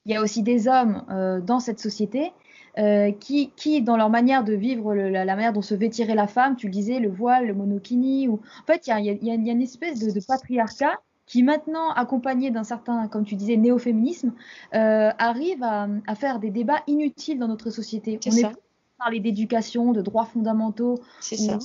il 0.05 0.13
y 0.13 0.15
a 0.15 0.21
aussi 0.21 0.41
des 0.41 0.69
hommes 0.69 1.03
euh, 1.09 1.41
dans 1.41 1.59
cette 1.59 1.81
société 1.81 2.31
euh, 2.77 3.11
qui, 3.11 3.51
qui, 3.57 3.81
dans 3.81 3.97
leur 3.97 4.09
manière 4.09 4.45
de 4.45 4.53
vivre, 4.53 4.95
la, 4.95 5.25
manière 5.25 5.51
dont 5.51 5.61
se 5.61 5.75
vêtirait 5.75 6.15
la 6.15 6.27
femme, 6.27 6.55
tu 6.55 6.67
le 6.67 6.71
disais, 6.71 6.99
le 6.99 7.09
voile, 7.09 7.47
le 7.47 7.53
monokini, 7.53 8.29
ou... 8.29 8.35
en 8.35 8.65
fait, 8.65 8.87
il 8.87 8.91
y 8.91 8.93
a, 8.93 8.99
y, 9.01 9.09
a, 9.09 9.13
y 9.13 9.49
a, 9.49 9.51
une 9.51 9.61
espèce 9.61 9.99
de, 9.99 10.11
de, 10.11 10.25
patriarcat 10.25 11.01
qui 11.25 11.43
maintenant, 11.43 11.91
accompagné 11.91 12.51
d'un 12.51 12.63
certain, 12.63 13.09
comme 13.09 13.25
tu 13.25 13.35
disais, 13.35 13.57
néo-féminisme, 13.57 14.31
euh, 14.75 15.11
arrive 15.17 15.61
à, 15.61 15.89
à, 16.07 16.15
faire 16.15 16.39
des 16.39 16.51
débats 16.51 16.83
inutiles 16.87 17.37
dans 17.37 17.49
notre 17.49 17.69
société. 17.69 18.17
On 18.25 18.31
ça 18.31 18.53
parler 18.97 19.19
d'éducation, 19.19 19.91
de 19.91 20.01
droits 20.01 20.25
fondamentaux. 20.25 20.99
C'est 21.19 21.37
ça. 21.37 21.59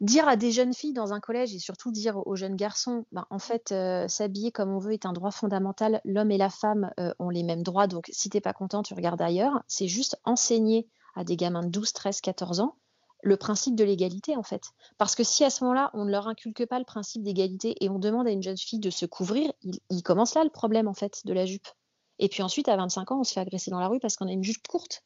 dire, 0.00 0.28
à 0.28 0.36
des 0.36 0.52
jeunes 0.52 0.74
filles 0.74 0.92
dans 0.92 1.12
un 1.12 1.20
collège 1.20 1.54
et 1.54 1.58
surtout 1.58 1.90
dire 1.90 2.26
aux 2.26 2.36
jeunes 2.36 2.56
garçons, 2.56 3.04
ben, 3.12 3.26
en 3.30 3.38
fait, 3.38 3.72
euh, 3.72 4.06
s'habiller 4.08 4.52
comme 4.52 4.70
on 4.70 4.78
veut 4.78 4.92
est 4.92 5.06
un 5.06 5.12
droit 5.12 5.30
fondamental. 5.30 6.00
L'homme 6.04 6.30
et 6.30 6.38
la 6.38 6.50
femme 6.50 6.90
euh, 7.00 7.12
ont 7.18 7.30
les 7.30 7.42
mêmes 7.42 7.62
droits, 7.62 7.86
donc 7.86 8.08
si 8.12 8.30
t'es 8.30 8.40
pas 8.40 8.52
content, 8.52 8.82
tu 8.82 8.94
regardes 8.94 9.22
ailleurs. 9.22 9.62
C'est 9.66 9.88
juste 9.88 10.20
enseigner 10.24 10.88
à 11.16 11.24
des 11.24 11.36
gamins 11.36 11.62
de 11.62 11.68
12, 11.68 11.92
13, 11.92 12.20
14 12.20 12.60
ans 12.60 12.76
le 13.24 13.36
principe 13.36 13.74
de 13.74 13.82
l'égalité 13.82 14.36
en 14.36 14.44
fait. 14.44 14.70
Parce 14.96 15.16
que 15.16 15.24
si 15.24 15.44
à 15.44 15.50
ce 15.50 15.64
moment-là, 15.64 15.90
on 15.92 16.04
ne 16.04 16.10
leur 16.12 16.28
inculque 16.28 16.64
pas 16.66 16.78
le 16.78 16.84
principe 16.84 17.24
d'égalité 17.24 17.74
et 17.80 17.88
on 17.88 17.98
demande 17.98 18.28
à 18.28 18.30
une 18.30 18.44
jeune 18.44 18.56
fille 18.56 18.78
de 18.78 18.90
se 18.90 19.06
couvrir, 19.06 19.52
il, 19.62 19.80
il 19.90 20.04
commence 20.04 20.36
là 20.36 20.44
le 20.44 20.50
problème 20.50 20.86
en 20.86 20.94
fait 20.94 21.22
de 21.24 21.32
la 21.32 21.44
jupe. 21.44 21.66
Et 22.18 22.28
puis 22.28 22.42
ensuite, 22.42 22.68
à 22.68 22.76
25 22.76 23.12
ans, 23.12 23.20
on 23.20 23.24
se 23.24 23.32
fait 23.32 23.40
agresser 23.40 23.70
dans 23.70 23.80
la 23.80 23.88
rue 23.88 24.00
parce 24.00 24.16
qu'on 24.16 24.28
a 24.28 24.32
une 24.32 24.44
jupe 24.44 24.66
courte. 24.66 25.02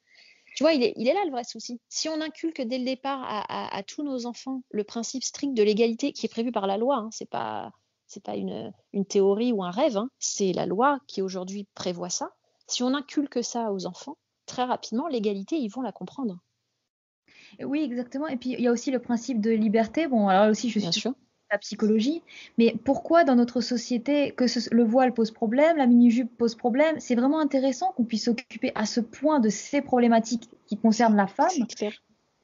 Tu 0.54 0.62
vois, 0.62 0.74
il 0.74 0.82
est, 0.82 1.14
là 1.14 1.24
le 1.24 1.30
vrai 1.30 1.44
souci. 1.44 1.80
Si 1.88 2.08
on 2.08 2.20
inculque 2.20 2.60
dès 2.60 2.78
le 2.78 2.84
départ 2.84 3.22
à, 3.24 3.82
tous 3.84 4.02
nos 4.02 4.26
enfants 4.26 4.62
le 4.70 4.84
principe 4.84 5.24
strict 5.24 5.54
de 5.54 5.62
l'égalité 5.62 6.12
qui 6.12 6.26
est 6.26 6.28
prévu 6.28 6.52
par 6.52 6.66
la 6.66 6.76
loi, 6.76 6.96
hein, 6.96 7.08
c'est 7.10 7.28
pas 7.28 7.72
c'est 8.06 8.22
pas 8.22 8.36
une, 8.36 8.72
théorie 9.08 9.52
ou 9.52 9.64
un 9.64 9.70
rêve, 9.70 9.96
hein, 9.96 10.10
c'est 10.18 10.52
la 10.52 10.66
loi 10.66 10.98
qui 11.06 11.22
aujourd'hui 11.22 11.66
prévoit 11.74 12.10
ça. 12.10 12.34
Si 12.66 12.82
on 12.82 12.94
inculque 12.94 13.42
ça 13.42 13.72
aux 13.72 13.86
enfants, 13.86 14.18
très 14.44 14.64
rapidement, 14.64 15.08
l'égalité, 15.08 15.56
ils 15.56 15.70
vont 15.70 15.80
la 15.80 15.92
comprendre. 15.92 16.38
Oui, 17.60 17.80
exactement. 17.80 18.28
Et 18.28 18.36
puis, 18.36 18.50
il 18.50 18.60
y 18.60 18.68
a 18.68 18.72
aussi 18.72 18.90
le 18.90 18.98
principe 18.98 19.40
de 19.40 19.50
liberté. 19.50 20.08
Bon, 20.08 20.28
alors 20.28 20.50
aussi, 20.50 20.68
je 20.68 20.78
suis 20.78 20.92
sûr 20.92 21.14
la 21.52 21.58
psychologie, 21.58 22.22
mais 22.58 22.74
pourquoi 22.84 23.24
dans 23.24 23.36
notre 23.36 23.60
société 23.60 24.32
que 24.32 24.44
le 24.74 24.82
voile 24.82 25.12
pose 25.12 25.30
problème, 25.30 25.76
la 25.76 25.86
mini-jupe 25.86 26.36
pose 26.36 26.56
problème 26.56 26.98
C'est 26.98 27.14
vraiment 27.14 27.38
intéressant 27.38 27.92
qu'on 27.92 28.04
puisse 28.04 28.24
s'occuper 28.24 28.72
à 28.74 28.86
ce 28.86 29.00
point 29.00 29.38
de 29.38 29.50
ces 29.50 29.82
problématiques 29.82 30.48
qui 30.66 30.78
concernent 30.78 31.16
la 31.16 31.26
femme 31.26 31.50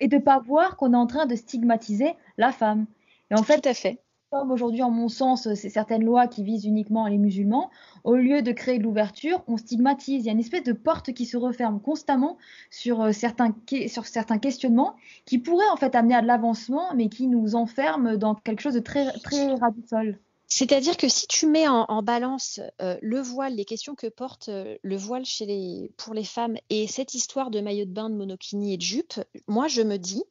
et 0.00 0.08
de 0.08 0.16
ne 0.16 0.20
pas 0.20 0.38
voir 0.38 0.76
qu'on 0.76 0.92
est 0.92 0.96
en 0.96 1.06
train 1.06 1.26
de 1.26 1.34
stigmatiser 1.34 2.14
la 2.36 2.52
femme. 2.52 2.86
Et 3.30 3.34
en 3.34 3.42
fait, 3.42 3.60
Tout 3.60 3.68
à 3.70 3.74
fait 3.74 3.98
comme 4.30 4.50
aujourd'hui, 4.50 4.82
en 4.82 4.90
mon 4.90 5.08
sens, 5.08 5.52
c'est 5.54 5.70
certaines 5.70 6.04
lois 6.04 6.26
qui 6.26 6.42
visent 6.42 6.66
uniquement 6.66 7.06
les 7.06 7.18
musulmans, 7.18 7.70
au 8.04 8.14
lieu 8.14 8.42
de 8.42 8.52
créer 8.52 8.78
de 8.78 8.82
l'ouverture, 8.82 9.42
on 9.46 9.56
stigmatise. 9.56 10.24
Il 10.24 10.26
y 10.26 10.28
a 10.28 10.32
une 10.32 10.40
espèce 10.40 10.64
de 10.64 10.72
porte 10.72 11.12
qui 11.12 11.24
se 11.24 11.36
referme 11.36 11.80
constamment 11.80 12.36
sur, 12.70 13.00
euh, 13.00 13.12
certains, 13.12 13.54
sur 13.86 14.06
certains 14.06 14.38
questionnements 14.38 14.96
qui 15.24 15.38
pourraient 15.38 15.68
en 15.70 15.76
fait 15.76 15.94
amener 15.94 16.14
à 16.14 16.22
de 16.22 16.26
l'avancement, 16.26 16.94
mais 16.94 17.08
qui 17.08 17.26
nous 17.26 17.54
enferment 17.54 18.16
dans 18.16 18.34
quelque 18.34 18.60
chose 18.60 18.74
de 18.74 18.80
très, 18.80 19.10
très. 19.22 19.48
C'est-à-dire 20.50 20.96
que 20.96 21.08
si 21.08 21.26
tu 21.26 21.46
mets 21.46 21.68
en, 21.68 22.02
balance 22.02 22.60
euh, 22.80 22.96
le 23.02 23.20
voile, 23.20 23.54
les 23.54 23.66
questions 23.66 23.94
que 23.94 24.06
porte 24.06 24.48
euh, 24.48 24.78
le 24.82 24.96
voile 24.96 25.26
chez 25.26 25.44
les, 25.44 25.92
pour 25.98 26.14
les 26.14 26.24
femmes 26.24 26.56
et 26.70 26.86
cette 26.86 27.12
histoire 27.12 27.50
de 27.50 27.60
maillot 27.60 27.84
de 27.84 27.90
bain, 27.90 28.08
de 28.08 28.14
monokini 28.14 28.72
et 28.72 28.76
de 28.78 28.82
jupe, 28.82 29.20
moi 29.46 29.68
je 29.68 29.82
me 29.82 29.98
dis, 29.98 30.24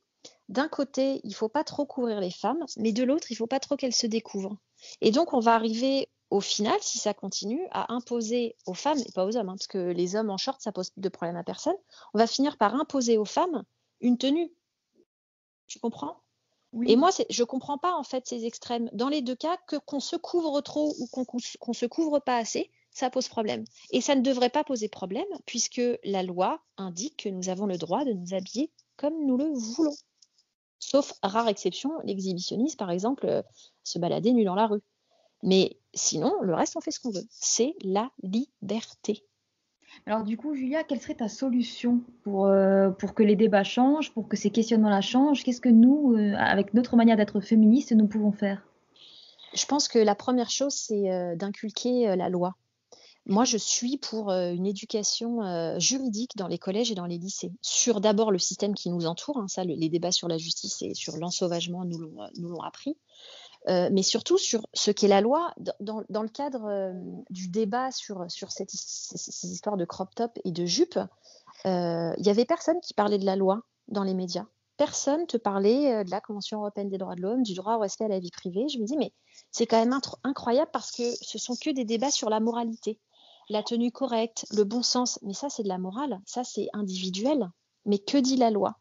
d'un 0.49 0.67
côté, 0.67 1.21
il 1.23 1.35
faut 1.35 1.49
pas 1.49 1.63
trop 1.63 1.85
couvrir 1.85 2.19
les 2.19 2.31
femmes, 2.31 2.63
mais 2.77 2.93
de 2.93 3.03
l'autre, 3.03 3.31
il 3.31 3.35
faut 3.35 3.47
pas 3.47 3.59
trop 3.59 3.75
qu'elles 3.75 3.95
se 3.95 4.07
découvrent. 4.07 4.57
Et 5.01 5.11
donc, 5.11 5.33
on 5.33 5.39
va 5.39 5.55
arriver 5.55 6.09
au 6.29 6.41
final, 6.41 6.77
si 6.81 6.97
ça 6.97 7.13
continue, 7.13 7.65
à 7.71 7.93
imposer 7.93 8.55
aux 8.65 8.73
femmes, 8.73 8.99
et 8.99 9.11
pas 9.13 9.25
aux 9.25 9.37
hommes, 9.37 9.49
hein, 9.49 9.55
parce 9.57 9.67
que 9.67 9.91
les 9.91 10.15
hommes 10.15 10.29
en 10.29 10.37
short, 10.37 10.61
ça 10.61 10.71
pose 10.71 10.91
de 10.95 11.09
problème 11.09 11.37
à 11.37 11.43
personne, 11.43 11.75
on 12.13 12.17
va 12.17 12.27
finir 12.27 12.57
par 12.57 12.75
imposer 12.75 13.17
aux 13.17 13.25
femmes 13.25 13.63
une 14.01 14.17
tenue. 14.17 14.51
Tu 15.67 15.79
comprends? 15.79 16.21
Et 16.85 16.95
moi, 16.95 17.09
je 17.29 17.43
comprends 17.43 17.77
pas 17.77 17.93
en 17.93 18.03
fait 18.03 18.27
ces 18.27 18.45
extrêmes. 18.45 18.89
Dans 18.93 19.07
les 19.07 19.21
deux 19.21 19.35
cas, 19.35 19.57
que 19.67 19.77
qu'on 19.77 20.01
se 20.01 20.15
couvre 20.17 20.59
trop 20.61 20.93
ou 20.99 21.07
qu'on 21.07 21.25
qu'on 21.25 21.73
se 21.73 21.85
couvre 21.85 22.19
pas 22.19 22.37
assez, 22.37 22.69
ça 22.91 23.09
pose 23.09 23.29
problème. 23.29 23.63
Et 23.91 24.01
ça 24.01 24.15
ne 24.15 24.21
devrait 24.21 24.49
pas 24.49 24.63
poser 24.63 24.89
problème, 24.89 25.25
puisque 25.45 25.81
la 26.03 26.23
loi 26.23 26.59
indique 26.77 27.23
que 27.23 27.29
nous 27.29 27.49
avons 27.49 27.67
le 27.67 27.77
droit 27.77 28.03
de 28.03 28.11
nous 28.11 28.33
habiller 28.33 28.71
comme 28.97 29.25
nous 29.25 29.37
le 29.37 29.49
voulons. 29.53 29.95
Sauf 30.79 31.13
rare 31.23 31.47
exception, 31.47 31.91
l'exhibitionniste, 32.03 32.77
par 32.77 32.91
exemple, 32.91 33.25
euh, 33.25 33.41
se 33.83 33.99
balader 33.99 34.33
nu 34.33 34.43
dans 34.43 34.55
la 34.55 34.67
rue. 34.67 34.81
Mais 35.43 35.77
sinon, 35.93 36.33
le 36.41 36.53
reste, 36.53 36.75
on 36.77 36.81
fait 36.81 36.91
ce 36.91 36.99
qu'on 36.99 37.11
veut. 37.11 37.25
C'est 37.29 37.75
la 37.83 38.09
liberté. 38.21 39.23
Alors 40.05 40.23
du 40.23 40.37
coup, 40.37 40.53
Julia, 40.53 40.83
quelle 40.83 41.01
serait 41.01 41.15
ta 41.15 41.27
solution 41.27 42.01
pour, 42.23 42.45
euh, 42.45 42.89
pour 42.91 43.13
que 43.13 43.23
les 43.23 43.35
débats 43.35 43.63
changent, 43.63 44.13
pour 44.13 44.27
que 44.27 44.37
ces 44.37 44.51
questionnements-là 44.51 45.01
changent? 45.01 45.43
Qu'est-ce 45.43 45.61
que 45.61 45.69
nous, 45.69 46.13
euh, 46.13 46.35
avec 46.37 46.73
notre 46.73 46.95
manière 46.95 47.17
d'être 47.17 47.39
féministe, 47.41 47.91
nous 47.93 48.07
pouvons 48.07 48.31
faire? 48.31 48.61
Je 49.53 49.65
pense 49.65 49.87
que 49.87 49.99
la 49.99 50.15
première 50.15 50.49
chose, 50.49 50.73
c'est 50.73 51.11
euh, 51.11 51.35
d'inculquer 51.35 52.15
la 52.15 52.29
loi. 52.29 52.55
Moi, 53.29 53.43
je 53.43 53.57
suis 53.57 53.97
pour 53.97 54.31
euh, 54.31 54.53
une 54.53 54.65
éducation 54.65 55.43
euh, 55.43 55.77
juridique 55.79 56.37
dans 56.37 56.47
les 56.47 56.57
collèges 56.57 56.91
et 56.91 56.95
dans 56.95 57.05
les 57.05 57.17
lycées, 57.17 57.51
sur 57.61 57.99
d'abord 57.99 58.31
le 58.31 58.39
système 58.39 58.73
qui 58.73 58.89
nous 58.89 59.05
entoure. 59.05 59.37
hein, 59.37 59.47
ça, 59.49 59.65
le- 59.65 59.75
les 59.75 59.89
débats 59.89 60.13
sur 60.13 60.29
la 60.29 60.37
justice 60.37 60.81
et 60.81 60.93
sur 60.93 61.17
l'ensauvagement 61.17 61.83
nous 61.83 61.99
l'ont 61.99 62.21
euh, 62.21 62.65
appris. 62.65 62.97
Euh, 63.67 63.89
mais 63.91 64.03
surtout 64.03 64.37
sur 64.37 64.65
ce 64.73 64.91
qu'est 64.91 65.09
la 65.09 65.19
loi, 65.19 65.53
dans, 65.81 66.03
le 66.21 66.29
cadre 66.29 66.65
euh, 66.67 66.93
du 67.29 67.49
débat 67.49 67.91
sur, 67.91 68.25
ces, 68.29 68.65
histoires 69.43 69.75
de 69.75 69.83
crop 69.83 70.15
top 70.15 70.39
et 70.45 70.51
de 70.51 70.65
jupe, 70.65 70.97
euh, 71.65 72.13
il 72.17 72.25
y 72.25 72.29
avait 72.29 72.45
personne 72.45 72.79
qui 72.81 72.93
parlait 72.93 73.17
de 73.17 73.25
la 73.25 73.35
loi 73.35 73.61
dans 73.89 74.03
les 74.03 74.13
médias. 74.13 74.45
Personne 74.77 75.25
te 75.27 75.35
parlait 75.35 75.93
euh, 75.93 76.03
de 76.05 76.11
la 76.11 76.21
Convention 76.21 76.59
européenne 76.59 76.87
des 76.87 76.97
droits 76.97 77.15
de 77.15 77.21
l'homme, 77.21 77.43
du 77.43 77.55
droit 77.55 77.75
au 77.75 77.79
respect 77.79 78.05
à 78.05 78.09
la 78.09 78.19
vie 78.19 78.31
privée. 78.31 78.69
Je 78.69 78.79
me 78.79 78.85
dis, 78.85 78.95
mais 78.95 79.11
c'est 79.51 79.65
quand 79.65 79.79
même 79.79 79.99
incroyable 80.23 80.69
parce 80.71 80.91
que 80.91 81.03
ce 81.21 81.37
sont 81.37 81.55
que 81.55 81.71
des 81.71 81.83
débats 81.83 82.11
sur 82.11 82.29
la 82.29 82.39
moralité, 82.39 82.99
la 83.49 83.63
tenue 83.63 83.91
correcte, 83.91 84.45
le 84.51 84.63
bon 84.63 84.83
sens. 84.83 85.19
Mais 85.21 85.33
ça, 85.33 85.49
c'est 85.49 85.63
de 85.63 85.67
la 85.67 85.77
morale, 85.77 86.19
ça, 86.25 86.43
c'est 86.43 86.67
individuel. 86.73 87.49
Mais 87.85 87.99
que 87.99 88.17
dit 88.17 88.37
la 88.37 88.51
loi? 88.51 88.77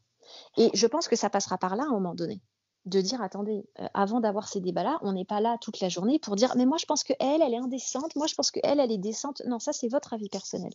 Et 0.57 0.71
je 0.75 0.87
pense 0.87 1.09
que 1.09 1.17
ça 1.17 1.31
passera 1.31 1.59
par 1.59 1.77
là 1.77 1.85
à 1.85 1.87
un 1.87 1.93
moment 1.93 2.15
donné. 2.15 2.41
De 2.85 3.01
dire, 3.01 3.21
attendez, 3.21 3.69
euh, 3.81 3.89
avant 3.95 4.21
d'avoir 4.21 4.49
ces 4.49 4.61
débats-là, 4.61 4.99
on 5.03 5.13
n'est 5.13 5.25
pas 5.25 5.41
là 5.41 5.57
toute 5.61 5.81
la 5.81 5.89
journée 5.89 6.19
pour 6.19 6.37
dire, 6.37 6.55
mais 6.57 6.67
moi, 6.67 6.79
je 6.79 6.87
pense 6.87 7.03
que 7.03 7.13
elle, 7.19 7.43
est 7.43 7.57
indécente, 7.57 8.15
moi, 8.17 8.27
je 8.27 8.35
pense 8.35 8.51
que 8.51 8.61
elle, 8.63 8.81
est 8.81 8.99
décente. 8.99 9.43
Non, 9.47 9.59
ça, 9.59 9.73
c'est 9.73 9.89
votre 9.89 10.15
avis 10.15 10.29
personnel. 10.29 10.73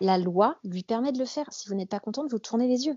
La 0.00 0.18
loi 0.18 0.56
lui 0.64 0.82
permet 0.82 1.12
de 1.12 1.18
le 1.18 1.24
faire. 1.24 1.52
Si 1.52 1.68
vous 1.68 1.74
n'êtes 1.74 1.90
pas 1.90 2.00
contente, 2.00 2.30
vous 2.30 2.38
tournez 2.38 2.68
les 2.68 2.86
yeux. 2.86 2.96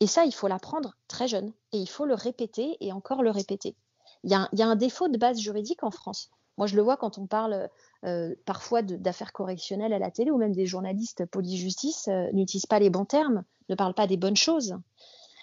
Et 0.00 0.06
ça, 0.06 0.24
il 0.24 0.34
faut 0.34 0.48
l'apprendre 0.48 0.96
très 1.08 1.28
jeune. 1.28 1.52
Et 1.72 1.78
il 1.78 1.88
faut 1.88 2.04
le 2.04 2.14
répéter 2.14 2.76
et 2.80 2.92
encore 2.92 3.22
le 3.22 3.30
répéter. 3.30 3.76
Il 4.22 4.30
y 4.30 4.62
a 4.62 4.66
un 4.66 4.76
défaut 4.76 5.08
de 5.08 5.18
base 5.18 5.38
juridique 5.38 5.82
en 5.82 5.90
France. 5.90 6.30
Moi, 6.56 6.66
je 6.66 6.76
le 6.76 6.82
vois 6.82 6.96
quand 6.96 7.18
on 7.18 7.26
parle 7.26 7.68
euh, 8.04 8.34
parfois 8.44 8.82
d'affaires 8.82 9.32
correctionnelles 9.32 9.92
à 9.92 9.98
la 9.98 10.10
télé 10.10 10.30
ou 10.30 10.38
même 10.38 10.54
des 10.54 10.66
journalistes 10.66 11.26
police-justice 11.26 12.08
euh, 12.08 12.30
n'utilisent 12.32 12.66
pas 12.66 12.78
les 12.78 12.90
bons 12.90 13.04
termes, 13.04 13.44
ne 13.68 13.74
parlent 13.74 13.94
pas 13.94 14.06
des 14.06 14.16
bonnes 14.16 14.36
choses. 14.36 14.76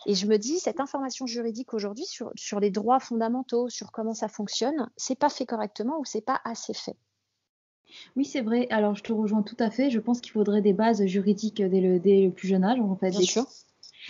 Et 0.07 0.15
je 0.15 0.25
me 0.25 0.37
dis, 0.37 0.59
cette 0.59 0.79
information 0.79 1.27
juridique 1.27 1.73
aujourd'hui 1.73 2.05
sur, 2.05 2.31
sur 2.35 2.59
les 2.59 2.71
droits 2.71 2.99
fondamentaux, 2.99 3.69
sur 3.69 3.91
comment 3.91 4.13
ça 4.13 4.27
fonctionne, 4.27 4.89
c'est 4.97 5.17
pas 5.17 5.29
fait 5.29 5.45
correctement 5.45 5.99
ou 5.99 6.05
c'est 6.05 6.21
pas 6.21 6.41
assez 6.43 6.73
fait. 6.73 6.95
Oui, 8.15 8.25
c'est 8.25 8.41
vrai. 8.41 8.67
Alors, 8.69 8.95
je 8.95 9.03
te 9.03 9.13
rejoins 9.13 9.43
tout 9.43 9.57
à 9.59 9.69
fait. 9.69 9.89
Je 9.89 9.99
pense 9.99 10.21
qu'il 10.21 10.31
faudrait 10.31 10.61
des 10.61 10.73
bases 10.73 11.05
juridiques 11.05 11.61
dès 11.61 11.81
le, 11.81 11.99
dès 11.99 12.21
le 12.21 12.31
plus 12.31 12.47
jeune 12.47 12.63
âge, 12.63 12.79
en 12.79 12.95
fait. 12.95 13.11
Bien 13.11 13.19
Des- 13.19 13.25
sûr. 13.25 13.45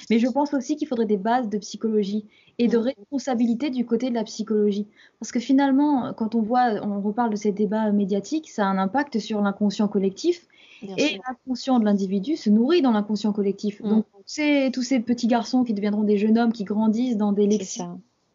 Mais 0.10 0.20
je 0.20 0.28
pense 0.28 0.54
aussi 0.54 0.76
qu'il 0.76 0.88
faudrait 0.88 1.06
des 1.06 1.18
bases 1.18 1.50
de 1.50 1.58
psychologie 1.58 2.26
et 2.58 2.68
de 2.68 2.78
Mm. 2.78 2.82
responsabilité 2.82 3.70
du 3.70 3.86
côté 3.86 4.10
de 4.10 4.16
la 4.16 4.24
psychologie. 4.24 4.88
Parce 5.20 5.32
que 5.32 5.40
finalement, 5.40 6.14
quand 6.14 6.36
on 6.36 6.42
voit, 6.42 6.74
on 6.84 7.02
reparle 7.02 7.30
de 7.32 7.36
ces 7.36 7.52
débats 7.52 7.92
médiatiques, 7.92 8.50
ça 8.50 8.66
a 8.66 8.70
un 8.70 8.78
impact 8.78 9.20
sur 9.20 9.42
l'inconscient 9.42 9.88
collectif 9.88 10.48
Bien 10.82 10.96
et 10.98 11.20
l'inconscient 11.28 11.80
de 11.80 11.86
l'individu 11.86 12.36
se 12.36 12.50
nourrit 12.50 12.82
dans 12.82 12.92
l'inconscient 12.92 13.32
collectif. 13.34 13.82
Mm. 13.82 13.90
Donc, 13.90 14.06
tous 14.74 14.82
ces 14.82 15.00
petits 15.00 15.28
garçons 15.28 15.64
qui 15.64 15.74
deviendront 15.74 16.04
des 16.04 16.18
jeunes 16.18 16.38
hommes 16.38 16.54
qui 16.54 16.64
grandissent 16.64 17.18
dans 17.18 17.32
des 17.32 17.48
lexiques 17.48 17.84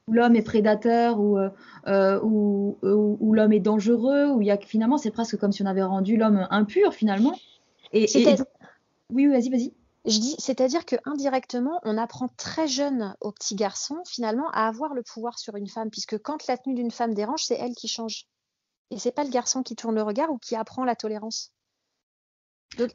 où 0.08 0.12
l'homme 0.12 0.36
est 0.36 0.42
prédateur, 0.42 1.18
où, 1.18 1.36
euh, 1.36 1.50
euh, 1.88 2.20
où, 2.22 2.76
où- 2.82 3.16
où 3.18 3.32
l'homme 3.34 3.52
est 3.52 3.58
dangereux, 3.60 4.30
où 4.30 4.40
il 4.40 4.46
y 4.46 4.52
a 4.52 4.56
finalement, 4.56 4.98
c'est 4.98 5.10
presque 5.10 5.36
comme 5.36 5.50
si 5.50 5.62
on 5.62 5.66
avait 5.66 5.82
rendu 5.82 6.16
l'homme 6.16 6.46
impur 6.50 6.94
finalement. 6.94 7.34
Et, 7.92 8.06
oui, 9.12 9.26
oui, 9.26 9.32
vas-y, 9.32 9.50
vas-y. 9.50 9.72
C'est-à-dire 10.08 10.86
que 10.86 10.96
indirectement, 11.04 11.80
on 11.82 11.98
apprend 11.98 12.28
très 12.36 12.68
jeune 12.68 13.16
aux 13.20 13.32
petits 13.32 13.56
garçons 13.56 14.02
finalement 14.08 14.48
à 14.50 14.68
avoir 14.68 14.94
le 14.94 15.02
pouvoir 15.02 15.38
sur 15.38 15.56
une 15.56 15.68
femme, 15.68 15.90
puisque 15.90 16.18
quand 16.18 16.46
la 16.46 16.56
tenue 16.56 16.74
d'une 16.74 16.90
femme 16.90 17.14
dérange, 17.14 17.44
c'est 17.44 17.56
elle 17.56 17.74
qui 17.74 17.88
change. 17.88 18.28
Et 18.90 18.98
c'est 18.98 19.12
pas 19.12 19.24
le 19.24 19.30
garçon 19.30 19.62
qui 19.62 19.74
tourne 19.74 19.96
le 19.96 20.02
regard 20.02 20.30
ou 20.30 20.38
qui 20.38 20.54
apprend 20.54 20.84
la 20.84 20.94
tolérance. 20.94 21.52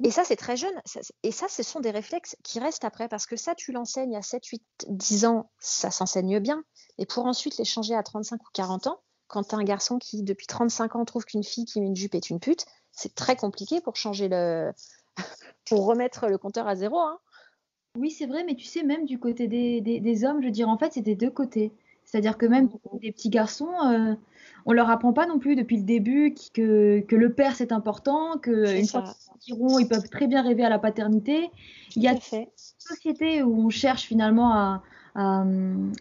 Et 0.04 0.12
ça, 0.12 0.24
c'est 0.24 0.36
très 0.36 0.58
jeune. 0.58 0.80
Et 1.24 1.32
ça, 1.32 1.48
ce 1.48 1.64
sont 1.64 1.80
des 1.80 1.92
réflexes 1.92 2.36
qui 2.44 2.60
restent 2.60 2.86
après, 2.86 3.08
parce 3.08 3.26
que 3.26 3.36
ça, 3.36 3.56
tu 3.56 3.72
l'enseignes 3.72 4.16
à 4.16 4.22
7, 4.22 4.46
8, 4.46 4.64
10 4.88 5.26
ans, 5.26 5.52
ça 5.60 5.92
s'enseigne 5.92 6.40
bien. 6.40 6.64
Et 6.98 7.06
pour 7.06 7.26
ensuite 7.26 7.58
les 7.58 7.66
changer 7.66 7.96
à 7.96 8.04
35 8.04 8.42
ou 8.42 8.50
40 8.54 8.88
ans, 8.88 9.02
quand 9.28 9.44
tu 9.44 9.56
un 9.56 9.64
garçon 9.64 9.98
qui, 9.98 10.24
depuis 10.24 10.46
35 10.46 10.96
ans, 10.96 11.06
trouve 11.06 11.26
qu'une 11.26 11.44
fille 11.44 11.66
qui 11.66 11.82
met 11.82 11.88
une 11.88 11.96
jupe 11.96 12.16
est 12.16 12.30
une 12.30 12.40
pute, 12.40 12.66
c'est 12.92 13.16
très 13.16 13.36
compliqué 13.36 13.82
pour 13.82 13.96
changer 13.96 14.28
le. 14.28 14.72
Pour 15.68 15.86
remettre 15.86 16.28
le 16.28 16.38
compteur 16.38 16.68
à 16.68 16.76
zéro. 16.76 17.00
Hein. 17.00 17.20
Oui, 17.98 18.12
c'est 18.12 18.26
vrai, 18.26 18.44
mais 18.46 18.56
tu 18.56 18.66
sais, 18.66 18.84
même 18.84 19.06
du 19.06 19.20
côté 19.20 19.48
des, 19.48 19.82
des, 19.82 20.00
des 20.00 20.26
hommes, 20.26 20.42
je 20.42 20.46
veux 20.46 20.52
dire, 20.52 20.70
en 20.70 20.78
fait, 20.78 20.94
c'est 20.94 21.02
des 21.02 21.16
deux 21.16 21.32
côtés. 21.32 21.72
C'est-à-dire 22.04 22.38
que 22.38 22.46
même 22.46 22.70
côté 22.70 22.90
des 23.02 23.12
petits 23.12 23.30
garçons, 23.30 23.72
euh, 23.86 24.16
on 24.66 24.74
leur 24.74 24.90
apprend 24.90 25.14
pas 25.14 25.28
non 25.28 25.40
plus 25.40 25.56
depuis 25.56 25.78
le 25.78 25.84
début 25.84 26.36
que, 26.54 27.00
que 27.02 27.16
le 27.16 27.34
père 27.34 27.56
c'est 27.56 27.72
important, 27.72 28.38
que 28.38 28.78
une 28.78 28.88
fois 28.88 29.04
qu'ils 29.40 29.56
iront, 29.56 29.80
ils 29.80 29.88
peuvent 29.88 30.10
très 30.10 30.28
bien 30.28 30.42
rêver 30.42 30.66
à 30.66 30.70
la 30.70 30.80
paternité. 30.80 31.50
Il 31.96 32.04
y 32.04 32.08
a 32.08 32.12
une 32.12 32.48
société 32.78 33.44
où 33.44 33.66
on 33.66 33.70
cherche 33.70 34.04
finalement 34.04 34.52
à, 34.52 34.84
à, 35.16 35.44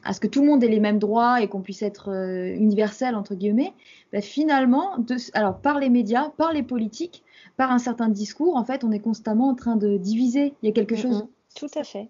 à 0.04 0.12
ce 0.12 0.20
que 0.20 0.26
tout 0.28 0.40
le 0.40 0.46
monde 0.46 0.62
ait 0.64 0.68
les 0.68 0.80
mêmes 0.80 0.98
droits 0.98 1.40
et 1.42 1.48
qu'on 1.48 1.60
puisse 1.60 1.82
être 1.82 2.10
euh, 2.10 2.54
universel 2.54 3.14
entre 3.14 3.34
guillemets. 3.34 3.72
Ben, 4.12 4.22
finalement, 4.22 4.98
de, 4.98 5.16
alors 5.34 5.58
par 5.58 5.78
les 5.78 5.88
médias, 5.90 6.30
par 6.36 6.52
les 6.52 6.62
politiques, 6.62 7.22
par 7.56 7.70
un 7.72 7.78
certain 7.78 8.08
discours, 8.08 8.56
en 8.56 8.64
fait, 8.64 8.84
on 8.84 8.92
est 8.92 9.00
constamment 9.00 9.48
en 9.48 9.54
train 9.54 9.76
de 9.76 9.96
diviser. 9.96 10.54
Il 10.62 10.66
y 10.66 10.68
a 10.70 10.72
quelque 10.72 10.96
chose. 10.96 11.26
Tout 11.56 11.68
à 11.76 11.82
fait. 11.84 12.08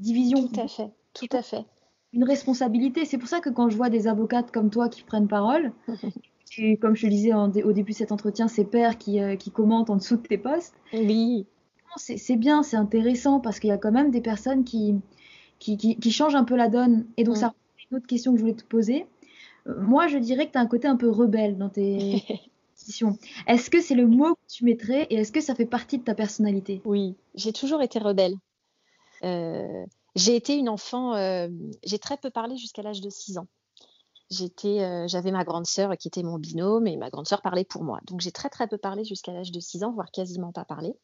division. 0.00 0.46
Tout 0.46 0.60
à 0.60 0.68
fait. 0.68 0.90
Tout 1.14 1.28
à 1.36 1.42
fait. 1.42 1.64
une 2.12 2.24
responsabilité. 2.24 3.04
C'est 3.04 3.18
pour 3.18 3.28
ça 3.28 3.40
que 3.40 3.50
quand 3.50 3.68
je 3.70 3.76
vois 3.76 3.90
des 3.90 4.06
avocates 4.06 4.50
comme 4.52 4.70
toi 4.70 4.88
qui 4.88 5.02
prennent 5.02 5.28
parole, 5.28 5.72
et 6.58 6.76
comme 6.76 6.94
je 6.94 7.02
te 7.02 7.06
le 7.06 7.12
disais 7.12 7.32
en 7.32 7.50
au 7.50 7.72
début 7.72 7.92
de 7.92 7.96
cet 7.96 8.12
entretien, 8.12 8.48
ces 8.48 8.64
pères 8.64 8.96
qui, 8.98 9.20
euh, 9.20 9.36
qui 9.36 9.50
commentent 9.50 9.90
en 9.90 9.96
dessous 9.96 10.16
de 10.16 10.22
tes 10.22 10.38
posts, 10.38 10.74
Oui. 10.92 11.46
c'est 11.96 12.36
bien, 12.36 12.62
c'est 12.62 12.76
intéressant 12.76 13.40
parce 13.40 13.58
qu'il 13.58 13.68
y 13.68 13.72
a 13.72 13.78
quand 13.78 13.92
même 13.92 14.10
des 14.10 14.20
personnes 14.20 14.64
qui, 14.64 14.94
qui, 15.58 15.76
qui, 15.76 15.96
qui 15.96 16.10
changent 16.12 16.34
un 16.34 16.44
peu 16.44 16.56
la 16.56 16.68
donne. 16.68 17.06
Et 17.16 17.24
donc, 17.24 17.36
Mm. 17.36 17.40
ça 17.40 17.54
une 17.90 17.98
autre 17.98 18.06
question 18.06 18.32
que 18.32 18.38
je 18.38 18.42
voulais 18.42 18.56
te 18.56 18.64
poser. 18.64 19.06
Euh, 19.66 19.80
moi, 19.80 20.08
je 20.08 20.18
dirais 20.18 20.46
que 20.46 20.52
tu 20.52 20.58
as 20.58 20.60
un 20.60 20.66
côté 20.66 20.88
un 20.88 20.96
peu 20.96 21.10
rebelle 21.10 21.56
dans 21.56 21.68
tes 21.68 22.22
positions. 22.74 23.18
Est-ce 23.46 23.70
que 23.70 23.80
c'est 23.80 23.94
le 23.94 24.06
mot 24.06 24.34
que 24.34 24.46
tu 24.48 24.64
mettrais 24.64 25.06
et 25.10 25.16
est-ce 25.16 25.32
que 25.32 25.40
ça 25.40 25.54
fait 25.54 25.66
partie 25.66 25.98
de 25.98 26.04
ta 26.04 26.14
personnalité? 26.14 26.80
Oui, 26.84 27.14
j'ai 27.34 27.52
toujours 27.52 27.82
été 27.82 27.98
rebelle. 27.98 28.34
Euh, 29.24 29.84
j'ai 30.14 30.36
été 30.36 30.56
une 30.56 30.68
enfant, 30.68 31.14
euh, 31.14 31.48
j'ai 31.84 31.98
très 31.98 32.16
peu 32.16 32.30
parlé 32.30 32.56
jusqu'à 32.56 32.82
l'âge 32.82 33.00
de 33.00 33.10
6 33.10 33.38
ans. 33.38 33.46
J'étais, 34.28 35.06
j'avais 35.06 35.30
ma 35.30 35.44
grande 35.44 35.66
sœur 35.66 35.96
qui 35.96 36.08
était 36.08 36.24
mon 36.24 36.36
binôme 36.36 36.88
et 36.88 36.96
ma 36.96 37.10
grande 37.10 37.28
sœur 37.28 37.42
parlait 37.42 37.64
pour 37.64 37.84
moi. 37.84 38.00
Donc 38.08 38.20
j'ai 38.20 38.32
très 38.32 38.48
très 38.48 38.66
peu 38.66 38.76
parlé 38.76 39.04
jusqu'à 39.04 39.32
l'âge 39.32 39.52
de 39.52 39.60
6 39.60 39.84
ans, 39.84 39.92
voire 39.92 40.10
quasiment 40.10 40.50
pas 40.50 40.64
parlé. 40.64 40.96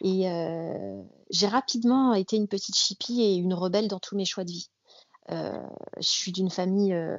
Et 0.00 0.30
euh, 0.30 1.02
j'ai 1.30 1.46
rapidement 1.48 2.14
été 2.14 2.36
une 2.36 2.48
petite 2.48 2.76
chipie 2.76 3.22
et 3.22 3.34
une 3.34 3.54
rebelle 3.54 3.88
dans 3.88 3.98
tous 3.98 4.16
mes 4.16 4.24
choix 4.24 4.44
de 4.44 4.50
vie. 4.50 4.70
Euh, 5.30 5.62
je 5.96 6.08
suis 6.08 6.32
d'une 6.32 6.50
famille 6.50 6.92
euh, 6.92 7.16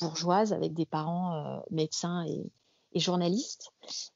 bourgeoise 0.00 0.52
avec 0.52 0.72
des 0.72 0.86
parents 0.86 1.34
euh, 1.34 1.58
médecins 1.70 2.24
et, 2.24 2.50
et 2.92 3.00
journalistes. 3.00 3.72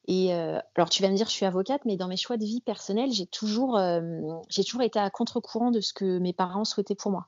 Et 0.06 0.34
euh, 0.34 0.58
alors 0.74 0.88
tu 0.88 1.02
vas 1.02 1.10
me 1.10 1.16
dire, 1.16 1.26
je 1.26 1.32
suis 1.32 1.46
avocate, 1.46 1.84
mais 1.84 1.96
dans 1.96 2.08
mes 2.08 2.16
choix 2.16 2.36
de 2.36 2.44
vie 2.44 2.60
personnels, 2.60 3.12
j'ai 3.12 3.26
toujours, 3.26 3.76
euh, 3.76 4.00
j'ai 4.48 4.64
toujours 4.64 4.82
été 4.82 4.98
à 4.98 5.10
contre-courant 5.10 5.70
de 5.70 5.80
ce 5.80 5.92
que 5.92 6.18
mes 6.18 6.32
parents 6.32 6.64
souhaitaient 6.64 6.94
pour 6.94 7.10
moi. 7.10 7.26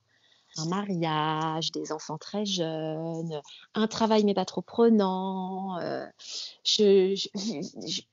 Un 0.58 0.66
mariage, 0.66 1.72
des 1.72 1.92
enfants 1.92 2.18
très 2.18 2.44
jeunes, 2.44 3.40
un 3.74 3.86
travail 3.86 4.24
mais 4.24 4.34
pas 4.34 4.44
trop 4.44 4.60
prenant. 4.60 5.78
euh, 5.80 6.06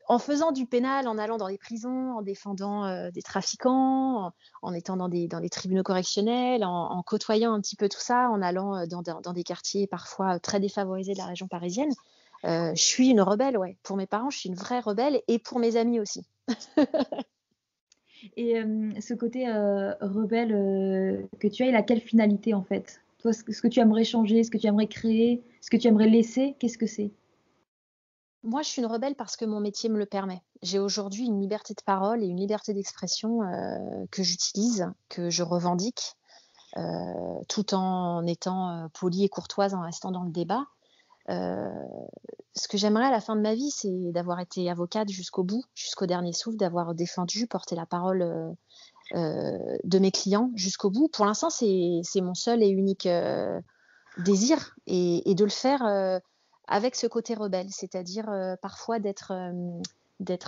en 0.08 0.19
faisant 0.19 0.52
du 0.52 0.65
pénal, 0.65 1.08
en 1.08 1.17
allant 1.17 1.38
dans 1.38 1.47
les 1.47 1.58
prisons, 1.58 2.17
en 2.17 2.21
défendant 2.21 2.86
euh, 2.86 3.12
des 3.12 3.21
trafiquants, 3.21 4.32
en, 4.62 4.73
étant 4.73 4.95
dans 4.97 5.10
des, 5.10 5.28
tribunaux 5.52 5.84
correctionnels, 5.84 6.63
en, 6.63 6.91
en 6.91 7.04
côtoyant 7.04 7.54
un 7.54 7.62
petit 7.62 7.75
peu 7.75 7.89
tout 7.89 7.99
ça, 7.99 8.30
en 8.30 8.41
allant 8.41 8.75
euh, 8.75 8.86
dans, 8.86 9.34
des 9.34 9.43
quartiers 9.43 9.88
parfois 9.88 10.39
très 10.39 10.60
défavorisés 10.60 11.13
de 11.13 11.19
la 11.19 11.25
région 11.25 11.47
parisienne, 11.47 11.91
je 12.43 12.71
suis 12.75 13.10
une 13.10 13.21
rebelle, 13.21 13.58
ouais. 13.58 13.78
Pour 13.84 13.97
mes 13.97 14.08
parents, 14.08 14.30
je 14.30 14.38
suis 14.38 14.49
une 14.49 14.56
vraie 14.56 14.80
rebelle 14.80 15.21
et 15.28 15.39
pour 15.39 15.60
mes 15.60 15.75
amis 15.75 15.99
aussi. 15.99 16.25
Et 18.36 18.58
euh, 18.58 18.91
ce 18.99 19.13
côté 19.13 19.47
euh, 19.47 19.93
rebelle 20.01 20.53
euh, 20.53 21.27
que 21.39 21.47
tu 21.47 21.63
as, 21.63 21.67
il 21.67 21.75
a 21.75 21.84
quelle 21.84 22.01
finalité 22.01 22.53
en 22.53 22.63
fait? 22.63 23.01
Toi, 23.19 23.34
ce 23.34 23.43
que, 23.43 23.67
tu 23.67 23.79
aimerais 23.79 24.05
changer, 24.05 24.43
ce 24.43 24.51
que 24.51 24.58
tu 24.58 24.67
aimerais 24.67 24.88
créer, 24.88 25.43
ce 25.62 25.69
que 25.69 25.77
tu 25.77 25.88
aimerais 25.88 26.08
laisser, 26.08 26.55
qu'est-ce 26.60 26.77
que 26.77 26.88
c'est? 26.88 27.12
Moi, 28.43 28.62
je 28.62 28.69
suis 28.69 28.82
une 28.82 28.88
rebelle 28.88 29.15
parce 29.15 29.36
que 29.36 29.43
mon 29.43 29.60
métier 29.60 29.89
me 29.89 29.97
le 29.97 30.05
permet. 30.05 30.41
J'ai 30.62 30.79
aujourd'hui 30.79 31.25
une 31.25 31.41
liberté 31.41 31.73
de 31.73 31.82
parole 31.84 32.23
et 32.23 32.27
une 32.27 32.39
liberté 32.39 32.73
d'expression 32.73 33.41
que 34.10 34.23
j'utilise, 34.23 34.89
que 35.10 35.29
je 35.29 35.43
revendique, 35.43 36.15
tout 37.49 37.73
en 37.73 38.25
étant 38.25 38.88
polie 38.93 39.25
et 39.25 39.29
courtoise, 39.29 39.73
en 39.73 39.82
restant 39.82 40.12
dans 40.12 40.23
le 40.23 40.32
débat. 40.32 40.65
Euh, 41.30 41.70
ce 42.56 42.68
que 42.68 42.78
j'aimerais 42.78 43.06
à 43.06 43.12
la 43.12 43.22
fin 43.22 43.36
de 43.36 43.42
ma 43.42 43.54
vie, 43.54 43.72
c'est 43.72 44.12
d'avoir 44.12 44.39
été 44.39 44.70
avocate 44.70 45.10
jusqu'au 45.10 45.44
bout, 45.44 45.63
jusqu'au 45.76 46.06
dernier 46.06 46.34
souffle, 46.34 46.58
d'avoir 46.58 46.94
défendu, 46.96 47.48
porté 47.48 47.76
la 47.76 47.86
parole 47.86 48.22
euh, 48.22 48.52
euh, 49.15 49.78
de 49.84 50.00
mes 50.00 50.12
clients 50.12 50.52
jusqu'au 50.56 50.89
bout. 50.89 51.08
Pour 51.08 51.26
l'instant, 51.26 51.50
c'est 51.50 52.22
mon 52.22 52.34
seul 52.34 52.63
et 52.63 52.68
unique 52.68 53.08
désir, 54.18 54.76
et, 54.88 55.36
de 55.36 55.44
le 55.44 55.50
faire 55.50 55.84
avec 56.68 56.96
ce 56.96 57.08
côté 57.08 57.36
rebelle, 57.36 57.70
c'est-à-dire 57.72 58.30
parfois 58.62 59.00
d'être 59.00 59.32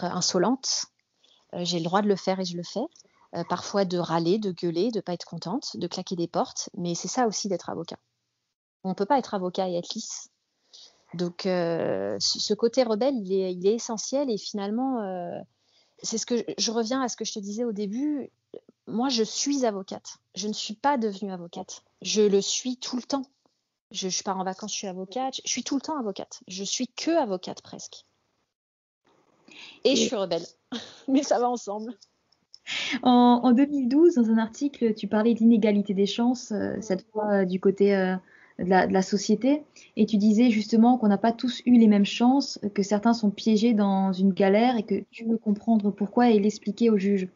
insolente. 0.04 0.86
J'ai 1.54 1.78
le 1.78 1.86
droit 1.86 2.02
de 2.02 2.08
le 2.08 2.16
faire 2.16 2.40
et 2.40 2.46
je 2.46 2.58
le 2.58 2.64
fais. 2.64 3.44
parfois 3.50 3.86
de 3.86 3.98
râler, 3.98 4.40
de 4.40 4.52
gueuler, 4.52 4.92
de 4.92 5.00
pas 5.00 5.14
être 5.14 5.26
contente, 5.26 5.78
de 5.78 5.88
claquer 5.88 6.16
des 6.16 6.28
portes. 6.28 6.70
Mais 6.76 6.96
c'est 6.96 7.08
ça 7.08 7.28
aussi 7.28 7.48
d'être 7.48 7.70
avocat. 7.70 7.98
On 8.84 8.90
ne 8.90 8.94
peut 8.96 9.06
pas 9.06 9.20
être 9.20 9.34
avocat 9.34 9.70
et 9.70 9.78
être 9.78 9.94
lisse. 9.94 10.32
Donc 11.14 11.42
ce 11.44 12.54
côté 12.54 12.84
rebelle, 12.84 13.16
il 13.16 13.34
est, 13.34 13.54
il 13.54 13.68
est 13.68 13.76
essentiel 13.76 14.30
et 14.30 14.38
finalement, 14.38 15.02
c'est 16.02 16.18
ce 16.18 16.26
que 16.26 16.44
je 16.58 16.72
reviens 16.72 17.02
à 17.02 17.10
ce 17.10 17.18
que 17.18 17.26
je 17.26 17.34
te 17.34 17.40
disais 17.40 17.64
au 17.64 17.72
début. 17.72 18.32
Moi, 18.88 19.10
je 19.10 19.24
suis 19.24 19.66
avocate. 19.66 20.18
Je 20.36 20.48
ne 20.48 20.54
suis 20.54 20.74
pas 20.74 20.98
devenue 20.98 21.32
avocate. 21.32 21.84
Je 22.02 22.22
le 22.22 22.42
suis 22.42 22.78
tout 22.78 22.96
le 22.96 23.04
temps. 23.04 23.26
Je, 23.92 24.24
pars 24.24 24.40
en 24.40 24.44
vacances, 24.44 24.72
je 24.72 24.78
suis 24.78 24.88
avocate. 24.88 25.40
Je 25.46 25.50
suis 25.50 25.64
tout 25.64 25.76
le 25.76 25.82
temps 25.82 26.00
avocate. 26.00 26.42
Je 26.48 26.64
suis 26.64 26.88
que 26.88 27.12
avocate 27.12 27.62
presque. 27.62 28.06
Et, 29.84 29.96
je 29.96 30.04
suis 30.04 30.16
rebelle. 30.16 30.46
Mais 31.08 31.24
ça 31.24 31.40
va 31.40 31.50
ensemble. 31.50 31.94
En, 33.04 33.52
2012, 33.52 34.16
dans 34.16 34.30
un 34.30 34.38
article, 34.38 34.94
tu 34.94 35.08
parlais 35.08 35.34
de 35.34 35.40
l'inégalité 35.40 35.94
des 35.94 36.06
chances, 36.06 36.52
euh, 36.52 36.76
cette 36.80 37.06
fois 37.12 37.42
euh, 37.42 37.46
du 37.46 37.60
côté 37.60 37.96
euh, 37.96 38.16
de, 38.60 38.66
la, 38.66 39.02
société, 39.02 39.64
et 39.98 40.06
tu 40.06 40.18
disais 40.18 40.50
justement 40.50 40.98
qu'on 40.98 41.08
n'a 41.08 41.18
pas 41.18 41.32
tous 41.32 41.62
eu 41.66 41.78
les 41.78 41.88
mêmes 41.88 42.06
chances, 42.06 42.60
que 42.74 42.84
certains 42.84 43.14
sont 43.14 43.30
piégés 43.30 43.74
dans 43.74 44.14
une 44.14 44.34
galère 44.34 44.78
et 44.78 44.84
que 44.84 45.04
tu 45.12 45.26
veux 45.26 45.38
comprendre 45.38 45.92
pourquoi 45.92 46.30
et 46.30 46.40
l'expliquer 46.40 46.90
au 46.90 46.98
juge. 46.98 47.28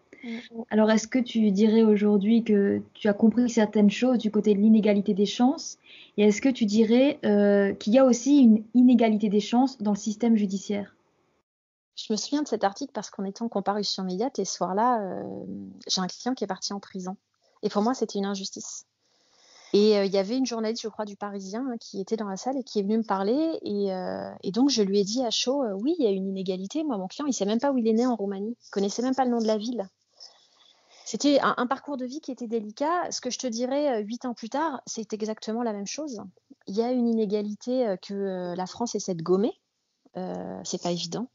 Alors, 0.70 0.90
est-ce 0.90 1.08
que 1.08 1.20
tu 1.20 1.52
dirais 1.52 1.84
aujourd'hui 1.84 2.44
que 2.44 2.82
tu 2.94 3.08
as 3.08 3.14
compris 3.14 3.50
certaines 3.50 3.92
choses 3.92 4.18
du 4.18 4.32
côté 4.32 4.56
de 4.56 4.60
l'inégalité 4.60 5.14
des 5.14 5.26
chances? 5.26 5.78
Et 6.18 6.24
est-ce 6.24 6.42
que 6.42 6.50
tu 6.50 6.66
dirais 6.66 7.20
euh, 7.26 7.74
qu'il 7.74 7.94
y 7.94 8.00
a 8.00 8.06
aussi 8.06 8.40
une 8.40 8.64
inégalité 8.74 9.30
des 9.30 9.40
chances 9.40 9.78
dans 9.78 9.92
le 9.92 9.98
système 9.98 10.36
judiciaire? 10.36 10.96
Je 11.96 12.12
me 12.12 12.18
souviens 12.18 12.42
de 12.42 12.48
cet 12.48 12.64
article 12.64 12.92
parce 12.94 13.10
qu'en 13.10 13.24
étant 13.24 13.48
comparution 13.48 14.04
immédiate, 14.04 14.40
et 14.40 14.46
ce 14.46 14.56
soir-là, 14.56 15.02
euh, 15.02 15.24
j'ai 15.88 16.02
un 16.02 16.08
client 16.08 16.34
qui 16.34 16.44
est 16.44 16.48
parti 16.48 16.74
en 16.74 16.80
prison. 16.80 17.16
Et 17.62 17.70
pour 17.70 17.84
moi, 17.84 17.94
c'était 17.94 18.18
une 18.18 18.26
injustice. 18.26 18.86
Et 19.76 19.98
euh, 19.98 20.06
il 20.06 20.14
y 20.14 20.18
avait 20.18 20.38
une 20.38 20.46
journaliste, 20.46 20.82
je 20.84 20.88
crois, 20.88 21.06
du 21.06 21.18
Parisien 21.18 21.68
hein, 21.70 21.76
qui 21.80 22.00
était 22.00 22.16
dans 22.16 22.30
la 22.30 22.38
salle 22.38 22.58
et 22.58 22.64
qui 22.64 22.80
est 22.80 22.84
venue 22.84 22.98
me 22.98 23.04
parler. 23.04 23.60
Et, 23.62 24.52
donc, 24.52 24.70
je 24.70 24.82
lui 24.82 25.00
ai 25.00 25.04
dit 25.04 25.22
à 25.24 25.30
chaud, 25.30 25.64
oui, 25.82 25.96
il 26.00 26.06
y 26.06 26.08
a 26.08 26.12
une 26.12 26.28
inégalité. 26.28 26.84
Moi, 26.84 26.98
mon 26.98 27.08
client, 27.08 27.26
il 27.26 27.32
ne 27.32 27.34
sait 27.34 27.46
même 27.46 27.60
pas 27.60 27.72
où 27.72 27.78
il 27.78 27.88
est 27.88 27.94
né 27.94 28.06
en 28.06 28.16
Roumanie. 28.16 28.56
Il 28.60 28.68
ne 28.68 28.72
connaissait 28.72 29.02
même 29.02 29.16
pas 29.16 29.26
le 29.26 29.32
nom 29.32 29.40
de 29.40 29.48
la 29.48 29.58
ville. 29.58 29.88
C'était 31.06 31.40
un, 31.42 31.68
parcours 31.68 31.98
de 31.98 32.06
vie 32.06 32.20
qui 32.20 32.32
était 32.32 32.48
délicat. 32.48 33.12
Ce 33.12 33.22
que 33.22 33.30
je 33.30 33.38
te 33.38 33.46
dirais 33.46 34.00
euh, 34.00 34.04
huit 34.04 34.26
ans 34.26 34.34
plus 34.34 34.50
tard, 34.50 34.82
c'est 34.88 35.14
exactement 35.14 35.62
la 35.62 35.72
même 35.72 35.86
chose. 35.86 36.20
Il 36.68 36.76
y 36.76 36.82
a 36.82 36.92
une 36.92 37.08
inégalité 37.08 37.88
euh, 37.88 37.96
que 37.96 38.14
euh, 38.14 38.56
la 38.56 38.66
France 38.66 38.96
essaie 38.96 39.14
de 39.14 39.22
gommer. 39.22 39.54
Euh, 40.18 40.60
c'est 40.64 40.82
pas 40.82 40.92
évident. 40.92 41.28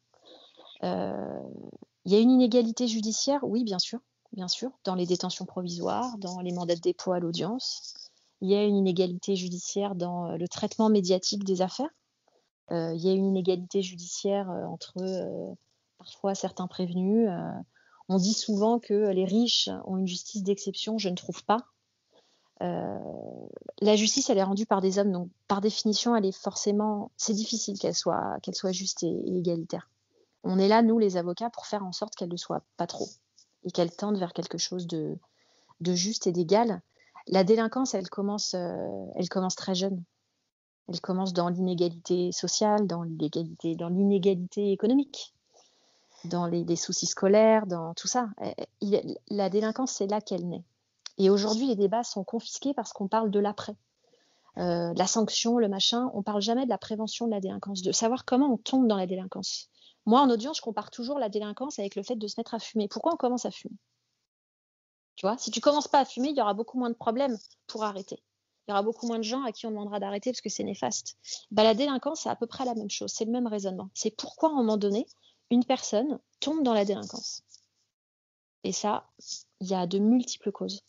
il 0.82 2.12
y 2.12 2.16
a 2.16 2.18
une 2.18 2.30
inégalité 2.30 2.88
judiciaire, 2.88 3.44
oui, 3.44 3.62
bien 3.62 3.78
sûr, 3.78 4.00
bien 4.32 4.48
sûr, 4.48 4.72
dans 4.84 4.94
les 4.94 5.06
détentions 5.06 5.44
provisoires, 5.44 6.18
dans 6.18 6.40
les 6.40 6.52
mandats 6.52 6.74
de 6.74 6.80
dépôt 6.80 7.12
à 7.12 7.20
l'audience. 7.20 8.09
Il 8.40 8.48
y 8.48 8.54
a 8.54 8.64
une 8.64 8.76
inégalité 8.76 9.36
judiciaire 9.36 9.94
dans 9.94 10.36
le 10.36 10.48
traitement 10.48 10.88
médiatique 10.88 11.44
des 11.44 11.62
affaires. 11.62 11.90
il 12.70 12.98
y 12.98 13.08
a 13.08 13.12
une 13.12 13.26
inégalité 13.26 13.82
judiciaire 13.82 14.48
entre 14.48 14.94
parfois 15.98 16.34
certains 16.34 16.66
prévenus 16.66 17.28
on 18.10 18.16
dit 18.16 18.34
souvent 18.34 18.80
que 18.80 19.10
les 19.12 19.24
riches 19.24 19.70
ont 19.84 19.96
une 19.96 20.08
justice 20.08 20.42
d'exception, 20.42 20.98
je 20.98 21.08
ne 21.08 21.14
trouve 21.14 21.44
pas. 21.44 21.64
Euh, 22.60 22.98
la 23.80 23.94
justice, 23.94 24.28
elle 24.30 24.38
est 24.38 24.42
rendue 24.42 24.66
par 24.66 24.80
des 24.80 24.98
hommes, 24.98 25.12
donc 25.12 25.30
par 25.46 25.60
définition, 25.60 26.16
elle 26.16 26.26
est 26.26 26.36
forcément, 26.36 27.12
c'est 27.16 27.34
difficile 27.34 27.78
qu'elle 27.78 27.94
soit, 27.94 28.38
qu'elle 28.42 28.56
soit 28.56 28.72
juste 28.72 29.04
et, 29.04 29.38
égalitaire. 29.38 29.88
On 30.42 30.58
est 30.58 30.66
là, 30.66 30.82
nous, 30.82 30.98
les 30.98 31.16
avocats, 31.16 31.50
pour 31.50 31.66
faire 31.66 31.84
en 31.84 31.92
sorte 31.92 32.16
qu'elle 32.16 32.32
ne 32.32 32.36
soit 32.36 32.64
pas 32.76 32.88
trop 32.88 33.06
et 33.62 33.70
qu'elle 33.70 33.94
tende 33.94 34.18
vers 34.18 34.32
quelque 34.32 34.58
chose 34.58 34.88
de, 34.88 35.16
juste 35.80 36.26
et 36.26 36.32
d'égal. 36.32 36.82
La 37.26 37.44
délinquance, 37.44 37.94
elle 37.94 38.08
commence, 38.08 38.54
euh, 38.54 39.06
elle 39.16 39.28
commence 39.28 39.56
très 39.56 39.74
jeune. 39.74 40.02
Elle 40.88 41.00
commence 41.00 41.32
dans 41.32 41.48
l'inégalité 41.48 42.32
sociale, 42.32 42.86
dans 42.86 43.02
l'inégalité, 43.02 43.76
dans 43.76 43.88
l'inégalité 43.88 44.72
économique 44.72 45.34
dans 46.24 46.46
les, 46.46 46.76
soucis 46.76 47.06
scolaires, 47.06 47.66
dans 47.66 47.94
tout 47.94 48.08
ça. 48.08 48.28
la 49.30 49.50
délinquance, 49.50 49.92
c'est 49.92 50.06
là 50.06 50.20
qu'elle 50.20 50.48
naît. 50.48 50.64
Et 51.18 51.30
aujourd'hui, 51.30 51.66
les 51.66 51.76
débats 51.76 52.02
sont 52.02 52.24
confisqués 52.24 52.74
parce 52.74 52.92
qu'on 52.92 53.08
parle 53.08 53.30
de 53.30 53.40
l'après. 53.40 53.76
Euh, 54.58 54.92
la 54.94 55.06
sanction, 55.06 55.58
le 55.58 55.68
machin, 55.68 56.10
on 56.14 56.22
parle 56.22 56.42
jamais 56.42 56.64
de 56.64 56.70
la 56.70 56.78
prévention 56.78 57.26
de 57.26 57.30
la 57.30 57.40
délinquance, 57.40 57.82
de 57.82 57.92
savoir 57.92 58.24
comment 58.24 58.52
on 58.52 58.56
tombe 58.56 58.88
dans 58.88 58.96
la 58.96 59.06
délinquance. 59.06 59.68
Moi, 60.06 60.20
en 60.20 60.30
audience, 60.30 60.58
je 60.58 60.62
compare 60.62 60.90
toujours 60.90 61.18
la 61.18 61.28
délinquance 61.28 61.78
avec 61.78 61.94
le 61.94 62.02
fait 62.02 62.16
de 62.16 62.26
se 62.26 62.34
mettre 62.38 62.54
à 62.54 62.58
fumer. 62.58 62.88
Pourquoi 62.88 63.14
on 63.14 63.16
commence 63.16 63.46
à 63.46 63.50
fumer? 63.50 63.76
Si 65.38 65.50
tu 65.50 65.60
commences 65.60 65.88
pas 65.88 66.00
à 66.00 66.04
fumer, 66.04 66.30
il 66.30 66.36
y 66.36 66.40
aura 66.40 66.54
beaucoup 66.54 66.78
moins 66.78 66.90
de 66.90 66.94
problèmes 66.94 67.36
pour 67.66 67.84
arrêter. 67.84 68.22
Il 68.66 68.70
y 68.70 68.72
aura 68.72 68.82
beaucoup 68.82 69.06
moins 69.06 69.18
de 69.18 69.24
gens 69.24 69.42
à 69.42 69.52
qui 69.52 69.66
on 69.66 69.70
demandera 69.70 70.00
d'arrêter 70.00 70.30
parce 70.30 70.40
que 70.40 70.48
c'est 70.48 70.64
néfaste. 70.64 71.16
La 71.50 71.74
délinquance, 71.74 72.22
c'est 72.22 72.28
à 72.28 72.36
peu 72.36 72.46
près 72.46 72.64
la 72.64 72.74
même 72.74 72.90
chose. 72.90 73.12
C'est 73.12 73.24
le 73.24 73.32
même 73.32 73.46
raisonnement. 73.46 73.90
C'est 73.94 74.14
pourquoi, 74.16 74.50
à 74.50 74.52
un 74.52 74.56
moment 74.56 74.76
donné, 74.76 75.06
une 75.50 75.64
personne 75.64 76.18
tombe 76.40 76.62
dans 76.62 76.74
la 76.74 76.84
délinquance. 76.84 77.42
Et 78.64 78.72
ça, 78.72 79.08
il 79.60 79.68
y 79.68 79.74
a 79.74 79.86
de 79.86 79.98
multiples 79.98 80.52
causes. 80.52 80.82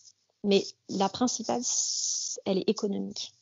Mais 0.43 0.63
la 0.89 1.09
principale, 1.09 1.61
elle 2.45 2.59
est 2.59 2.69
économique. 2.69 3.33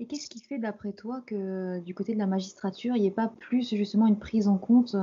Et 0.00 0.06
qu'est-ce 0.06 0.28
qui 0.28 0.40
fait, 0.40 0.58
d'après 0.58 0.92
toi, 0.92 1.22
que 1.26 1.80
du 1.80 1.94
côté 1.94 2.14
de 2.14 2.18
la 2.18 2.26
magistrature, 2.26 2.96
il 2.96 3.02
n'y 3.02 3.08
ait 3.08 3.12
pas 3.12 3.28
plus 3.28 3.68
justement 3.68 4.06
une 4.06 4.18
prise 4.18 4.46
en 4.46 4.58
compte 4.58 4.94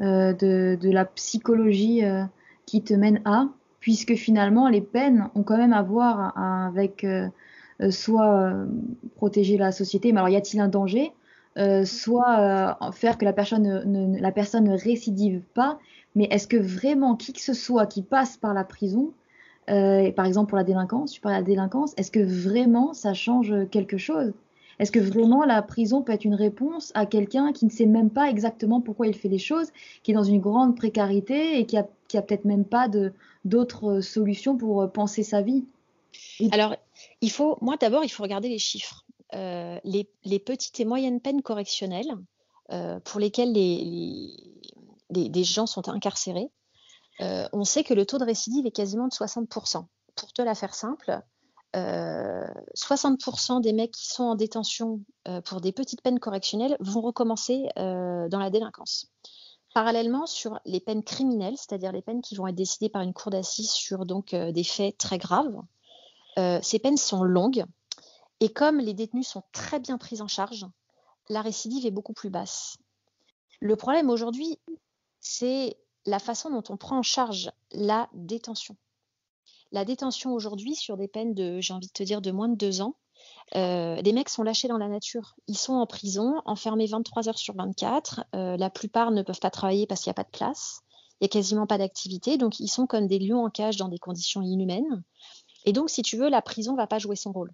euh, 0.00 0.32
de, 0.32 0.90
la 0.90 1.04
psychologie 1.04 2.04
euh, 2.04 2.24
qui 2.68 2.82
te 2.82 2.94
mène 2.94 3.20
à, 3.24 3.48
puisque 3.80 4.14
finalement, 4.14 4.68
les 4.68 4.80
peines 4.80 5.28
ont 5.34 5.42
quand 5.42 5.56
même 5.56 5.72
à 5.72 5.82
voir 5.82 6.36
avec 6.36 7.04
euh, 7.04 7.28
soit 7.90 8.52
protéger 9.16 9.56
la 9.56 9.72
société, 9.72 10.12
mais 10.12 10.18
alors 10.18 10.28
y 10.28 10.36
a-t-il 10.36 10.60
un 10.60 10.68
danger 10.68 11.12
euh, 11.58 11.84
soit 11.84 12.38
euh, 12.86 12.92
faire 12.92 13.18
que 13.18 13.24
la 13.24 13.32
personne 13.32 13.64
ne, 13.84 14.76
récidive 14.76 15.42
pas, 15.54 15.78
mais 16.14 16.28
est-ce 16.30 16.46
que 16.46 16.56
vraiment 16.56 17.16
qui 17.16 17.32
que 17.32 17.40
ce 17.40 17.52
soit 17.52 17.86
qui 17.86 18.02
passe 18.02 18.36
par 18.36 18.54
la 18.54 18.62
prison, 18.62 19.12
euh, 19.68 20.12
par 20.12 20.24
exemple 20.24 20.50
pour 20.50 20.56
la 20.56 20.62
délinquance, 20.62 21.10
tu 21.10 21.20
parles 21.20 21.34
de 21.34 21.40
la 21.40 21.46
délinquance, 21.46 21.94
est-ce 21.96 22.12
que 22.12 22.20
vraiment 22.20 22.92
ça 22.92 23.12
change 23.12 23.52
quelque 23.70 23.98
chose? 23.98 24.32
Est-ce 24.78 24.92
que 24.92 25.00
vraiment 25.00 25.44
la 25.44 25.60
prison 25.62 26.02
peut 26.02 26.12
être 26.12 26.24
une 26.24 26.36
réponse 26.36 26.92
à 26.94 27.06
quelqu'un 27.06 27.52
qui 27.52 27.64
ne 27.64 27.70
sait 27.70 27.86
même 27.86 28.10
pas 28.10 28.30
exactement 28.30 28.80
pourquoi 28.80 29.08
il 29.08 29.14
fait 29.14 29.28
les 29.28 29.38
choses, 29.38 29.72
qui 30.04 30.12
est 30.12 30.14
dans 30.14 30.22
une 30.22 30.40
grande 30.40 30.76
précarité 30.76 31.58
et 31.58 31.66
qui 31.66 31.76
a, 31.76 31.88
qui 32.08 32.16
a 32.16 32.22
peut-être 32.22 32.44
même 32.44 32.64
pas 32.64 32.88
d'autres 33.44 34.00
solutions 34.00 34.56
pour 34.56 34.90
penser 34.92 35.22
sa 35.22 35.42
vie 35.42 35.66
Alors, 36.50 36.74
il 37.20 37.30
faut, 37.30 37.58
moi 37.60 37.76
d'abord, 37.76 38.04
il 38.04 38.08
faut 38.08 38.22
regarder 38.22 38.48
les 38.48 38.58
chiffres. 38.58 39.04
Euh, 39.34 39.78
les, 39.84 40.38
petites 40.38 40.80
et 40.80 40.86
moyennes 40.86 41.20
peines 41.20 41.42
correctionnelles 41.42 42.16
euh, 42.72 42.98
pour 43.00 43.20
lesquelles 43.20 43.52
les, 43.52 44.32
les, 45.10 45.44
gens 45.44 45.66
sont 45.66 45.86
incarcérés, 45.90 46.50
euh, 47.20 47.46
on 47.52 47.64
sait 47.64 47.84
que 47.84 47.92
le 47.92 48.06
taux 48.06 48.16
de 48.16 48.24
récidive 48.24 48.64
est 48.64 48.70
quasiment 48.70 49.06
de 49.06 49.12
60%. 49.12 49.84
Pour 50.14 50.32
te 50.32 50.40
la 50.40 50.54
faire 50.54 50.74
simple, 50.74 51.20
60% 51.74 53.60
des 53.60 53.74
mecs 53.74 53.92
qui 53.92 54.06
sont 54.06 54.24
en 54.24 54.34
détention 54.34 55.02
pour 55.44 55.60
des 55.60 55.70
petites 55.70 56.00
peines 56.00 56.18
correctionnelles 56.18 56.76
vont 56.80 57.02
recommencer 57.02 57.68
dans 57.76 58.28
la 58.32 58.50
délinquance. 58.50 59.12
Parallèlement, 59.78 60.26
sur 60.26 60.58
les 60.64 60.80
peines 60.80 61.04
criminelles, 61.04 61.56
c'est-à-dire 61.56 61.92
les 61.92 62.02
peines 62.02 62.20
qui 62.20 62.34
vont 62.34 62.48
être 62.48 62.56
décidées 62.56 62.88
par 62.88 63.02
une 63.02 63.14
cour 63.14 63.30
d'assises 63.30 63.70
sur 63.70 64.06
donc 64.06 64.34
des 64.34 64.64
faits 64.64 64.98
très 64.98 65.18
graves, 65.18 65.54
ces 66.36 66.80
peines 66.80 66.96
sont 66.96 67.22
longues, 67.22 67.64
et 68.40 68.52
comme 68.52 68.80
les 68.80 68.92
détenus 68.92 69.28
sont 69.28 69.44
très 69.52 69.78
bien 69.78 69.96
pris 69.96 70.20
en 70.20 70.26
charge, 70.26 70.66
la 71.28 71.42
récidive 71.42 71.86
est 71.86 71.92
beaucoup 71.92 72.12
plus 72.12 72.28
basse. 72.28 72.76
Le 73.60 73.76
problème 73.76 74.10
aujourd'hui, 74.10 74.58
c'est 75.20 75.76
la 76.06 76.18
façon 76.18 76.50
dont 76.50 76.64
on 76.70 76.76
prend 76.76 76.98
en 76.98 77.04
charge 77.04 77.52
la 77.70 78.08
détention. 78.14 78.76
La 79.70 79.84
détention 79.84 80.32
aujourd'hui, 80.32 80.74
sur 80.74 80.96
des 80.96 81.06
peines 81.06 81.34
de, 81.34 81.60
j'ai 81.60 81.72
envie 81.72 81.86
de 81.86 81.92
te 81.92 82.02
dire, 82.02 82.20
de 82.20 82.32
moins 82.32 82.48
de 82.48 82.56
deux 82.56 82.80
ans, 82.80 82.96
euh, 83.56 83.96
les 83.96 84.12
mecs 84.12 84.28
sont 84.28 84.42
lâchés 84.42 84.68
dans 84.68 84.78
la 84.78 84.88
nature. 84.88 85.36
Ils 85.46 85.56
sont 85.56 85.74
en 85.74 85.86
prison, 85.86 86.42
enfermés 86.44 86.86
23 86.86 87.28
heures 87.28 87.38
sur 87.38 87.54
24. 87.54 88.24
Euh, 88.34 88.56
la 88.56 88.70
plupart 88.70 89.10
ne 89.10 89.22
peuvent 89.22 89.40
pas 89.40 89.50
travailler 89.50 89.86
parce 89.86 90.02
qu'il 90.02 90.10
n'y 90.10 90.14
a 90.14 90.22
pas 90.22 90.24
de 90.24 90.36
place. 90.36 90.80
Il 91.20 91.24
n'y 91.24 91.26
a 91.26 91.28
quasiment 91.30 91.66
pas 91.66 91.78
d'activité. 91.78 92.36
Donc, 92.36 92.60
ils 92.60 92.68
sont 92.68 92.86
comme 92.86 93.06
des 93.06 93.18
lions 93.18 93.44
en 93.44 93.50
cage 93.50 93.76
dans 93.76 93.88
des 93.88 93.98
conditions 93.98 94.42
inhumaines. 94.42 95.02
Et 95.64 95.72
donc, 95.72 95.90
si 95.90 96.02
tu 96.02 96.16
veux, 96.16 96.28
la 96.28 96.42
prison 96.42 96.72
ne 96.72 96.76
va 96.76 96.86
pas 96.86 96.98
jouer 96.98 97.16
son 97.16 97.32
rôle. 97.32 97.52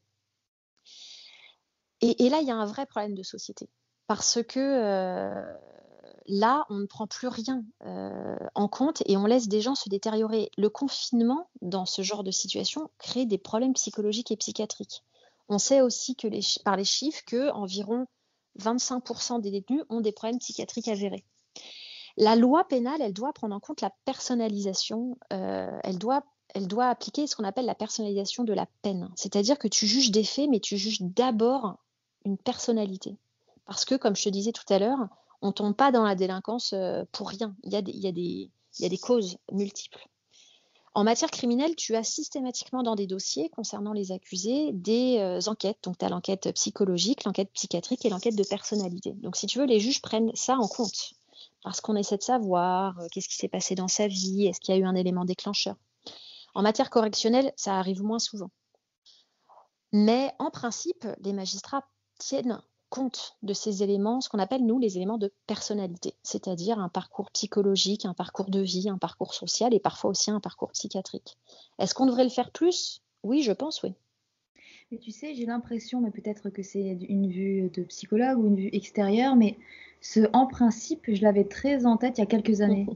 Et, 2.01 2.29
là, 2.29 2.41
il 2.41 2.47
y 2.47 2.51
a 2.51 2.57
un 2.57 2.67
vrai 2.67 2.85
problème 2.85 3.15
de 3.15 3.23
société. 3.23 3.71
Parce 4.07 4.43
que 4.43 4.61
euh, 4.61 5.43
là, 6.27 6.67
on 6.69 6.75
ne 6.75 6.87
prend 6.87 7.07
plus 7.07 7.29
rien 7.29 7.65
euh, 7.87 8.37
en 8.55 8.69
compte 8.69 9.03
et 9.07 9.17
on 9.17 9.25
laisse 9.25 9.49
des 9.49 9.63
gens 9.63 9.75
se 9.75 9.89
détériorer. 9.89 10.51
Le 10.59 10.69
confinement, 10.69 11.49
dans 11.63 11.87
ce 11.87 12.03
genre 12.03 12.23
de 12.23 12.31
situation, 12.31 12.91
crée 12.99 13.25
des 13.25 13.39
problèmes 13.39 13.73
psychologiques 13.73 14.31
et 14.31 14.37
psychiatriques. 14.37 15.03
On 15.49 15.59
sait 15.59 15.81
aussi 15.81 16.17
que 16.17 16.29
par 16.63 16.77
les 16.77 16.85
chiffres 16.85 17.23
que 17.27 17.51
environ 17.51 18.07
25% 18.61 19.41
des 19.41 19.51
détenus 19.51 19.83
ont 19.89 20.01
des 20.01 20.13
problèmes 20.13 20.39
psychiatriques 20.39 20.89
avérés. 20.89 21.25
La 22.17 22.37
loi 22.37 22.65
pénale, 22.65 23.03
elle 23.03 23.13
doit 23.13 23.33
prendre 23.33 23.55
en 23.55 23.61
compte 23.61 23.81
la 23.81 23.91
personnalisation, 24.05 25.19
euh, 25.33 25.79
elle, 25.83 25.99
doit, 25.99 26.23
appliquer 26.89 27.27
ce 27.27 27.35
qu'on 27.35 27.45
appelle 27.45 27.67
la 27.67 27.75
personnalisation 27.75 28.45
de 28.45 28.53
la 28.53 28.67
peine. 28.83 29.11
C'est-à-dire 29.17 29.59
que 29.59 29.67
tu 29.67 29.87
juges 29.87 30.13
des 30.13 30.23
faits, 30.23 30.49
mais 30.49 30.61
tu 30.61 30.77
juges 30.77 31.03
d'abord 31.03 31.77
une 32.25 32.39
personnalité. 32.39 33.17
Parce 33.67 33.85
que, 33.85 33.97
comme 33.97 34.15
je 34.15 34.25
te 34.25 34.29
disais 34.29 34.53
tout 34.53 34.73
à 34.73 34.79
l'heure, 34.79 35.09
on 35.43 35.49
ne 35.49 35.53
tombe 35.53 35.75
pas 35.75 35.91
dans 35.91 36.05
la 36.05 36.15
délinquance 36.15 36.73
euh, 36.73 37.03
pour 37.11 37.29
rien. 37.29 37.57
Il 37.65 37.73
y 37.73 37.77
a 37.77 38.89
des 38.89 38.99
causes 38.99 39.37
multiples. 39.51 40.09
En 40.95 41.03
matière 41.03 41.31
criminelle, 41.31 41.75
tu 41.75 41.97
as 41.97 42.05
systématiquement 42.05 42.85
dans 42.85 42.95
des 42.95 43.09
dossiers 43.09 43.49
concernant 43.51 43.93
les 43.93 44.13
accusés 44.13 44.71
des 44.73 45.19
euh, 45.19 45.41
enquêtes. 45.51 45.79
Donc, 45.83 45.99
tu 45.99 46.05
as 46.05 46.09
l'enquête 46.09 46.53
psychologique, 46.55 47.25
l'enquête 47.25 47.51
psychiatrique 47.53 48.05
et 48.05 48.11
l'enquête 48.11 48.37
de 48.37 48.45
personnalité. 48.45 49.13
Donc, 49.15 49.35
si 49.35 49.49
tu 49.49 49.59
veux, 49.59 49.67
les 49.67 49.81
juges 49.81 50.01
prennent 50.01 50.31
ça 50.35 50.57
en 50.57 50.69
compte 50.69 51.15
parce 51.65 51.81
qu'on 51.81 51.97
essaie 51.97 52.17
de 52.17 52.23
savoir 52.23 53.01
euh, 53.01 53.07
qu'est-ce 53.11 53.29
qui 53.29 53.35
s'est 53.35 53.49
passé 53.49 53.75
dans 53.75 53.89
sa 53.89 54.07
vie, 54.07 54.47
est-ce 54.47 54.61
qu'il 54.61 54.73
y 54.73 54.79
a 54.79 54.81
eu 54.81 54.85
un 54.85 54.95
élément 54.95 55.25
déclencheur. 55.25 55.75
En 56.55 56.63
matière 56.63 56.91
correctionnelle, 56.91 57.53
ça 57.57 57.77
arrive 57.77 58.03
moins 58.03 58.21
souvent. 58.21 58.51
Mais 59.91 60.33
en 60.39 60.51
principe, 60.51 61.07
les 61.21 61.33
magistrats 61.33 61.89
tiennent 62.19 62.63
compte 62.95 63.37
de 63.43 63.53
ces 63.53 63.83
éléments, 63.83 64.21
ce 64.21 64.29
qu'on 64.29 64.39
appelle, 64.39 64.65
nous, 64.65 64.79
les 64.79 64.99
éléments 64.99 65.19
de 65.19 65.33
personnalité, 65.49 66.15
c'est-à-dire 66.23 66.79
un 66.79 66.89
parcours 66.89 67.33
psychologique, 67.33 68.07
un 68.07 68.15
parcours 68.15 68.51
de 68.51 68.61
vie, 68.61 68.89
un 68.89 68.99
parcours 68.99 69.35
social 69.35 69.75
et 69.75 69.81
parfois 69.81 70.11
aussi 70.11 70.31
un 70.31 70.39
parcours 70.39 70.71
psychiatrique. 70.71 71.37
Est-ce 71.81 71.93
qu'on 71.93 72.07
devrait 72.07 72.23
le 72.23 72.31
faire 72.31 72.53
plus? 72.53 73.03
Oui, 73.25 73.43
je 73.43 73.51
pense, 73.51 73.83
oui. 73.83 73.95
Mais 74.93 74.99
tu 74.99 75.11
sais, 75.11 75.35
j'ai 75.35 75.45
l'impression, 75.45 76.01
mais 76.01 76.13
peut-être 76.13 76.51
que 76.51 76.63
c'est 76.63 76.97
une 77.09 77.29
vue 77.29 77.69
de 77.75 77.83
psychologue 77.83 78.39
ou 78.39 78.47
une 78.47 78.57
vue 78.57 78.71
extérieure, 78.73 79.35
mais 79.35 79.59
ce 80.01 80.21
en 80.33 80.47
principe, 80.47 81.03
je 81.09 81.23
l'avais 81.23 81.45
très 81.45 81.87
en 81.87 81.97
tête 81.97 82.19
il 82.19 82.21
y 82.21 82.25
a 82.25 82.27
quelques 82.27 82.61
années. 82.61 82.87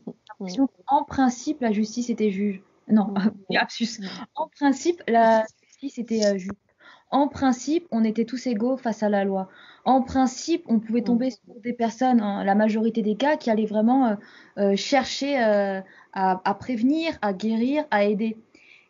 en 0.86 1.02
principe, 1.02 1.60
la 1.60 1.72
justice 1.72 2.08
était 2.08 2.30
juge. 2.30 2.62
Non, 2.86 3.14
absus. 3.56 4.00
En 4.36 4.46
principe, 4.46 5.02
la 5.08 5.44
justice 5.66 5.98
était 5.98 6.24
euh, 6.24 6.38
juge. 6.38 6.52
En 7.10 7.28
principe, 7.28 7.86
on 7.90 8.04
était 8.04 8.24
tous 8.24 8.46
égaux 8.46 8.76
face 8.76 9.02
à 9.02 9.08
la 9.08 9.24
loi 9.24 9.48
en 9.88 10.02
principe, 10.02 10.64
on 10.66 10.80
pouvait 10.80 11.00
tomber 11.00 11.30
sur 11.30 11.40
des 11.64 11.72
personnes, 11.72 12.20
hein, 12.20 12.44
la 12.44 12.54
majorité 12.54 13.00
des 13.00 13.14
cas, 13.14 13.38
qui 13.38 13.48
allaient 13.48 13.64
vraiment 13.64 14.06
euh, 14.06 14.14
euh, 14.58 14.76
chercher 14.76 15.42
euh, 15.42 15.80
à, 16.12 16.54
prévenir, 16.60 17.16
à 17.22 17.32
guérir, 17.32 17.84
à 17.90 18.04
aider. 18.04 18.36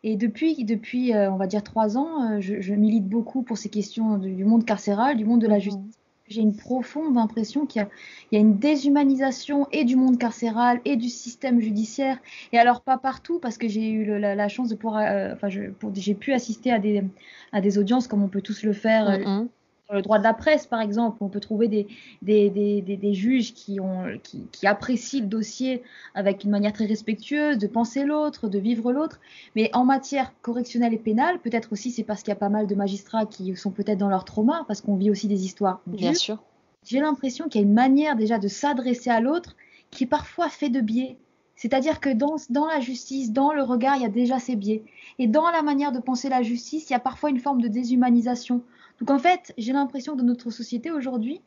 Et 0.03 0.17
depuis, 0.17 0.65
depuis 0.65 1.13
on 1.13 1.37
va 1.37 1.47
dire 1.47 1.63
trois 1.63 1.97
ans, 1.97 2.41
je, 2.41 2.73
milite 2.73 3.07
beaucoup 3.07 3.43
pour 3.43 3.57
ces 3.57 3.69
questions 3.69 4.17
du, 4.17 4.43
monde 4.43 4.65
carcéral, 4.65 5.15
du 5.15 5.23
monde 5.23 5.41
de 5.41 5.47
la 5.47 5.57
mmh. 5.57 5.61
justice. 5.61 5.98
J'ai 6.29 6.41
une 6.41 6.55
profonde 6.55 7.17
impression 7.17 7.65
qu'il 7.65 7.85
y, 8.31 8.35
a 8.37 8.39
une 8.39 8.57
déshumanisation 8.57 9.67
et 9.71 9.83
du 9.83 9.95
monde 9.95 10.17
carcéral 10.17 10.79
et 10.85 10.95
du 10.95 11.09
système 11.09 11.59
judiciaire. 11.59 12.17
Et 12.53 12.59
alors 12.59 12.81
pas 12.81 12.97
partout, 12.97 13.39
parce 13.39 13.57
que 13.57 13.67
j'ai 13.67 13.89
eu 13.89 14.19
la, 14.19 14.47
chance 14.47 14.69
de 14.69 14.75
pouvoir, 14.75 15.33
enfin, 15.33 15.49
j'ai 15.49 16.13
pu 16.13 16.33
assister 16.33 16.71
à 16.71 16.79
des, 16.79 17.03
à 17.51 17.61
des 17.61 17.77
audiences 17.77 18.07
comme 18.07 18.23
on 18.23 18.29
peut 18.29 18.41
tous 18.41 18.63
le 18.63 18.73
faire. 18.73 19.19
Mmh 19.19 19.49
le 19.91 20.01
droit 20.01 20.19
de 20.19 20.23
la 20.23 20.33
presse, 20.33 20.67
par 20.67 20.81
exemple, 20.81 21.17
on 21.21 21.29
peut 21.29 21.39
trouver 21.39 21.67
des, 21.67 21.87
des, 22.21 22.49
des, 22.49 22.81
des, 22.81 23.13
juges 23.13 23.53
qui, 23.53 23.79
ont, 23.79 24.05
qui, 24.21 24.45
qui, 24.51 24.67
apprécient 24.67 25.21
le 25.21 25.27
dossier 25.27 25.81
avec 26.13 26.43
une 26.43 26.51
manière 26.51 26.73
très 26.73 26.85
respectueuse, 26.85 27.57
de 27.57 27.67
penser 27.67 28.03
l'autre, 28.03 28.47
de 28.47 28.59
vivre 28.59 28.91
l'autre. 28.91 29.19
Mais 29.55 29.69
en 29.73 29.85
matière 29.85 30.31
correctionnelle 30.41 30.93
et 30.93 30.99
pénale, 30.99 31.39
peut-être 31.39 31.73
aussi 31.73 31.91
c'est 31.91 32.03
parce 32.03 32.21
qu'il 32.21 32.29
y 32.29 32.33
a 32.33 32.39
pas 32.39 32.49
mal 32.49 32.67
de 32.67 32.75
magistrats 32.75 33.25
qui 33.25 33.55
sont 33.55 33.71
peut-être 33.71 33.97
dans 33.97 34.09
leur 34.09 34.25
trauma, 34.25 34.63
parce 34.67 34.81
qu'on 34.81 34.95
vit 34.95 35.09
aussi 35.09 35.27
des 35.27 35.43
histoires. 35.43 35.81
Bien 35.87 36.13
sûr. 36.13 36.43
J'ai 36.85 36.99
l'impression 36.99 37.49
qu'il 37.49 37.61
y 37.61 37.63
a 37.63 37.67
une 37.67 37.73
manière 37.73 38.15
déjà 38.15 38.37
de 38.37 38.47
s'adresser 38.47 39.09
à 39.09 39.19
l'autre 39.19 39.55
qui 39.91 40.03
est 40.03 40.07
parfois 40.07 40.49
fait 40.49 40.69
de 40.69 40.81
biais. 40.81 41.17
C'est-à-dire 41.55 41.99
que 41.99 42.09
dans, 42.09 42.37
dans 42.49 42.67
la 42.67 42.79
justice, 42.79 43.33
dans 43.33 43.51
le 43.51 43.63
regard, 43.63 43.97
il 43.97 44.03
y 44.03 44.05
a 44.05 44.09
déjà 44.09 44.39
ces 44.39 44.55
biais. 44.55 44.83
Et 45.17 45.27
dans 45.27 45.49
la 45.49 45.61
manière 45.61 45.91
de 45.91 45.99
penser 45.99 46.29
la 46.29 46.41
justice, 46.41 46.89
il 46.89 46.93
y 46.93 46.95
a 46.95 46.99
parfois 46.99 47.29
une 47.29 47.39
forme 47.39 47.61
de 47.61 47.67
déshumanisation. 47.67 48.63
Donc 48.99 49.11
en 49.11 49.19
fait, 49.19 49.53
j'ai 49.57 49.73
l'impression 49.73 50.13
que 50.13 50.19
dans 50.19 50.25
notre 50.25 50.51
société 50.51 50.91
aujourd'hui, 50.91 51.41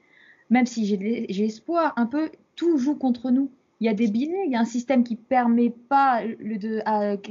même 0.51 0.67
si 0.67 0.85
j'ai 0.87 1.45
espoir, 1.45 1.93
un 1.97 2.07
peu 2.07 2.31
tout 2.57 2.77
joue 2.79 2.95
contre 2.95 3.31
nous. 3.31 3.51
Il 3.81 3.87
y 3.87 3.89
a 3.89 3.95
des 3.95 4.07
biais, 4.07 4.45
il 4.47 4.53
y 4.53 4.55
a 4.55 4.61
un 4.61 4.65
système 4.65 5.03
qui 5.03 5.17
permet 5.17 5.71
pas 5.71 6.23
de, 6.23 6.83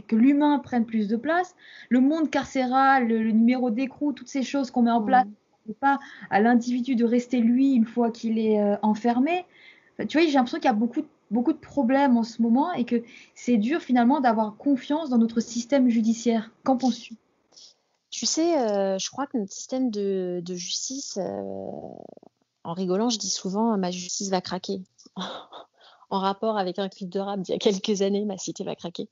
que 0.01 0.15
l'humain 0.15 0.59
prenne 0.59 0.85
plus 0.85 1.07
de 1.07 1.15
place. 1.15 1.55
Le 1.89 2.01
monde 2.01 2.29
carcéral, 2.29 3.07
le, 3.07 3.31
numéro 3.31 3.69
d'écrou, 3.69 4.11
toutes 4.11 4.27
ces 4.27 4.43
choses 4.43 4.69
qu'on 4.69 4.81
met 4.81 4.91
en 4.91 5.01
place, 5.01 5.25
ne 5.67 5.73
pas 5.73 5.99
à 6.29 6.41
l'individu 6.41 6.95
de 6.95 7.05
rester 7.05 7.39
lui 7.39 7.73
une 7.73 7.85
fois 7.85 8.11
qu'il 8.11 8.37
est 8.37 8.59
euh, 8.59 8.75
enfermé. 8.81 9.45
tu 10.09 10.17
vois, 10.17 10.27
j'ai 10.27 10.33
l'impression 10.33 10.57
qu'il 10.57 10.65
y 10.65 10.69
a 10.69 10.73
beaucoup, 10.73 11.03
beaucoup 11.29 11.53
de 11.53 11.57
problèmes 11.57 12.17
en 12.17 12.23
ce 12.23 12.41
moment 12.41 12.73
et 12.73 12.83
que 12.83 13.01
c'est 13.33 13.57
dur 13.57 13.79
finalement 13.79 14.19
d'avoir 14.19 14.57
confiance 14.57 15.09
dans 15.09 15.19
notre 15.19 15.39
système 15.39 15.89
judiciaire. 15.89 16.51
Qu'en 16.63 16.75
penses-tu? 16.75 17.13
Tu 18.21 18.27
sais, 18.27 18.55
euh, 18.55 18.99
je 18.99 19.09
crois 19.09 19.25
que 19.25 19.35
notre 19.35 19.51
système 19.51 19.89
de, 19.89 20.43
justice, 20.45 21.17
euh, 21.17 21.71
en 22.63 22.73
rigolant, 22.73 23.09
je 23.09 23.17
dis 23.17 23.31
souvent 23.31 23.75
ma 23.79 23.89
justice 23.89 24.29
va 24.29 24.41
craquer. 24.41 24.83
en 26.11 26.19
rapport 26.19 26.55
avec 26.55 26.77
un 26.77 26.87
clip 26.87 27.09
de 27.09 27.19
rap 27.19 27.39
d'il 27.39 27.53
y 27.53 27.55
a 27.55 27.57
quelques 27.57 28.03
années, 28.03 28.23
ma 28.25 28.37
cité 28.37 28.63
va 28.63 28.75
craquer. 28.75 29.09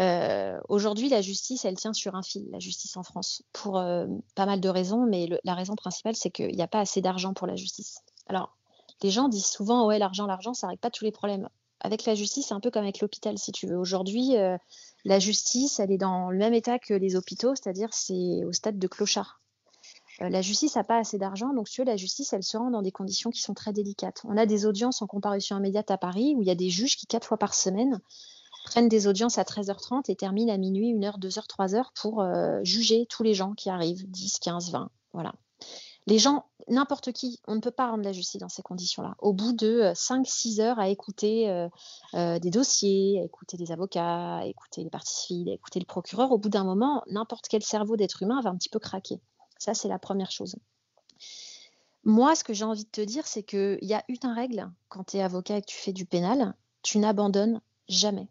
Euh, 0.00 0.58
aujourd'hui, 0.68 1.08
la 1.08 1.20
justice, 1.20 1.64
elle 1.64 1.76
tient 1.76 1.92
sur 1.92 2.16
un 2.16 2.24
fil, 2.24 2.50
la 2.50 2.58
justice 2.58 2.96
en 2.96 3.04
France, 3.04 3.44
pour 3.52 3.74
pas 3.74 4.46
mal 4.46 4.60
de 4.60 4.68
raisons, 4.68 5.06
mais 5.06 5.28
la 5.44 5.54
raison 5.54 5.76
principale, 5.76 6.16
c'est 6.16 6.30
qu'il 6.30 6.56
n'y 6.56 6.62
a 6.62 6.66
pas 6.66 6.80
assez 6.80 7.00
d'argent 7.00 7.34
pour 7.34 7.46
la 7.46 7.54
justice. 7.54 8.00
Alors, 8.26 8.56
les 9.04 9.10
gens 9.10 9.28
disent 9.28 9.46
souvent, 9.46 9.86
ouais, 9.86 10.00
l'argent, 10.00 10.26
l'argent, 10.26 10.52
ça 10.52 10.66
règle 10.66 10.80
pas 10.80 10.90
tous 10.90 11.04
les 11.04 11.12
problèmes. 11.12 11.48
Avec 11.78 12.04
la 12.06 12.16
justice, 12.16 12.48
c'est 12.48 12.54
un 12.54 12.60
peu 12.60 12.72
comme 12.72 12.82
avec 12.82 12.98
l'hôpital, 12.98 13.38
si 13.38 13.52
tu 13.52 13.68
veux. 13.68 13.78
Aujourd'hui, 13.78 14.34
la 15.04 15.18
justice, 15.18 15.80
elle 15.80 15.90
est 15.90 15.98
dans 15.98 16.30
le 16.30 16.38
même 16.38 16.54
état 16.54 16.78
que 16.78 16.94
les 16.94 17.16
hôpitaux, 17.16 17.54
c'est-à-dire 17.54 17.88
c'est 17.92 18.44
au 18.44 18.52
stade 18.52 18.78
de 18.78 18.86
clochard. 18.86 19.40
Euh, 20.20 20.28
la 20.28 20.42
justice 20.42 20.76
n'a 20.76 20.84
pas 20.84 20.98
assez 20.98 21.18
d'argent, 21.18 21.52
donc 21.54 21.68
la 21.78 21.96
justice, 21.96 22.32
elle 22.32 22.42
se 22.42 22.56
rend 22.56 22.70
dans 22.70 22.82
des 22.82 22.92
conditions 22.92 23.30
qui 23.30 23.40
sont 23.40 23.54
très 23.54 23.72
délicates. 23.72 24.22
On 24.24 24.36
a 24.36 24.46
des 24.46 24.66
audiences 24.66 25.02
en 25.02 25.06
comparution 25.06 25.56
immédiate 25.58 25.90
à 25.90 25.98
Paris 25.98 26.34
où 26.36 26.42
il 26.42 26.48
y 26.48 26.50
a 26.50 26.54
des 26.54 26.70
juges 26.70 26.96
qui, 26.96 27.06
quatre 27.06 27.26
fois 27.26 27.38
par 27.38 27.54
semaine, 27.54 28.00
prennent 28.64 28.88
des 28.88 29.06
audiences 29.06 29.38
à 29.38 29.42
13h30 29.42 30.04
et 30.08 30.16
terminent 30.16 30.52
à 30.52 30.58
minuit, 30.58 30.94
1h, 30.94 31.18
2h, 31.18 31.46
3h 31.48 31.86
pour 32.00 32.22
euh, 32.22 32.60
juger 32.62 33.06
tous 33.08 33.22
les 33.22 33.34
gens 33.34 33.54
qui 33.54 33.70
arrivent, 33.70 34.08
10, 34.08 34.38
15, 34.38 34.70
20. 34.70 34.90
Voilà. 35.12 35.34
Les 36.06 36.18
gens, 36.18 36.46
n'importe 36.68 37.12
qui, 37.12 37.40
on 37.46 37.54
ne 37.54 37.60
peut 37.60 37.70
pas 37.70 37.88
rendre 37.88 38.02
la 38.02 38.12
justice 38.12 38.40
dans 38.40 38.48
ces 38.48 38.62
conditions-là. 38.62 39.14
Au 39.20 39.32
bout 39.32 39.52
de 39.52 39.92
5-6 39.94 40.60
euh, 40.60 40.64
heures 40.64 40.78
à 40.80 40.88
écouter 40.88 41.48
euh, 41.48 41.68
euh, 42.14 42.38
des 42.40 42.50
dossiers, 42.50 43.20
à 43.20 43.24
écouter 43.24 43.56
des 43.56 43.70
avocats, 43.70 44.38
à 44.38 44.46
écouter 44.46 44.82
les 44.82 44.90
parties 44.90 45.14
civiles, 45.14 45.50
à 45.50 45.54
écouter 45.54 45.78
le 45.78 45.86
procureur, 45.86 46.32
au 46.32 46.38
bout 46.38 46.48
d'un 46.48 46.64
moment, 46.64 47.02
n'importe 47.06 47.46
quel 47.48 47.62
cerveau 47.62 47.96
d'être 47.96 48.22
humain 48.22 48.40
va 48.42 48.50
un 48.50 48.56
petit 48.56 48.68
peu 48.68 48.80
craquer. 48.80 49.20
Ça, 49.58 49.74
c'est 49.74 49.88
la 49.88 50.00
première 50.00 50.32
chose. 50.32 50.56
Moi, 52.04 52.34
ce 52.34 52.42
que 52.42 52.52
j'ai 52.52 52.64
envie 52.64 52.84
de 52.84 52.90
te 52.90 53.00
dire, 53.00 53.28
c'est 53.28 53.44
qu'il 53.44 53.78
y 53.82 53.94
a 53.94 54.02
une 54.08 54.28
règle 54.28 54.68
quand 54.88 55.04
tu 55.04 55.18
es 55.18 55.22
avocat 55.22 55.58
et 55.58 55.60
que 55.60 55.66
tu 55.66 55.76
fais 55.76 55.92
du 55.92 56.04
pénal, 56.04 56.54
tu 56.82 56.98
n'abandonnes 56.98 57.60
jamais. 57.88 58.26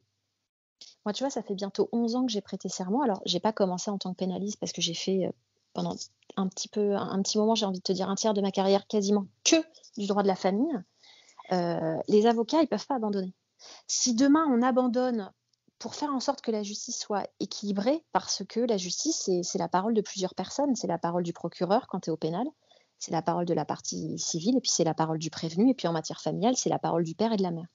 Moi, 1.06 1.14
tu 1.14 1.24
vois, 1.24 1.30
ça 1.30 1.42
fait 1.42 1.56
bientôt 1.56 1.88
11 1.94 2.16
ans 2.16 2.26
que 2.26 2.32
j'ai 2.34 2.42
prêté 2.42 2.68
serment. 2.68 3.02
Alors, 3.02 3.22
j'ai 3.26 3.40
pas 3.40 3.54
commencé 3.54 3.90
en 3.90 3.98
tant 3.98 4.12
que 4.12 4.18
pénaliste 4.18 4.60
parce 4.60 4.74
que 4.74 4.82
j'ai 4.82 4.94
fait 4.94 5.32
pendant 5.74 5.96
un 6.38 6.48
petit 6.48 6.68
peu, 6.68 6.96
un 6.96 7.22
petit 7.22 7.38
moment, 7.38 7.56
j'ai 7.56 7.66
envie 7.66 7.80
de 7.80 7.84
te 7.84 7.92
dire 7.92 8.10
un 8.10 8.16
tiers 8.16 8.34
de 8.34 8.42
ma 8.42 8.52
carrière 8.52 8.88
quasiment 8.88 9.28
que 9.44 9.58
du 9.98 10.08
droit 10.08 10.24
de 10.24 10.28
la 10.28 10.36
famille, 10.36 10.74
euh, 11.52 11.98
les 12.08 12.26
avocats, 12.26 12.62
ils 12.62 12.68
peuvent 12.68 12.86
pas 12.86 12.96
abandonner. 12.96 13.34
Si 13.88 14.16
demain 14.16 14.46
on 14.50 14.62
abandonne 14.62 15.32
pour 15.80 15.96
faire 15.96 16.14
en 16.14 16.20
sorte 16.20 16.42
que 16.42 16.52
la 16.52 16.64
justice 16.64 17.00
soit 17.00 17.28
équilibrée, 17.40 18.06
parce 18.12 18.44
que 18.48 18.60
la 18.60 18.78
justice, 18.78 19.30
c'est 19.42 19.58
la 19.58 19.68
parole 19.68 19.94
de 19.94 20.02
plusieurs 20.02 20.36
personnes, 20.36 20.76
c'est 20.76 20.88
la 20.88 21.00
parole 21.00 21.24
du 21.24 21.34
procureur 21.34 21.88
quand 21.88 22.02
tu 22.02 22.10
es 22.10 22.14
au 22.14 22.18
pénal, 22.18 22.46
c'est 23.00 23.12
la 23.12 23.24
parole 23.24 23.46
de 23.46 23.54
la 23.54 23.66
partie 23.66 24.18
civile, 24.20 24.58
et 24.58 24.62
puis 24.62 24.70
c'est 24.70 24.84
la 24.84 24.94
parole 24.94 25.18
du 25.18 25.32
prévenu, 25.32 25.72
et 25.72 25.74
puis 25.74 25.88
en 25.88 25.92
matière 25.92 26.22
familiale, 26.22 26.56
c'est 26.56 26.70
la 26.70 26.78
parole 26.78 27.04
du 27.04 27.16
père 27.16 27.34
et 27.34 27.38
de 27.38 27.42
la 27.42 27.50
mère. 27.50 27.66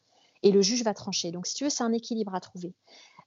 Et 0.45 0.53
le 0.53 0.63
juge 0.63 0.85
va 0.85 0.95
trancher. 0.95 1.33
Donc 1.33 1.49
si 1.49 1.55
tu 1.55 1.65
veux, 1.65 1.71
c'est 1.71 1.83
un 1.83 1.93
équilibre 1.93 2.35
à 2.35 2.41
trouver. 2.41 2.75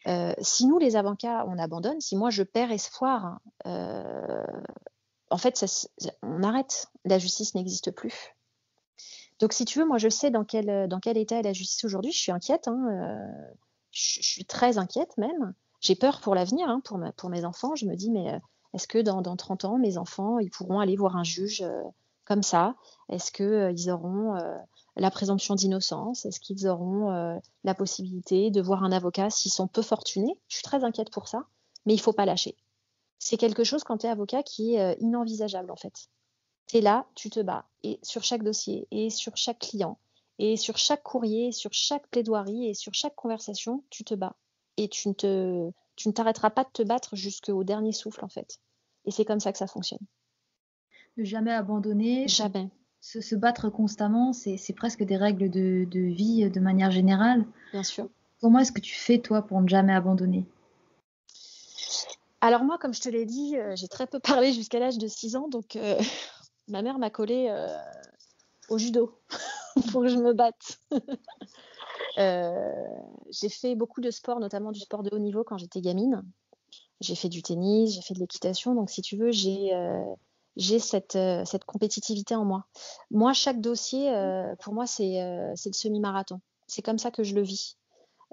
Euh, 0.07 0.33
si 0.39 0.65
nous, 0.65 0.79
les 0.79 0.95
avocats, 0.95 1.45
on 1.47 1.57
abandonne, 1.57 1.99
si 1.99 2.15
moi 2.15 2.29
je 2.29 2.43
perds 2.43 2.71
espoir, 2.71 3.39
euh, 3.65 4.43
en 5.29 5.37
fait, 5.37 5.63
on 6.23 6.43
arrête. 6.43 6.87
La 7.05 7.19
justice 7.19 7.55
n'existe 7.55 7.91
plus. 7.91 8.35
Donc, 9.39 9.53
si 9.53 9.65
tu 9.65 9.79
veux, 9.79 9.85
moi, 9.85 9.97
je 9.97 10.09
sais 10.09 10.31
dans 10.31 10.43
quel, 10.43 10.89
quel 11.01 11.17
état 11.17 11.37
est 11.37 11.43
la 11.43 11.53
justice 11.53 11.83
aujourd'hui. 11.85 12.11
Je 12.11 12.19
suis 12.19 12.31
inquiète. 12.31 12.67
Hein, 12.67 12.87
euh, 12.91 13.53
je, 13.91 14.21
suis 14.21 14.45
très 14.45 14.77
inquiète 14.77 15.17
même. 15.17 15.53
J'ai 15.81 15.95
peur 15.95 16.19
pour 16.19 16.35
l'avenir, 16.35 16.67
hein, 16.67 16.81
pour, 16.83 16.99
pour 17.15 17.29
mes 17.29 17.45
enfants. 17.45 17.75
Je 17.75 17.85
me 17.85 17.95
dis, 17.95 18.11
mais 18.11 18.39
est-ce 18.73 18.87
que 18.87 18.97
dans, 18.97 19.21
dans, 19.21 19.37
30 19.37 19.65
ans, 19.65 19.77
mes 19.77 19.97
enfants, 19.97 20.39
ils 20.39 20.49
pourront 20.49 20.79
aller 20.79 20.97
voir 20.97 21.15
un 21.15 21.23
juge 21.23 21.63
comme 22.29 22.43
ça 22.43 22.75
Est-ce 23.09 23.31
qu'ils 23.31 23.89
auront 23.91 24.37
la 24.95 25.11
présomption 25.11 25.55
d'innocence? 25.55 26.25
Est-ce 26.25 26.39
qu'ils 26.39 26.67
auront 26.67 27.11
euh, 27.11 27.35
la 27.63 27.73
possibilité 27.73 28.51
de 28.51 28.61
voir 28.61 28.83
un 28.83 28.91
avocat 28.91 29.29
s'ils 29.29 29.51
sont 29.51 29.67
peu 29.67 29.81
fortunés? 29.81 30.39
Je 30.47 30.55
suis 30.55 30.63
très 30.63 30.83
inquiète 30.83 31.11
pour 31.11 31.27
ça, 31.27 31.45
mais 31.85 31.93
il 31.93 31.97
ne 31.97 32.01
faut 32.01 32.13
pas 32.13 32.25
lâcher. 32.25 32.55
C'est 33.17 33.37
quelque 33.37 33.63
chose 33.63 33.83
quand 33.83 33.99
tu 33.99 34.07
es 34.07 34.09
avocat 34.09 34.43
qui 34.43 34.75
est 34.75 34.81
euh, 34.81 34.95
inenvisageable 34.99 35.71
en 35.71 35.75
fait. 35.75 36.09
Tu 36.67 36.77
es 36.77 36.81
là, 36.81 37.07
tu 37.15 37.29
te 37.29 37.39
bats. 37.39 37.65
Et 37.83 37.99
sur 38.03 38.23
chaque 38.23 38.43
dossier, 38.43 38.87
et 38.91 39.09
sur 39.09 39.35
chaque 39.35 39.59
client, 39.59 39.97
et 40.37 40.55
sur 40.55 40.77
chaque 40.77 41.03
courrier, 41.03 41.51
sur 41.51 41.73
chaque 41.73 42.07
plaidoirie, 42.09 42.67
et 42.67 42.73
sur 42.73 42.93
chaque 42.93 43.15
conversation, 43.15 43.83
tu 43.89 44.03
te 44.03 44.13
bats. 44.13 44.35
Et 44.77 44.87
tu 44.87 45.09
ne 45.09 45.71
tu 45.95 46.07
ne 46.07 46.13
t'arrêteras 46.13 46.51
pas 46.51 46.63
de 46.63 46.69
te 46.71 46.83
battre 46.83 47.17
jusqu'au 47.17 47.65
dernier 47.65 47.91
souffle, 47.91 48.23
en 48.23 48.29
fait. 48.29 48.59
Et 49.03 49.11
c'est 49.11 49.25
comme 49.25 49.41
ça 49.41 49.51
que 49.51 49.57
ça 49.57 49.67
fonctionne. 49.67 49.99
Ne 51.19 51.25
jamais 51.25 51.51
abandonner. 51.51 52.29
Jamais. 52.29 52.69
Se, 53.01 53.19
se 53.19 53.35
battre 53.35 53.69
constamment, 53.69 54.31
c'est 54.31 54.73
presque 54.73 55.03
des 55.03 55.17
règles 55.17 55.49
de, 55.49 55.85
de, 55.89 55.99
vie 55.99 56.49
de 56.49 56.59
manière 56.61 56.91
générale. 56.91 57.45
Bien 57.73 57.83
sûr. 57.83 58.07
Comment 58.39 58.59
est-ce 58.59 58.71
que 58.71 58.79
tu 58.79 58.95
fais, 58.95 59.19
toi, 59.19 59.41
pour 59.41 59.61
ne 59.61 59.67
jamais 59.67 59.93
abandonner? 59.93 60.45
Alors 62.39 62.63
moi, 62.63 62.77
comme 62.77 62.93
je 62.93 63.01
te 63.01 63.09
l'ai 63.09 63.25
dit, 63.25 63.57
euh, 63.57 63.75
j'ai 63.75 63.89
très 63.89 64.07
peu 64.07 64.21
parlé 64.21 64.53
jusqu'à 64.53 64.79
l'âge 64.79 64.97
de 64.97 65.07
6 65.07 65.35
ans, 65.35 65.49
donc 65.49 65.75
euh, 65.75 65.99
ma 66.69 66.81
mère 66.81 66.99
m'a 66.99 67.09
collé 67.09 67.47
euh, 67.49 67.67
au 68.69 68.77
judo 68.77 69.19
pour 69.91 70.03
que 70.03 70.07
je 70.07 70.17
me 70.17 70.31
batte. 70.31 70.79
j'ai 73.29 73.49
fait 73.49 73.75
beaucoup 73.75 73.99
de 73.99 74.09
sport, 74.09 74.39
notamment 74.39 74.71
du 74.71 74.79
sport 74.79 75.03
de 75.03 75.13
haut 75.13 75.19
niveau 75.19 75.43
quand 75.43 75.57
j'étais 75.57 75.81
gamine. 75.81 76.23
J'ai 77.01 77.15
fait 77.15 77.29
du 77.29 77.41
tennis, 77.41 77.93
j'ai 77.93 78.01
fait 78.01 78.13
de 78.13 78.19
l'équitation, 78.19 78.73
donc 78.73 78.89
si 78.89 79.01
tu 79.01 79.17
veux, 79.17 79.31
j'ai 79.31 79.73
j'ai 80.55 80.79
cette, 80.79 81.17
cette 81.45 81.63
compétitivité 81.65 82.35
en 82.35 82.45
moi. 82.45 82.65
Moi, 83.11 83.33
chaque 83.33 83.61
dossier, 83.61 84.11
pour 84.61 84.73
moi, 84.73 84.87
c'est 84.87 85.19
le 85.21 85.73
semi-marathon. 85.73 86.41
C'est 86.67 86.81
comme 86.81 86.99
ça 86.99 87.11
que 87.11 87.23
je 87.23 87.35
le 87.35 87.41
vis. 87.41 87.77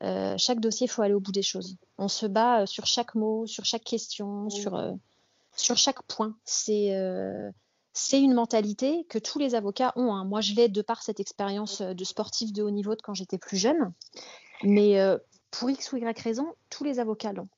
Euh, 0.03 0.35
chaque 0.37 0.61
dossier, 0.61 0.87
il 0.87 0.89
faut 0.89 1.03
aller 1.03 1.15
au 1.15 1.21
bout 1.21 1.33
des 1.33 1.43
choses. 1.43 1.77
On 1.99 2.09
se 2.09 2.27
bat 2.27 2.63
euh, 2.63 2.67
sur 2.67 2.87
chaque 2.87 3.15
mot, 3.15 3.47
sur 3.47 3.65
chaque 3.65 3.85
question, 3.85 4.51
sur, 4.51 4.75
euh, 4.75 4.93
sur 5.57 5.77
chaque 5.77 6.03
point. 6.03 6.37
C'est 6.45 6.93
c'est 7.99 8.21
une 8.21 8.35
mentalité 8.35 9.07
que 9.09 9.19
tous 9.19 9.39
les 9.39 9.55
avocats 9.55 9.95
ont. 9.97 10.13
Hein. 10.13 10.27
Moi, 10.27 10.43
je 10.43 10.53
l'ai 10.53 10.69
de 10.69 10.83
par 10.83 11.03
cette 11.03 11.19
expérience 11.19 11.81
de 11.81 12.05
sportif 12.05 12.53
de 12.53 12.63
haut 12.63 12.71
niveau 12.71 12.95
de 12.95 13.01
quand 13.01 13.15
j'étais 13.15 13.39
plus 13.39 13.57
jeune. 13.57 13.91
Mais 14.63 14.99
pour 15.51 15.71
X 15.71 15.93
ou 15.93 15.97
Y 15.97 16.21
raison, 16.21 16.47
tous 16.69 16.85
les 16.85 16.99
avocats 16.99 17.33
l'ont. 17.33 17.49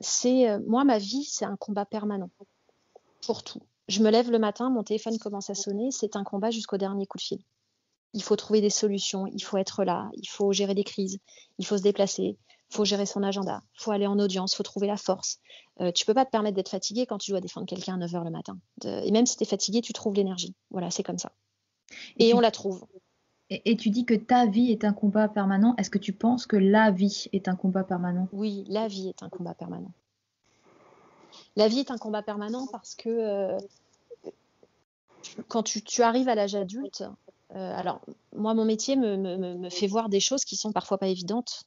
c'est 0.00 0.58
moi, 0.60 0.84
ma 0.84 0.96
vie, 0.96 1.24
c'est 1.24 1.44
un 1.44 1.56
combat 1.56 1.84
permanent 1.84 2.30
pour 3.26 3.42
tout. 3.42 3.60
Je 3.88 4.02
me 4.02 4.10
lève 4.10 4.30
le 4.30 4.38
matin, 4.38 4.70
mon 4.70 4.82
téléphone 4.82 5.18
commence 5.18 5.50
à 5.50 5.54
sonner, 5.54 5.90
c'est 5.90 6.16
un 6.16 6.24
combat 6.24 6.50
jusqu'au 6.50 6.76
dernier 6.76 7.06
coup 7.06 7.18
de 7.18 7.22
fil 7.22 7.38
il 8.16 8.22
faut 8.22 8.36
trouver 8.36 8.62
des 8.62 8.70
solutions, 8.70 9.26
il 9.26 9.42
faut 9.42 9.58
être 9.58 9.84
là, 9.84 10.10
il 10.14 10.26
faut 10.26 10.50
gérer 10.52 10.74
des 10.74 10.84
crises, 10.84 11.18
il 11.58 11.66
faut 11.66 11.76
se 11.76 11.82
déplacer, 11.82 12.38
il 12.70 12.74
faut 12.74 12.86
gérer 12.86 13.04
son 13.04 13.22
agenda, 13.22 13.62
il 13.74 13.82
faut 13.82 13.90
aller 13.90 14.06
en 14.06 14.18
audience, 14.18 14.54
il 14.54 14.56
faut 14.56 14.62
trouver 14.62 14.86
la 14.86 14.96
force. 14.96 15.38
Euh, 15.80 15.92
tu 15.92 16.06
peux 16.06 16.14
pas 16.14 16.24
te 16.24 16.30
permettre 16.30 16.56
d'être 16.56 16.70
fatigué 16.70 17.04
quand 17.04 17.18
tu 17.18 17.30
dois 17.30 17.42
défendre 17.42 17.66
quelqu'un 17.66 18.00
à 18.00 18.06
9h 18.06 18.24
le 18.24 18.30
matin. 18.30 18.58
et 18.84 19.10
même 19.10 19.26
si 19.26 19.36
tu 19.36 19.42
es 19.42 19.46
fatigué, 19.46 19.82
tu 19.82 19.92
trouves 19.92 20.14
l'énergie. 20.14 20.54
Voilà, 20.70 20.90
c'est 20.90 21.02
comme 21.02 21.18
ça. 21.18 21.32
Et, 22.16 22.32
on 22.32 22.40
la 22.40 22.50
trouve. 22.50 22.86
Et, 23.50 23.76
tu 23.76 23.90
dis 23.90 24.06
que 24.06 24.14
ta 24.14 24.46
vie 24.46 24.72
est 24.72 24.84
un 24.84 24.94
combat 24.94 25.28
permanent. 25.28 25.74
Est-ce 25.76 25.90
que 25.90 25.98
tu 25.98 26.14
penses 26.14 26.46
que 26.46 26.56
la 26.56 26.90
vie 26.90 27.26
est 27.32 27.48
un 27.48 27.54
combat 27.54 27.84
permanent? 27.84 28.28
Oui, 28.32 28.64
la 28.68 28.88
vie 28.88 29.10
est 29.10 29.22
un 29.22 29.28
combat 29.28 29.54
permanent. 29.54 29.92
La 31.56 31.68
vie 31.68 31.80
est 31.80 31.90
un 31.90 31.98
combat 31.98 32.22
permanent 32.22 32.66
parce 32.66 32.94
que 32.94 33.08
euh, 33.08 33.58
quand 35.48 35.62
tu 35.62 36.02
arrives 36.02 36.28
à 36.28 36.34
l'âge 36.34 36.54
adulte, 36.54 37.02
euh, 37.54 37.74
alors, 37.74 38.02
moi, 38.34 38.52
mon 38.52 38.66
métier 38.66 38.94
me, 38.96 39.68
fait 39.70 39.86
voir 39.86 40.10
des 40.10 40.20
choses 40.20 40.44
qui 40.44 40.56
sont 40.56 40.72
parfois 40.72 40.98
pas 40.98 41.08
évidentes. 41.08 41.64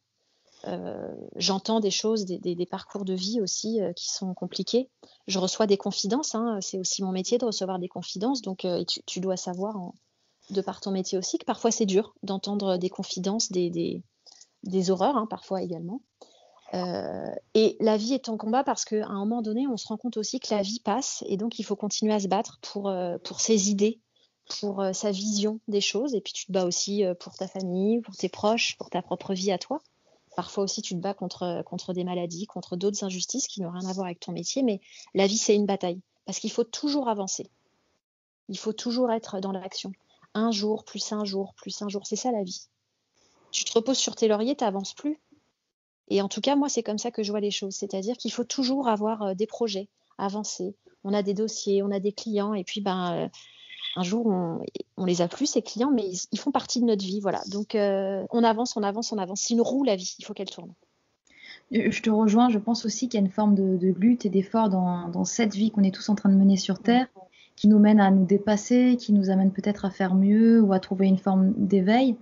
Euh, 0.68 1.16
j'entends 1.38 1.80
des 1.80 1.90
choses, 1.90 2.26
des, 2.26 2.66
parcours 2.66 3.04
de 3.04 3.14
vie 3.14 3.42
aussi 3.42 3.80
qui 3.96 4.10
sont 4.10 4.34
compliqués. 4.36 4.90
Je 5.28 5.40
reçois 5.40 5.66
des 5.66 5.78
confidences, 5.78 6.36
hein, 6.36 6.60
c'est 6.62 6.78
aussi 6.78 7.02
mon 7.02 7.12
métier 7.12 7.38
de 7.38 7.46
recevoir 7.46 7.80
des 7.80 7.88
confidences, 7.88 8.42
donc 8.42 8.68
tu, 9.08 9.20
dois 9.22 9.38
savoir, 9.38 9.76
de 10.50 10.62
par 10.62 10.82
ton 10.82 10.92
métier 10.92 11.18
aussi, 11.18 11.38
que 11.38 11.46
parfois 11.46 11.72
c'est 11.72 11.86
dur 11.86 12.14
d'entendre 12.24 12.78
des 12.78 12.90
confidences, 12.90 13.52
des, 13.52 14.04
horreurs 14.90 15.16
hein, 15.16 15.28
parfois 15.30 15.64
également. 15.64 16.02
Et 16.74 17.78
la 17.80 17.97
vie 17.97 18.13
est 18.13 18.30
en 18.30 18.38
combat 18.38 18.63
parce 18.63 18.86
qu'à 18.86 19.07
un 19.07 19.20
moment 19.20 19.41
donné, 19.41 19.67
on 19.67 19.78
se 19.78 19.88
rend 19.88 19.97
compte 19.97 20.17
aussi 20.17 20.39
que 20.39 20.53
la 20.53 20.61
vie 20.61 20.80
passe 20.80 21.24
et 21.28 21.38
donc 21.38 21.59
il 21.59 21.63
faut 21.63 21.76
continuer 21.76 22.13
à 22.13 22.20
se 22.20 22.28
battre 22.28 22.59
pour, 22.61 22.93
pour 23.24 23.39
ses 23.41 23.72
idées, 23.72 23.99
pour 24.49 24.82
euh, 24.82 24.93
sa 24.93 25.11
vision 25.11 25.59
des 25.67 25.82
choses. 25.82 26.13
Et 26.13 26.22
puis 26.22 26.34
tu 26.34 26.47
te 26.47 26.51
bats 26.51 26.65
aussi 26.65 27.05
euh, 27.05 27.13
pour 27.13 27.34
ta 27.36 27.47
famille, 27.47 28.01
pour 28.01 28.15
tes 28.15 28.28
proches, 28.28 28.76
pour 28.78 28.89
ta 28.89 29.01
propre 29.01 29.34
vie 29.34 29.51
à 29.51 29.57
toi. 29.57 29.82
Parfois 30.36 30.63
aussi, 30.63 30.82
tu 30.82 30.95
te 30.95 30.99
bats 30.99 31.13
contre, 31.13 31.63
contre 31.65 31.93
des 31.93 32.03
maladies, 32.03 32.45
contre 32.45 32.76
d'autres 32.76 33.03
injustices 33.03 33.47
qui 33.47 33.61
n'ont 33.61 33.72
rien 33.72 33.88
à 33.88 33.93
voir 33.93 34.05
avec 34.05 34.20
ton 34.20 34.32
métier. 34.32 34.63
Mais 34.63 34.80
la 35.13 35.28
vie, 35.28 35.38
c'est 35.38 35.55
une 35.55 35.65
bataille. 35.65 36.01
Parce 36.26 36.39
qu'il 36.39 36.51
faut 36.51 36.63
toujours 36.63 37.09
avancer. 37.09 37.49
Il 38.47 38.57
faut 38.57 38.74
toujours 38.74 39.11
être 39.11 39.39
dans 39.39 39.51
l'action. 39.51 39.91
Un 40.34 40.51
jour, 40.51 40.86
plus 40.86 41.11
un 41.11 41.26
jour, 41.26 41.53
plus 41.55 41.82
un 41.82 41.89
jour. 41.89 42.05
C'est 42.05 42.15
ça 42.15 42.32
la 42.32 42.43
vie. 42.43 42.67
Tu 43.51 43.65
te 43.65 43.74
reposes 43.74 43.97
sur 43.97 44.15
tes 44.15 44.28
lauriers, 44.28 44.55
tu 44.55 44.63
n'avances 44.63 44.93
plus. 44.93 45.20
Et 46.10 46.22
en 46.22 46.28
tout 46.28 46.41
cas, 46.41 46.55
moi, 46.55 46.70
c'est 46.70 46.84
comme 46.84 46.97
ça 46.97 47.12
que 47.12 47.24
je 47.24 47.32
vois 47.32 47.39
les 47.39 47.51
choses. 47.51 47.76
C'est-à-dire 47.76 48.18
qu'il 48.18 48.32
faut 48.32 48.43
toujours 48.43 48.88
avoir 48.88 49.22
euh, 49.22 49.34
des 49.34 49.47
projets, 49.47 49.88
avancer. 50.18 50.76
On 51.03 51.14
a 51.14 51.24
des 51.24 51.34
dossiers, 51.34 51.82
on 51.84 51.91
a 51.91 51.99
des 51.99 52.12
clients, 52.12 52.53
et 52.53 52.64
puis 52.64 52.82
ben, 52.82 53.30
un 53.95 54.03
jour, 54.03 54.28
on, 54.28 54.62
on, 54.97 55.05
les 55.05 55.22
a 55.22 55.28
plus, 55.28 55.45
ces 55.45 55.62
clients, 55.62 55.91
mais 55.91 56.05
ils, 56.32 56.39
font 56.39 56.51
partie 56.51 56.80
de 56.80 56.86
notre 56.86 57.03
vie. 57.03 57.20
Voilà. 57.20 57.41
Donc, 57.51 57.76
euh, 57.76 58.26
on 58.32 58.43
avance, 58.43 58.78
on 58.78 58.84
avance, 58.84 59.12
on 59.12 59.18
avance. 59.18 59.41
C'est 59.41 59.53
une 59.53 59.62
roue, 59.62 59.84
la 59.84 59.95
vie. 59.95 60.16
Il 60.20 60.26
faut 60.26 60.34
qu'elle 60.34 60.49
tourne. 60.49 60.74
Euh, 61.74 61.91
je 61.91 62.01
te 62.01 62.10
rejoins. 62.10 62.49
Je 62.49 62.60
pense 62.60 62.86
aussi 62.86 63.10
qu'il 63.10 63.20
y 63.20 63.24
a 63.24 63.26
une 63.26 63.32
forme 63.32 63.55
de, 63.55 63.93
lutte 63.97 64.26
et 64.26 64.30
d'effort 64.30 64.70
dans, 64.70 65.26
cette 65.26 65.55
vie 65.55 65.72
qu'on 65.72 65.84
est 65.84 65.93
tous 65.93 66.10
en 66.10 66.16
train 66.16 66.30
de 66.30 66.36
mener 66.36 66.57
sur 66.57 66.80
Terre, 66.80 67.07
qui 67.55 67.68
nous 67.68 67.80
mène 67.80 67.99
à 67.99 68.12
nous 68.12 68.26
dépasser, 68.26 68.95
qui 68.97 69.14
nous 69.14 69.30
amène 69.30 69.51
peut-être 69.51 69.86
à 69.86 69.89
faire 69.89 70.16
mieux 70.16 70.62
ou 70.62 70.74
à 70.74 70.80
trouver 70.80 71.07
une 71.07 71.18
forme 71.18 71.53
d'éveil. 71.57 72.16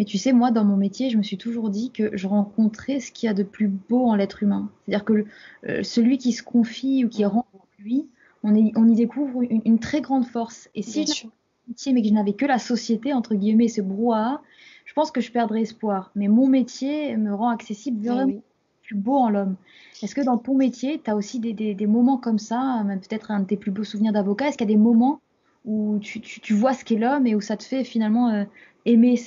Mais 0.00 0.06
tu 0.06 0.16
sais, 0.16 0.32
moi, 0.32 0.50
dans 0.50 0.64
mon 0.64 0.78
métier, 0.78 1.10
je 1.10 1.18
me 1.18 1.22
suis 1.22 1.36
toujours 1.36 1.68
dit 1.68 1.90
que 1.90 2.16
je 2.16 2.26
rencontrais 2.26 3.00
ce 3.00 3.12
qu'il 3.12 3.26
y 3.26 3.30
a 3.30 3.34
de 3.34 3.42
plus 3.42 3.68
beau 3.68 4.06
en 4.06 4.14
l'être 4.14 4.42
humain. 4.42 4.70
C'est-à-dire 4.86 5.04
que 5.04 5.26
euh, 5.68 5.82
celui 5.82 6.16
qui 6.16 6.32
se 6.32 6.42
confie 6.42 7.04
ou 7.04 7.10
qui 7.10 7.22
rentre 7.26 7.46
lui, 7.78 8.08
on, 8.42 8.54
y 8.54 8.94
découvre 8.94 9.42
une, 9.42 9.78
très 9.78 10.00
grande 10.00 10.24
force. 10.24 10.70
Et 10.74 10.80
si 10.80 11.04
je 11.04 11.26
métier, 11.68 11.92
mais 11.92 12.00
que 12.00 12.08
je 12.08 12.14
n'avais 12.14 12.32
que 12.32 12.46
la 12.46 12.58
société, 12.58 13.12
entre 13.12 13.34
guillemets, 13.34 13.68
ce 13.68 13.82
brouhaha, 13.82 14.40
je 14.86 14.94
pense 14.94 15.10
que 15.10 15.20
je 15.20 15.30
perdrais 15.30 15.60
espoir. 15.60 16.12
Mais 16.14 16.28
mon 16.28 16.46
métier 16.46 17.14
me 17.18 17.34
rend 17.34 17.50
accessible 17.50 18.00
eh 18.04 18.08
vraiment 18.08 18.42
plus 18.82 18.96
beau 18.96 19.16
en 19.16 19.28
l'homme. 19.28 19.56
Est-ce 20.02 20.14
que 20.14 20.22
dans 20.22 20.38
ton 20.38 20.54
métier, 20.54 20.98
tu 21.04 21.10
as 21.10 21.14
aussi 21.14 21.40
des, 21.40 21.86
moments 21.86 22.16
comme 22.16 22.38
ça, 22.38 22.82
peut-être 22.86 23.32
un 23.32 23.40
de 23.40 23.44
tes 23.44 23.58
plus 23.58 23.70
beaux 23.70 23.84
souvenirs 23.84 24.14
d'avocat 24.14 24.48
Est-ce 24.48 24.56
qu'il 24.56 24.66
y 24.66 24.72
a 24.72 24.74
des 24.74 24.82
moments 24.82 25.20
où 25.64 25.98
tu, 25.98 26.54
vois 26.54 26.74
ce 26.74 26.84
qu'est 26.84 26.96
l'homme 26.96 27.26
et 27.26 27.34
où 27.34 27.40
ça 27.40 27.56
te 27.56 27.64
fait 27.64 27.84
finalement 27.84 28.30
euh, 28.30 28.44
aimer 28.84 29.20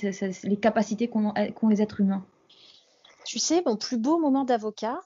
les 0.44 0.58
capacités 0.58 1.08
qu'ont 1.08 1.70
les 1.70 1.82
êtres 1.82 2.02
humains 2.02 2.26
Tu 3.26 3.40
sais, 3.40 3.62
mon 3.66 3.78
plus 3.78 3.98
beau 3.98 4.20
moment 4.20 4.44
d'avocat, 4.44 5.00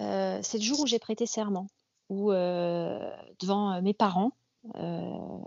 euh, 0.00 0.38
c'est 0.42 0.58
le 0.58 0.64
jour 0.64 0.80
où 0.80 0.86
j'ai 0.86 0.98
prêté 0.98 1.26
serment 1.26 1.66
où, 2.12 2.30
euh, 2.30 3.10
devant 3.40 3.72
euh, 3.72 3.80
mes 3.80 3.94
parents, 3.94 4.32
euh, 4.76 5.38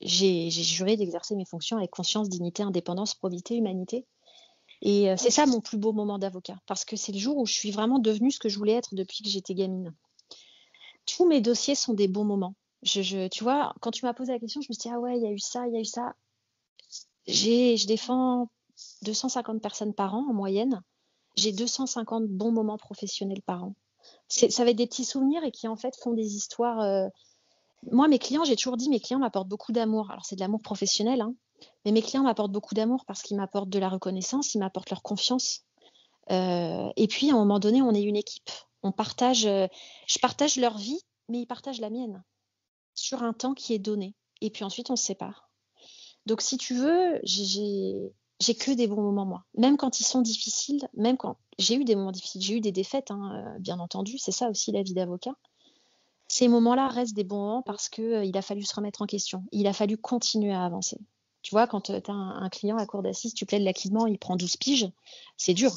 j'ai 0.00 0.50
juré 0.50 0.96
d'exercer 0.96 1.34
mes 1.34 1.46
fonctions 1.46 1.78
avec 1.78 1.90
conscience, 1.90 2.28
dignité, 2.28 2.62
indépendance, 2.62 3.14
probité, 3.14 3.56
humanité. 3.56 4.06
Et 4.82 5.08
c'est 5.16 5.30
ça 5.30 5.46
mon 5.46 5.62
plus 5.62 5.78
beau 5.78 5.92
moment 5.94 6.18
d'avocat, 6.18 6.56
parce 6.66 6.84
que 6.84 6.94
c'est 6.94 7.12
le 7.12 7.18
jour 7.18 7.38
où 7.38 7.46
je 7.46 7.54
suis 7.54 7.70
vraiment 7.70 7.98
devenue 7.98 8.30
ce 8.30 8.38
que 8.38 8.50
je 8.50 8.58
voulais 8.58 8.74
être 8.74 8.94
depuis 8.94 9.22
que 9.22 9.30
j'étais 9.30 9.54
gamine. 9.54 9.94
Tous 11.06 11.26
mes 11.26 11.40
dossiers 11.40 11.74
sont 11.74 11.94
des 11.94 12.06
bons 12.06 12.24
moments. 12.24 12.54
Tu 12.84 13.44
vois, 13.44 13.74
quand 13.80 13.90
tu 13.90 14.04
m'as 14.04 14.14
posé 14.14 14.32
la 14.32 14.38
question, 14.38 14.60
je 14.60 14.68
me 14.68 14.74
suis 14.74 14.88
dit, 14.88 14.94
ah 14.94 15.00
ouais, 15.00 15.16
il 15.16 15.22
y 15.22 15.26
a 15.26 15.32
eu 15.32 15.38
ça, 15.38 15.66
il 15.66 15.74
y 15.74 15.76
a 15.76 15.80
eu 15.80 15.84
ça. 15.84 16.14
Je 17.26 17.86
défends 17.86 18.48
250 19.02 19.62
personnes 19.62 19.94
par 19.94 20.14
an 20.14 20.26
en 20.28 20.34
moyenne. 20.34 20.82
J'ai 21.36 21.52
250 21.52 22.28
bons 22.28 22.52
moments 22.52 22.78
professionnels 22.78 23.42
par 23.42 23.64
an 23.64 23.74
ça 24.28 24.64
va 24.64 24.70
être 24.70 24.76
des 24.76 24.86
petits 24.86 25.04
souvenirs 25.04 25.44
et 25.44 25.50
qui 25.50 25.68
en 25.68 25.76
fait 25.76 25.96
font 26.02 26.12
des 26.12 26.36
histoires. 26.36 26.80
Euh, 26.80 27.08
moi, 27.90 28.08
mes 28.08 28.18
clients, 28.18 28.44
j'ai 28.44 28.56
toujours 28.56 28.76
dit, 28.76 28.88
mes 28.88 29.00
clients 29.00 29.18
m'apportent 29.18 29.48
beaucoup 29.48 29.72
d'amour. 29.72 30.10
Alors 30.10 30.24
c'est 30.24 30.36
de 30.36 30.40
l'amour 30.40 30.62
professionnel, 30.62 31.20
hein, 31.20 31.34
mais 31.84 31.92
mes 31.92 32.02
clients 32.02 32.22
m'apportent 32.22 32.52
beaucoup 32.52 32.74
d'amour 32.74 33.04
parce 33.06 33.22
qu'ils 33.22 33.36
m'apportent 33.36 33.68
de 33.68 33.78
la 33.78 33.88
reconnaissance, 33.88 34.54
ils 34.54 34.58
m'apportent 34.58 34.90
leur 34.90 35.02
confiance. 35.02 35.64
Euh, 36.30 36.90
et 36.96 37.06
puis 37.06 37.30
à 37.30 37.34
un 37.34 37.38
moment 37.38 37.58
donné, 37.58 37.82
on 37.82 37.92
est 37.92 38.02
une 38.02 38.16
équipe. 38.16 38.50
On 38.82 38.92
partage, 38.92 39.46
euh, 39.46 39.66
je 40.06 40.18
partage 40.18 40.56
leur 40.56 40.78
vie, 40.78 41.00
mais 41.28 41.40
ils 41.40 41.46
partagent 41.46 41.80
la 41.80 41.90
mienne 41.90 42.22
sur 42.94 43.22
un 43.22 43.32
temps 43.32 43.54
qui 43.54 43.74
est 43.74 43.78
donné. 43.78 44.14
Et 44.40 44.50
puis 44.50 44.64
ensuite, 44.64 44.90
on 44.90 44.96
se 44.96 45.04
sépare. 45.04 45.50
Donc 46.26 46.40
si 46.40 46.56
tu 46.56 46.74
veux, 46.74 47.20
j'ai 47.24 48.54
que 48.54 48.70
des 48.70 48.86
bons 48.86 49.02
moments 49.02 49.26
moi. 49.26 49.44
Même 49.56 49.76
quand 49.76 50.00
ils 50.00 50.04
sont 50.04 50.22
difficiles, 50.22 50.88
même 50.94 51.16
quand 51.16 51.36
j'ai 51.58 51.74
eu 51.76 51.84
des 51.84 51.96
moments 51.96 52.12
difficiles, 52.12 52.40
j'ai 52.40 52.56
eu 52.56 52.60
des 52.60 52.72
défaites, 52.72 53.10
hein, 53.10 53.32
euh, 53.34 53.58
bien 53.58 53.78
entendu, 53.78 54.18
c'est 54.18 54.32
ça 54.32 54.48
aussi 54.48 54.72
la 54.72 54.82
vie 54.82 54.94
d'avocat. 54.94 55.34
Ces 56.28 56.48
moments-là 56.48 56.88
restent 56.88 57.14
des 57.14 57.24
bons 57.24 57.38
moments 57.38 57.62
parce 57.62 57.88
qu'il 57.88 58.04
euh, 58.04 58.30
a 58.32 58.42
fallu 58.42 58.62
se 58.62 58.74
remettre 58.74 59.02
en 59.02 59.06
question, 59.06 59.44
il 59.52 59.66
a 59.66 59.72
fallu 59.72 59.98
continuer 59.98 60.52
à 60.52 60.64
avancer. 60.64 60.98
Tu 61.42 61.50
vois, 61.50 61.66
quand 61.66 61.90
euh, 61.90 62.00
tu 62.00 62.10
as 62.10 62.14
un, 62.14 62.48
client 62.48 62.78
à 62.78 62.86
court 62.86 63.02
d'assises, 63.02 63.34
tu 63.34 63.44
plaides 63.44 63.62
l'acquittement, 63.62 64.06
il 64.06 64.18
prend 64.18 64.36
12 64.36 64.56
piges, 64.56 64.90
c'est 65.36 65.54
dur. 65.54 65.72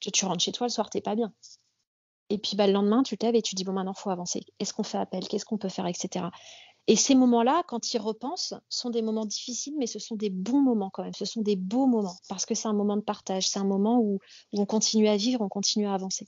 Tu, 0.00 0.10
tu, 0.10 0.24
rentres 0.24 0.42
chez 0.42 0.52
toi 0.52 0.66
le 0.66 0.72
soir, 0.72 0.88
t'es 0.88 1.02
pas 1.02 1.14
bien. 1.14 1.32
Et 2.30 2.38
puis 2.38 2.56
bah, 2.56 2.66
le 2.66 2.72
lendemain, 2.72 3.02
tu 3.02 3.18
te 3.18 3.26
lèves 3.26 3.34
et 3.34 3.42
tu 3.42 3.54
dis 3.54 3.64
bon 3.64 3.72
maintenant 3.72 3.92
faut 3.92 4.10
avancer. 4.10 4.42
Est-ce 4.60 4.72
qu'on 4.72 4.84
fait 4.84 4.98
appel? 4.98 5.26
Qu'est-ce 5.26 5.44
qu'on 5.44 5.58
peut 5.58 5.68
faire, 5.68 5.86
etc. 5.86 6.26
Et 6.86 6.96
ces 6.96 7.14
moments-là, 7.14 7.62
quand 7.68 7.92
ils 7.92 7.98
repensent, 7.98 8.54
sont 8.68 8.90
des 8.90 9.02
moments 9.02 9.26
difficiles, 9.26 9.74
mais 9.78 9.86
ce 9.86 9.98
sont 9.98 10.16
des 10.16 10.30
bons 10.30 10.60
moments 10.60 10.90
quand 10.90 11.04
même. 11.04 11.12
Ce 11.12 11.24
sont 11.24 11.42
des 11.42 11.56
beaux 11.56 11.86
moments 11.86 12.16
parce 12.28 12.46
que 12.46 12.54
c'est 12.54 12.68
un 12.68 12.72
moment 12.72 12.96
de 12.96 13.02
partage. 13.02 13.48
C'est 13.48 13.58
un 13.58 13.64
moment 13.64 14.00
où, 14.00 14.18
on 14.52 14.66
continue 14.66 15.08
à 15.08 15.16
vivre, 15.16 15.40
on 15.40 15.48
continue 15.48 15.86
à 15.86 15.94
avancer. 15.94 16.26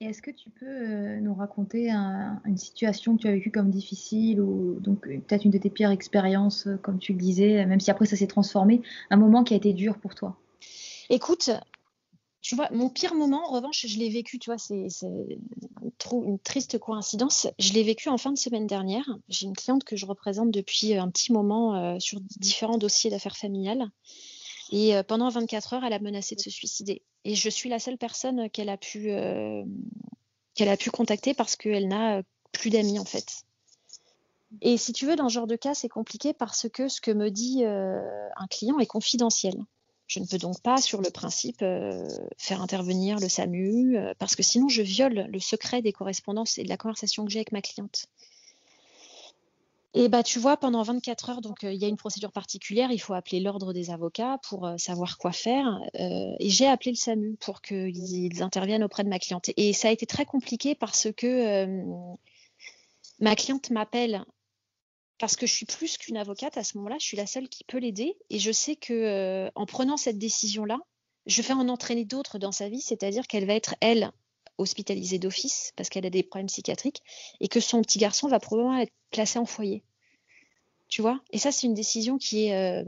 Et 0.00 0.06
est-ce 0.06 0.20
que 0.20 0.30
tu 0.30 0.50
peux 0.50 0.66
euh, 0.66 1.20
nous 1.20 1.34
raconter 1.34 1.90
une 1.90 2.58
situation 2.58 3.16
que 3.16 3.22
tu 3.22 3.28
as 3.28 3.32
vécue 3.32 3.50
comme 3.50 3.70
difficile 3.70 4.42
ou 4.42 4.78
donc 4.78 5.06
euh, 5.08 5.18
peut-être 5.26 5.46
une 5.46 5.50
de 5.50 5.58
tes 5.58 5.70
pires 5.70 5.90
expériences, 5.90 6.66
euh, 6.66 6.76
comme 6.76 6.98
tu 6.98 7.12
le 7.12 7.18
disais, 7.18 7.64
même 7.64 7.80
si 7.80 7.90
après 7.90 8.04
ça 8.04 8.14
s'est 8.14 8.26
transformé, 8.26 8.82
un 9.08 9.16
moment 9.16 9.42
qui 9.42 9.54
a 9.54 9.56
été 9.56 9.72
dur 9.72 9.96
pour 9.98 10.14
toi? 10.14 10.36
Écoute, 11.08 11.50
tu 12.46 12.54
vois, 12.54 12.68
mon 12.70 12.88
pire 12.88 13.16
moment, 13.16 13.48
en 13.48 13.50
revanche, 13.50 13.84
je 13.88 13.98
l'ai 13.98 14.08
vécu, 14.08 14.38
tu 14.38 14.50
vois, 14.50 14.56
c'est 14.56 14.86
une 16.12 16.38
triste 16.38 16.78
coïncidence. 16.78 17.48
Je 17.58 17.72
l'ai 17.72 17.82
vécu 17.82 18.08
en 18.08 18.18
fin 18.18 18.30
de 18.30 18.38
semaine 18.38 18.68
dernière. 18.68 19.04
J'ai 19.28 19.46
une 19.46 19.56
cliente 19.56 19.82
que 19.82 19.96
je 19.96 20.06
représente 20.06 20.52
depuis 20.52 20.94
un 20.94 21.10
petit 21.10 21.32
moment 21.32 21.74
euh, 21.74 21.98
sur 21.98 22.20
différents 22.20 22.78
dossiers 22.78 23.10
d'affaires 23.10 23.36
familiales. 23.36 23.90
Et 24.70 24.94
euh, 24.94 25.02
pendant 25.02 25.28
24 25.28 25.72
heures, 25.74 25.84
elle 25.84 25.92
a 25.92 25.98
menacé 25.98 26.36
de 26.36 26.40
se 26.40 26.50
suicider. 26.50 27.02
Et 27.24 27.34
je 27.34 27.48
suis 27.48 27.68
la 27.68 27.80
seule 27.80 27.98
personne 27.98 28.48
qu'elle 28.48 28.68
a 28.68 28.76
pu 28.76 29.10
euh, 29.10 29.64
qu'elle 30.54 30.68
a 30.68 30.76
pu 30.76 30.92
contacter 30.92 31.34
parce 31.34 31.56
qu'elle 31.56 31.88
n'a 31.88 32.22
plus 32.52 32.70
d'amis 32.70 33.00
en 33.00 33.04
fait. 33.04 33.42
Et 34.60 34.76
si 34.76 34.92
tu 34.92 35.04
veux, 35.04 35.16
dans 35.16 35.28
ce 35.28 35.34
genre 35.34 35.48
de 35.48 35.56
cas, 35.56 35.74
c'est 35.74 35.88
compliqué 35.88 36.32
parce 36.32 36.68
que 36.68 36.86
ce 36.86 37.00
que 37.00 37.10
me 37.10 37.32
dit 37.32 37.64
un 37.64 38.46
client 38.48 38.78
est 38.78 38.86
confidentiel. 38.86 39.56
Je 40.06 40.20
ne 40.20 40.26
peux 40.26 40.38
donc 40.38 40.60
pas, 40.62 40.76
sur 40.76 41.02
le 41.02 41.10
principe, 41.10 41.62
euh, 41.62 42.06
faire 42.38 42.62
intervenir 42.62 43.18
le 43.18 43.28
SAMU, 43.28 43.96
euh, 43.96 44.14
parce 44.18 44.36
que 44.36 44.42
sinon 44.42 44.68
je 44.68 44.82
viole 44.82 45.26
le 45.28 45.40
secret 45.40 45.82
des 45.82 45.92
correspondances 45.92 46.58
et 46.58 46.64
de 46.64 46.68
la 46.68 46.76
conversation 46.76 47.24
que 47.24 47.30
j'ai 47.30 47.40
avec 47.40 47.52
ma 47.52 47.60
cliente. 47.60 48.06
Et 49.94 50.08
bah, 50.08 50.22
tu 50.22 50.38
vois, 50.38 50.58
pendant 50.58 50.82
24 50.82 51.30
heures, 51.30 51.40
donc 51.40 51.64
euh, 51.64 51.72
il 51.72 51.80
y 51.80 51.84
a 51.84 51.88
une 51.88 51.96
procédure 51.96 52.30
particulière, 52.30 52.92
il 52.92 52.98
faut 52.98 53.14
appeler 53.14 53.40
l'ordre 53.40 53.72
des 53.72 53.90
avocats 53.90 54.38
pour 54.48 54.70
savoir 54.76 55.18
quoi 55.18 55.32
faire. 55.32 55.80
et 55.94 56.50
j'ai 56.50 56.66
appelé 56.66 56.92
le 56.92 56.96
SAMU 56.96 57.36
pour 57.40 57.60
qu'ils 57.62 58.42
interviennent 58.42 58.84
auprès 58.84 59.02
de 59.02 59.08
ma 59.08 59.18
cliente. 59.18 59.50
Et 59.56 59.72
ça 59.72 59.88
a 59.88 59.90
été 59.90 60.06
très 60.06 60.26
compliqué 60.26 60.74
parce 60.74 61.08
que 61.16 61.66
ma 63.20 63.34
cliente 63.34 63.70
m'appelle 63.70 64.24
parce 65.18 65.36
que 65.36 65.46
je 65.46 65.52
suis 65.52 65.66
plus 65.66 65.96
qu'une 65.98 66.16
avocate 66.16 66.56
à 66.56 66.64
ce 66.64 66.76
moment-là, 66.78 66.96
je 67.00 67.06
suis 67.06 67.16
la 67.16 67.26
seule 67.26 67.48
qui 67.48 67.64
peut 67.64 67.78
l'aider 67.78 68.16
et 68.30 68.38
je 68.38 68.52
sais 68.52 68.76
que 68.76 68.92
euh, 68.92 69.50
en 69.54 69.66
prenant 69.66 69.96
cette 69.96 70.18
décision-là, 70.18 70.78
je 71.26 71.42
vais 71.42 71.54
en 71.54 71.68
entraîner 71.68 72.04
d'autres 72.04 72.38
dans 72.38 72.52
sa 72.52 72.68
vie, 72.68 72.80
c'est-à-dire 72.80 73.26
qu'elle 73.26 73.46
va 73.46 73.54
être 73.54 73.74
elle 73.80 74.10
hospitalisée 74.58 75.18
d'office 75.18 75.72
parce 75.76 75.88
qu'elle 75.88 76.06
a 76.06 76.10
des 76.10 76.22
problèmes 76.22 76.46
psychiatriques 76.46 77.02
et 77.40 77.48
que 77.48 77.60
son 77.60 77.82
petit 77.82 77.98
garçon 77.98 78.28
va 78.28 78.40
probablement 78.40 78.78
être 78.78 78.92
placé 79.10 79.38
en 79.38 79.46
foyer. 79.46 79.82
Tu 80.88 81.02
vois? 81.02 81.20
Et 81.30 81.38
ça, 81.38 81.50
c'est 81.50 81.66
une 81.66 81.74
décision 81.74 82.16
qui 82.16 82.46
est. 82.46 82.54
Euh, 82.54 82.84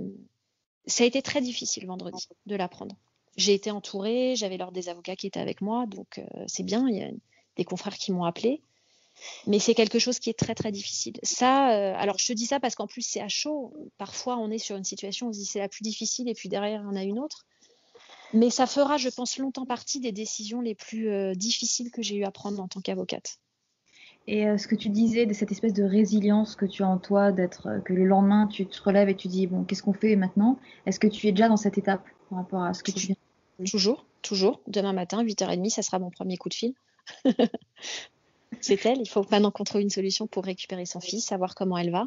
ça 0.87 1.05
a 1.05 1.07
été 1.07 1.21
très 1.21 1.41
difficile 1.41 1.87
vendredi 1.87 2.29
de 2.47 2.57
la 2.57 2.69
prendre. 2.69 2.97
J'ai 3.37 3.55
été 3.55 3.71
entourée, 3.71 4.35
j'avais 4.37 4.57
l'ordre 4.57 4.73
des 4.73 4.89
avocats 4.89 5.17
qui 5.17 5.27
étaient 5.27 5.41
avec 5.41 5.61
moi, 5.61 5.87
donc 5.87 6.19
euh, 6.19 6.45
c'est 6.47 6.63
bien. 6.63 6.89
Il 6.89 6.97
y 6.97 7.03
a 7.03 7.11
des 7.57 7.65
confrères 7.65 7.99
qui 7.99 8.13
m'ont 8.13 8.25
appelé. 8.25 8.63
Mais 9.47 9.59
c'est 9.59 9.75
quelque 9.75 9.99
chose 9.99 10.19
qui 10.19 10.31
est 10.31 10.39
très 10.39 10.55
très 10.55 10.73
difficile. 10.73 11.15
Ça, 11.23 11.73
euh, 11.73 11.95
alors 11.97 12.19
je 12.19 12.27
te 12.27 12.33
dis 12.33 12.47
ça 12.47 12.61
parce 12.61 12.75
qu'en 12.75 12.87
plus 12.87 13.03
c'est 13.03 13.21
à 13.21 13.29
chaud. 13.29 13.73
Parfois 13.99 14.37
on 14.37 14.51
est 14.51 14.59
sur 14.59 14.77
une 14.77 14.85
situation, 14.85 15.29
on 15.29 15.33
se 15.33 15.39
dit 15.39 15.47
c'est 15.47 15.59
la 15.59 15.69
plus 15.69 15.83
difficile 15.83 16.29
et 16.29 16.35
puis 16.35 16.49
derrière 16.49 16.83
on 16.87 16.97
a 16.97 17.03
une 17.03 17.19
autre. 17.19 17.47
Mais 18.35 18.51
ça 18.51 18.67
fera, 18.67 18.99
je 18.99 19.09
pense, 19.09 19.39
longtemps 19.39 19.65
partie 19.65 20.01
des 20.01 20.13
décisions 20.13 20.61
les 20.61 20.75
plus 20.75 21.09
euh, 21.09 21.35
difficiles 21.35 21.91
que 21.91 22.03
j'ai 22.03 22.17
eu 22.17 22.25
à 22.25 22.31
prendre 22.31 22.61
en 22.61 22.69
tant 22.69 22.81
qu'avocate. 22.81 23.39
Et 24.27 24.47
euh, 24.47 24.59
ce 24.59 24.69
que 24.69 24.75
tu 24.75 24.91
disais 24.91 25.25
de 25.25 25.33
cette 25.33 25.51
espèce 25.51 25.73
de 25.73 25.83
résilience 25.83 26.55
que 26.55 26.67
tu 26.67 26.83
as 26.83 26.89
en 26.89 26.99
toi, 26.99 27.33
d'être 27.33 27.83
que 27.87 27.95
le 27.95 28.05
lendemain 28.05 28.47
tu 28.47 28.67
te 28.67 28.83
relèves 28.83 29.09
et 29.09 29.17
tu 29.17 29.29
dis 29.29 29.47
bon 29.47 29.65
qu'est-ce 29.65 29.83
qu'on 29.83 29.95
fait 29.95 30.17
maintenant? 30.17 30.59
Est-ce 30.85 31.01
que 31.01 31.07
tu 31.07 31.27
es 31.27 31.33
déjà 31.33 31.49
dans 31.49 31.57
cette 31.57 31.79
étape 31.79 32.05
par 32.29 32.41
rapport 32.41 32.63
à 32.63 32.75
ce 32.75 32.83
que 32.83 32.91
tu 32.91 33.07
viens 33.07 33.17
Toujours, 33.65 34.05
toujours. 34.23 34.61
Demain 34.67 34.93
matin, 34.93 35.25
8h30, 35.25 35.71
ça 35.71 35.83
sera 35.83 35.99
mon 35.99 36.11
premier 36.11 36.37
coup 36.37 36.51
de 36.51 36.55
fil. 36.55 36.75
c'est 38.61 38.85
elle. 38.87 39.01
Il 39.01 39.09
faut 39.09 39.25
maintenant 39.31 39.51
qu'on 39.51 39.65
trouve 39.65 39.81
une 39.81 39.91
solution 39.91 40.27
pour 40.27 40.45
récupérer 40.45 40.87
son 40.87 41.01
fils, 41.01 41.27
savoir 41.27 41.55
comment 41.55 41.79
elle 41.79 41.91
va. 41.91 42.07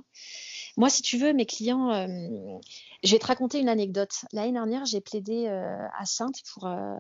Moi, 0.78 0.90
si 0.90 1.02
tu 1.02 1.18
veux, 1.18 1.34
mes 1.34 1.46
clients, 1.46 1.92
euh, 1.92 2.08
je 3.04 3.12
vais 3.12 3.20
te 3.20 3.26
raconter 3.26 3.60
une 3.60 3.70
anecdote. 3.70 4.12
L'année 4.32 4.54
dernière, 4.54 4.86
j'ai 4.86 5.02
plaidé 5.02 5.48
euh, 5.48 5.76
à 5.98 6.06
Sainte 6.06 6.42
pour 6.54 6.66
euh, 6.66 6.96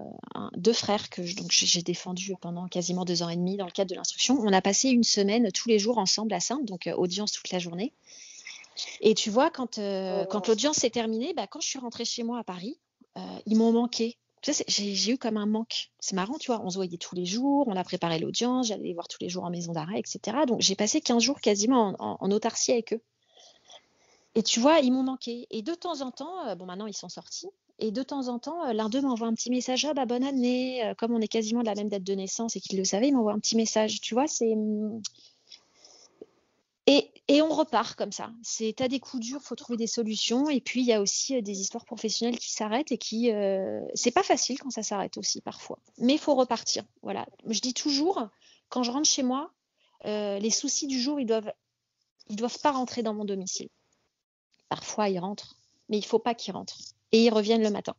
deux 0.57 0.73
frères 0.73 1.09
que 1.09 1.21
j'ai 1.23 1.81
défendus 1.81 2.35
pendant 2.41 2.67
quasiment 2.67 3.05
deux 3.05 3.23
ans 3.23 3.29
et 3.29 3.37
demi 3.37 3.57
dans 3.57 3.65
le 3.65 3.71
cadre 3.71 3.89
de 3.89 3.95
l'instruction. 3.95 4.37
On 4.39 4.51
a 4.51 4.61
passé 4.61 4.89
une 4.89 5.03
semaine 5.03 5.51
tous 5.51 5.69
les 5.69 5.79
jours 5.79 5.97
ensemble 5.97 6.33
à 6.33 6.39
Sainte, 6.39 6.65
donc 6.65 6.89
audience 6.95 7.31
toute 7.31 7.49
la 7.51 7.59
journée. 7.59 7.93
Et 8.99 9.13
tu 9.13 9.29
vois, 9.29 9.49
quand, 9.49 9.75
quand 10.29 10.47
l'audience 10.47 10.77
s'est 10.77 10.89
terminée, 10.89 11.33
bah, 11.33 11.47
quand 11.47 11.61
je 11.61 11.67
suis 11.67 11.79
rentrée 11.79 12.05
chez 12.05 12.23
moi 12.23 12.39
à 12.39 12.43
Paris, 12.43 12.77
ils 13.45 13.57
m'ont 13.57 13.71
manqué 13.71 14.17
j'ai 14.43 15.11
eu 15.11 15.17
comme 15.17 15.37
un 15.37 15.45
manque. 15.45 15.91
C'est 15.99 16.15
marrant, 16.15 16.37
tu 16.37 16.47
vois, 16.51 16.61
on 16.63 16.69
se 16.69 16.75
voyait 16.75 16.97
tous 16.97 17.15
les 17.15 17.25
jours, 17.25 17.67
on 17.67 17.75
a 17.75 17.83
préparé 17.83 18.19
l'audience, 18.19 18.67
j'allais 18.67 18.83
les 18.83 18.93
voir 18.93 19.07
tous 19.07 19.19
les 19.21 19.29
jours 19.29 19.43
en 19.43 19.49
maison 19.49 19.73
d'arrêt, 19.73 19.99
etc. 19.99 20.37
Donc 20.47 20.61
j'ai 20.61 20.75
passé 20.75 21.01
15 21.01 21.21
jours 21.21 21.41
quasiment 21.41 21.95
en, 21.99 22.31
autarcie 22.31 22.71
avec 22.71 22.93
eux. 22.93 23.01
Et 24.33 24.43
tu 24.43 24.59
vois, 24.59 24.79
ils 24.79 24.91
m'ont 24.91 25.03
manqué. 25.03 25.47
Et 25.51 25.61
de 25.61 25.73
temps 25.73 26.01
en 26.01 26.11
temps, 26.11 26.47
euh, 26.47 26.55
bon 26.55 26.65
maintenant 26.65 26.87
ils 26.87 26.95
sont 26.95 27.09
sortis, 27.09 27.49
et 27.79 27.91
de 27.91 28.03
temps 28.03 28.27
en 28.27 28.39
temps, 28.39 28.63
euh, 28.67 28.73
l'un 28.73 28.89
d'eux 28.89 29.01
m'envoie 29.01 29.27
un 29.27 29.33
petit 29.33 29.49
message, 29.49 29.85
ah 29.85 29.93
bah 29.93 30.05
bonne 30.05 30.23
année, 30.23 30.85
euh, 30.85 30.93
comme 30.95 31.13
on 31.13 31.19
est 31.19 31.27
quasiment 31.27 31.61
de 31.61 31.65
la 31.65 31.75
même 31.75 31.89
date 31.89 32.03
de 32.03 32.13
naissance 32.13 32.55
et 32.55 32.61
qu'il 32.61 32.77
le 32.77 32.85
savait, 32.85 33.07
il 33.07 33.13
m'envoie 33.13 33.33
un 33.33 33.39
petit 33.39 33.57
message. 33.57 34.01
Tu 34.01 34.13
vois, 34.13 34.27
c'est 34.27 34.55
et, 37.27 37.41
on 37.41 37.49
repart 37.49 37.95
comme 37.95 38.11
ça. 38.11 38.31
C'est 38.43 38.81
as 38.81 38.87
des 38.87 38.99
coups 38.99 39.23
durs, 39.25 39.41
faut 39.41 39.55
trouver 39.55 39.77
des 39.77 39.87
solutions. 39.87 40.49
Et 40.49 40.59
puis 40.59 40.81
il 40.81 40.87
y 40.87 40.93
a 40.93 41.01
aussi 41.01 41.37
euh, 41.37 41.41
des 41.41 41.61
histoires 41.61 41.85
professionnelles 41.85 42.37
qui 42.37 42.51
s'arrêtent 42.51 42.91
et 42.91 42.97
qui 42.97 43.31
euh, 43.31 43.81
c'est 43.93 44.11
pas 44.11 44.23
facile 44.23 44.59
quand 44.59 44.69
ça 44.69 44.83
s'arrête 44.83 45.17
aussi 45.17 45.41
parfois. 45.41 45.79
Mais 45.97 46.13
il 46.13 46.19
faut 46.19 46.35
repartir. 46.35 46.83
Voilà. 47.01 47.25
Je 47.47 47.61
dis 47.61 47.73
toujours 47.73 48.27
quand 48.69 48.83
je 48.83 48.91
rentre 48.91 49.07
chez 49.07 49.23
moi, 49.23 49.51
euh, 50.05 50.39
les 50.39 50.49
soucis 50.49 50.87
du 50.87 50.99
jour 50.99 51.19
ils 51.19 51.25
doivent 51.25 51.53
ils 52.27 52.35
doivent 52.35 52.59
pas 52.59 52.71
rentrer 52.71 53.03
dans 53.03 53.13
mon 53.13 53.25
domicile. 53.25 53.69
Parfois 54.69 55.09
ils 55.09 55.19
rentrent, 55.19 55.55
mais 55.89 55.97
il 55.97 56.05
faut 56.05 56.19
pas 56.19 56.35
qu'ils 56.35 56.53
rentrent. 56.53 56.79
Et 57.13 57.23
ils 57.23 57.29
reviennent 57.29 57.63
le 57.63 57.71
matin. 57.71 57.95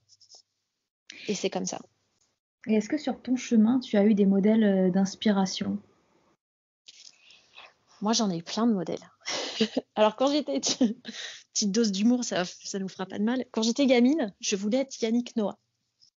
Et 1.29 1.35
c'est 1.35 1.51
comme 1.51 1.67
ça. 1.67 1.79
Et 2.67 2.75
est-ce 2.75 2.89
que 2.89 2.99
sur 2.99 3.21
ton 3.21 3.37
chemin, 3.37 3.81
tu 3.81 3.97
as 3.97 4.05
eu 4.05 4.15
des 4.15 4.27
modèles 4.27 4.91
d'inspiration? 4.93 5.79
Moi, 8.03 8.13
j'en 8.13 8.31
ai 8.31 8.39
eu 8.39 8.43
plein 8.43 8.67
de 8.67 8.73
modèles. 8.73 9.11
Alors, 9.95 10.17
quand 10.17 10.31
j'étais 10.31 10.61
petite 10.61 11.71
dose 11.71 11.93
d'humour, 11.93 12.25
ça, 12.25 12.45
ça 12.45 12.81
nous 12.81 12.89
fera 12.89 13.07
pas 13.07 13.19
de 13.19 13.25
mal. 13.25 13.45
Quand 13.53 13.63
j'étais 13.63 13.87
gamine, 13.87 14.35
je 14.41 14.57
voulais 14.57 14.79
être 14.79 15.01
Yannick 15.01 15.37
Noah. 15.37 15.57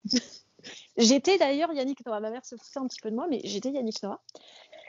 j'étais 0.97 1.37
d'ailleurs 1.37 1.70
Yannick 1.74 2.05
Noah. 2.07 2.20
Ma 2.20 2.30
mère 2.30 2.45
se 2.47 2.57
foutait 2.57 2.78
un 2.78 2.87
petit 2.87 3.01
peu 3.03 3.11
de 3.11 3.14
moi, 3.14 3.26
mais 3.28 3.43
j'étais 3.45 3.70
Yannick 3.70 4.03
Noah. 4.03 4.22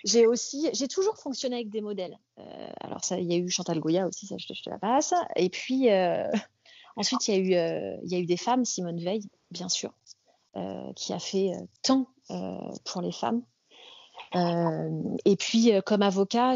J'ai 0.05 0.25
aussi, 0.25 0.69
j'ai 0.71 0.87
toujours 0.87 1.17
fonctionné 1.17 1.57
avec 1.57 1.69
des 1.69 1.81
modèles. 1.81 2.17
Euh, 2.39 2.71
alors 2.79 3.01
il 3.11 3.29
y 3.29 3.33
a 3.33 3.37
eu 3.37 3.49
Chantal 3.49 3.79
Goya 3.79 4.07
aussi, 4.07 4.27
ça 4.27 4.35
je 4.37 4.47
te, 4.47 4.69
la 4.69 4.77
passe. 4.77 5.13
Et 5.35 5.49
puis 5.49 5.89
euh, 5.89 6.31
ensuite, 6.95 7.27
euh, 7.27 7.97
il 8.03 8.11
y 8.11 8.15
a 8.15 8.19
eu 8.19 8.25
des 8.25 8.37
femmes, 8.37 8.63
Simone 8.63 8.99
Veil, 8.99 9.27
bien 9.51 9.67
sûr, 9.67 9.93
qui 10.95 11.11
a 11.11 11.19
fait 11.19 11.51
tant 11.81 12.07
pour 12.85 13.01
les 13.01 13.11
femmes. 13.11 13.43
Euh, 14.35 15.17
et 15.23 15.35
puis, 15.35 15.73
euh, 15.73 15.81
comme 15.81 16.01
avocat, 16.01 16.55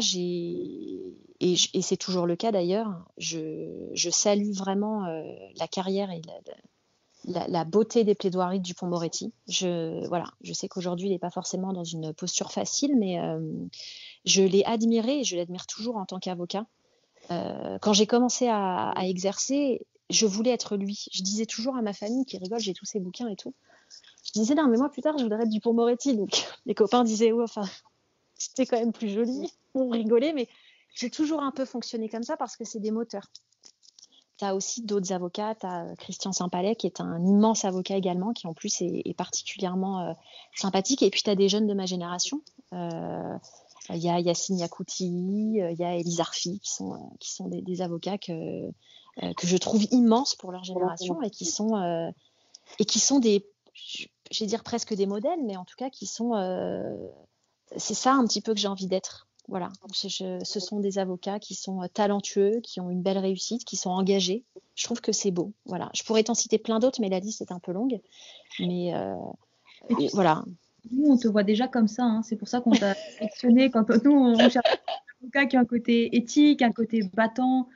et, 1.40 1.56
c'est 1.82 1.96
toujours 1.96 2.26
le 2.26 2.36
cas 2.36 2.52
d'ailleurs, 2.52 3.06
je, 3.16 4.10
salue 4.10 4.52
vraiment 4.52 5.06
euh, 5.06 5.22
la 5.56 5.66
carrière 5.66 6.10
et 6.10 6.20
la, 7.24 7.64
beauté 7.64 8.04
des 8.04 8.14
plaidoiries 8.14 8.60
du 8.60 8.72
Dupont-Moretti. 8.72 9.32
Je, 9.48 10.06
voilà, 10.08 10.26
je 10.42 10.52
sais 10.52 10.68
qu'aujourd'hui, 10.68 11.08
il 11.08 11.12
n'est 11.12 11.18
pas 11.18 11.30
forcément 11.30 11.72
dans 11.72 11.84
une 11.84 12.12
posture 12.12 12.52
facile, 12.52 12.96
mais 12.98 13.18
je 14.24 14.42
l'ai 14.42 14.64
admiré 14.64 15.20
et 15.20 15.24
je 15.24 15.36
l'admire 15.36 15.66
toujours 15.66 15.96
en 15.96 16.04
tant 16.04 16.18
qu'avocat. 16.18 16.66
quand 17.28 17.92
j'ai 17.92 18.06
commencé 18.06 18.48
à, 18.48 18.90
à, 18.90 19.06
exercer, 19.06 19.86
je 20.10 20.26
voulais 20.26 20.50
être 20.50 20.76
lui. 20.76 21.06
Je 21.12 21.22
disais 21.22 21.46
toujours 21.46 21.76
à 21.76 21.82
ma 21.82 21.92
famille 21.92 22.26
qui 22.26 22.36
rigole, 22.36 22.58
j'ai 22.58 22.74
tous 22.74 22.86
ses 22.86 23.00
bouquins 23.00 23.28
et 23.28 23.36
tout 23.36 23.54
je 24.34 24.40
disais 24.40 24.54
non 24.54 24.68
mais 24.68 24.76
moi 24.76 24.88
plus 24.90 25.02
tard 25.02 25.18
je 25.18 25.24
voudrais 25.24 25.42
être 25.42 25.48
du 25.48 25.60
Moretti 25.64 26.16
donc 26.16 26.30
les 26.66 26.74
copains 26.74 27.04
disaient 27.04 27.32
ouais 27.32 27.44
enfin 27.44 27.64
c'était 28.40 28.66
quand 28.66 28.78
même 28.78 28.92
plus 28.92 29.10
joli. 29.10 29.52
On 29.74 29.90
rigolait 29.90 30.32
mais 30.32 30.48
j'ai 30.94 31.10
toujours 31.10 31.42
un 31.42 31.52
peu 31.52 31.64
fonctionné 31.64 32.08
comme 32.08 32.22
ça 32.22 32.36
parce 32.36 32.56
que 32.56 32.64
c'est 32.64 32.80
des 32.80 32.90
moteurs. 32.90 33.30
Tu 34.38 34.44
as 34.44 34.54
aussi 34.54 34.82
d'autres 34.82 35.12
avocats. 35.12 35.54
Tu 35.54 35.66
as 35.66 35.94
Christian 35.98 36.32
Saint-Palais 36.32 36.74
qui 36.74 36.86
est 36.86 37.00
un 37.00 37.24
immense 37.24 37.64
avocat 37.64 37.96
également 37.96 38.32
qui 38.32 38.46
en 38.46 38.54
plus 38.54 38.80
est, 38.80 39.14
particulièrement 39.16 40.00
euh, 40.00 40.12
sympathique. 40.56 41.02
Et 41.02 41.10
puis 41.10 41.22
tu 41.22 41.30
as 41.30 41.36
des 41.36 41.48
jeunes 41.48 41.66
de 41.66 41.74
ma 41.74 41.86
génération. 41.86 42.40
Euh, 42.72 43.36
il 43.90 43.98
y 43.98 44.08
a 44.08 44.18
Yacine 44.20 44.58
Yakouti, 44.58 45.60
euh, 45.60 45.72
il 45.72 45.78
y 45.78 45.84
a 45.84 45.96
Elise 45.96 46.20
Arfi, 46.20 46.60
qui 46.60 46.70
sont, 46.70 47.10
qui 47.18 47.32
sont 47.32 47.48
des, 47.48 47.82
avocats 47.82 48.18
que, 48.18 48.70
que 49.36 49.46
je 49.46 49.56
trouve 49.56 49.84
immenses 49.90 50.34
pour 50.36 50.52
leur 50.52 50.64
génération 50.64 51.20
et 51.22 51.30
qui 51.30 51.44
sont, 51.44 52.12
et 52.78 52.84
qui 52.84 53.00
sont 53.00 53.18
des, 53.18 53.44
je 54.30 54.40
vais 54.44 54.46
dire 54.48 54.62
presque 54.62 54.94
des 54.94 55.06
modèles, 55.06 55.40
mais 55.44 55.56
en 55.56 55.64
tout 55.64 55.76
cas 55.76 55.90
qui 55.90 56.06
sont. 56.06 56.34
Euh, 56.34 56.94
c'est 57.76 57.94
ça 57.94 58.12
un 58.14 58.24
petit 58.26 58.40
peu 58.40 58.52
que 58.54 58.60
j'ai 58.60 58.68
envie 58.68 58.86
d'être. 58.86 59.28
Voilà, 59.48 59.68
Je- 59.94 60.08
je- 60.08 60.44
ce 60.44 60.60
sont 60.60 60.78
des 60.80 60.98
avocats 60.98 61.38
qui 61.40 61.54
sont 61.54 61.82
euh, 61.82 61.86
talentueux, 61.92 62.60
qui 62.62 62.80
ont 62.80 62.90
une 62.90 63.02
belle 63.02 63.18
réussite, 63.18 63.64
qui 63.64 63.76
sont 63.76 63.90
engagés. 63.90 64.44
Je 64.76 64.84
trouve 64.84 65.00
que 65.00 65.12
c'est 65.12 65.30
beau. 65.32 65.52
Voilà, 65.66 65.90
je 65.94 66.02
pourrais 66.04 66.22
t'en 66.22 66.34
citer 66.34 66.58
plein 66.58 66.78
d'autres, 66.78 67.00
mais 67.00 67.08
la 67.08 67.18
liste 67.20 67.40
est 67.40 67.50
un 67.52 67.58
peu 67.58 67.72
longue. 67.72 68.00
Mais 68.60 68.94
euh, 68.94 69.14
voilà, 70.12 70.44
nous, 70.92 71.10
on 71.10 71.16
te 71.16 71.26
voit 71.28 71.42
déjà 71.42 71.66
comme 71.68 71.88
ça. 71.88 72.04
hein. 72.04 72.22
C'est 72.22 72.36
pour 72.36 72.48
ça 72.48 72.60
qu'on 72.60 72.70
t'a 72.70 72.94
sélectionné. 73.18 73.70
Quand 73.70 73.88
nous, 74.04 74.12
on 74.12 74.36
cherche 74.38 74.54
des 74.54 75.26
avocats 75.26 75.46
qui 75.46 75.56
ont 75.56 75.60
un 75.60 75.64
côté 75.64 76.16
éthique, 76.16 76.62
un 76.62 76.72
côté 76.72 77.02
battant, 77.14 77.66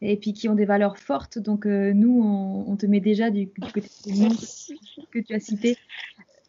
et 0.00 0.16
puis 0.16 0.32
qui 0.32 0.48
ont 0.48 0.54
des 0.54 0.64
valeurs 0.64 0.98
fortes. 0.98 1.38
Donc, 1.38 1.66
euh, 1.66 1.92
nous, 1.92 2.22
on, 2.22 2.70
on 2.70 2.76
te 2.76 2.86
met 2.86 3.00
déjà 3.00 3.30
du, 3.30 3.46
du 3.46 3.72
côté 3.72 3.88
merci. 4.06 4.78
que 5.10 5.18
tu 5.18 5.34
as 5.34 5.40
cités. 5.40 5.76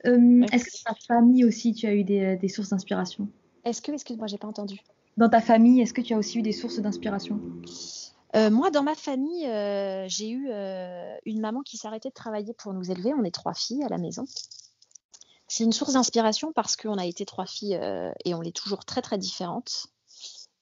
Euh, 0.06 0.44
Est-ce 0.52 0.66
que 0.66 0.90
dans 0.90 0.94
ta 0.94 1.00
famille 1.08 1.46
aussi, 1.46 1.74
tu 1.74 1.86
as 1.86 1.94
eu 1.94 2.04
des, 2.04 2.36
des 2.38 2.48
sources 2.48 2.70
d'inspiration? 2.70 3.28
Est-ce 3.64 3.82
que, 3.82 3.92
excuse-moi, 3.92 4.28
j'ai 4.28 4.38
pas 4.38 4.48
entendu. 4.48 4.80
Dans 5.18 5.30
ta 5.30 5.42
famille, 5.42 5.82
est-ce 5.82 5.94
que 5.94 6.02
tu 6.02 6.14
as 6.14 6.18
aussi 6.18 6.40
eu 6.40 6.42
des 6.42 6.54
sources 6.54 6.80
d'inspiration? 6.80 7.40
Euh, 8.36 8.50
moi, 8.50 8.72
dans 8.72 8.82
ma 8.82 8.96
famille, 8.96 9.46
euh, 9.46 10.08
j'ai 10.08 10.30
eu 10.30 10.48
euh, 10.50 11.16
une 11.26 11.42
maman 11.42 11.62
qui 11.62 11.76
s'arrêtait 11.78 12.10
de 12.10 12.14
travailler 12.14 12.54
pour 12.54 12.74
nous 12.74 12.90
élever. 12.90 13.14
On 13.14 13.24
est 13.24 13.36
trois 13.36 13.54
filles 13.54 13.84
à 13.84 13.90
la 13.90 13.98
maison. 13.98 14.26
C'est 15.50 15.66
une 15.66 15.74
source 15.74 15.94
d'inspiration 15.94 16.54
parce 16.54 16.78
qu'on 16.78 16.98
a 16.98 17.06
été 17.06 17.26
trois 17.26 17.46
filles 17.46 17.76
euh, 17.76 18.12
et 18.24 18.34
on 18.34 18.40
l'est 18.40 18.56
toujours 18.56 18.86
très 18.86 19.02
très 19.02 19.18
différentes. 19.18 19.88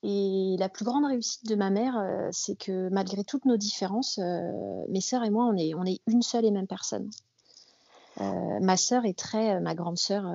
Et 0.02 0.56
la 0.58 0.70
plus 0.70 0.86
grande 0.86 1.06
réussite 1.06 1.46
de 1.46 1.56
ma 1.56 1.70
mère, 1.70 1.98
euh, 1.98 2.30
c'est 2.32 2.56
que 2.58 2.90
malgré 2.90 3.24
toutes 3.24 3.46
nos 3.46 3.58
différences, 3.58 4.18
euh, 4.20 4.52
mes 4.88 5.02
sœurs 5.02 5.24
et 5.26 5.30
moi, 5.30 5.46
on 5.46 5.56
est, 5.56 6.00
une 6.08 6.22
seule 6.22 6.46
et 6.46 6.52
même 6.52 6.68
personne. 6.68 7.10
Euh, 8.22 8.60
ma 8.62 8.78
sœur 8.78 9.06
est 9.06 9.18
très, 9.18 9.60
ma 9.60 9.76
grande 9.76 9.98
sœur, 9.98 10.26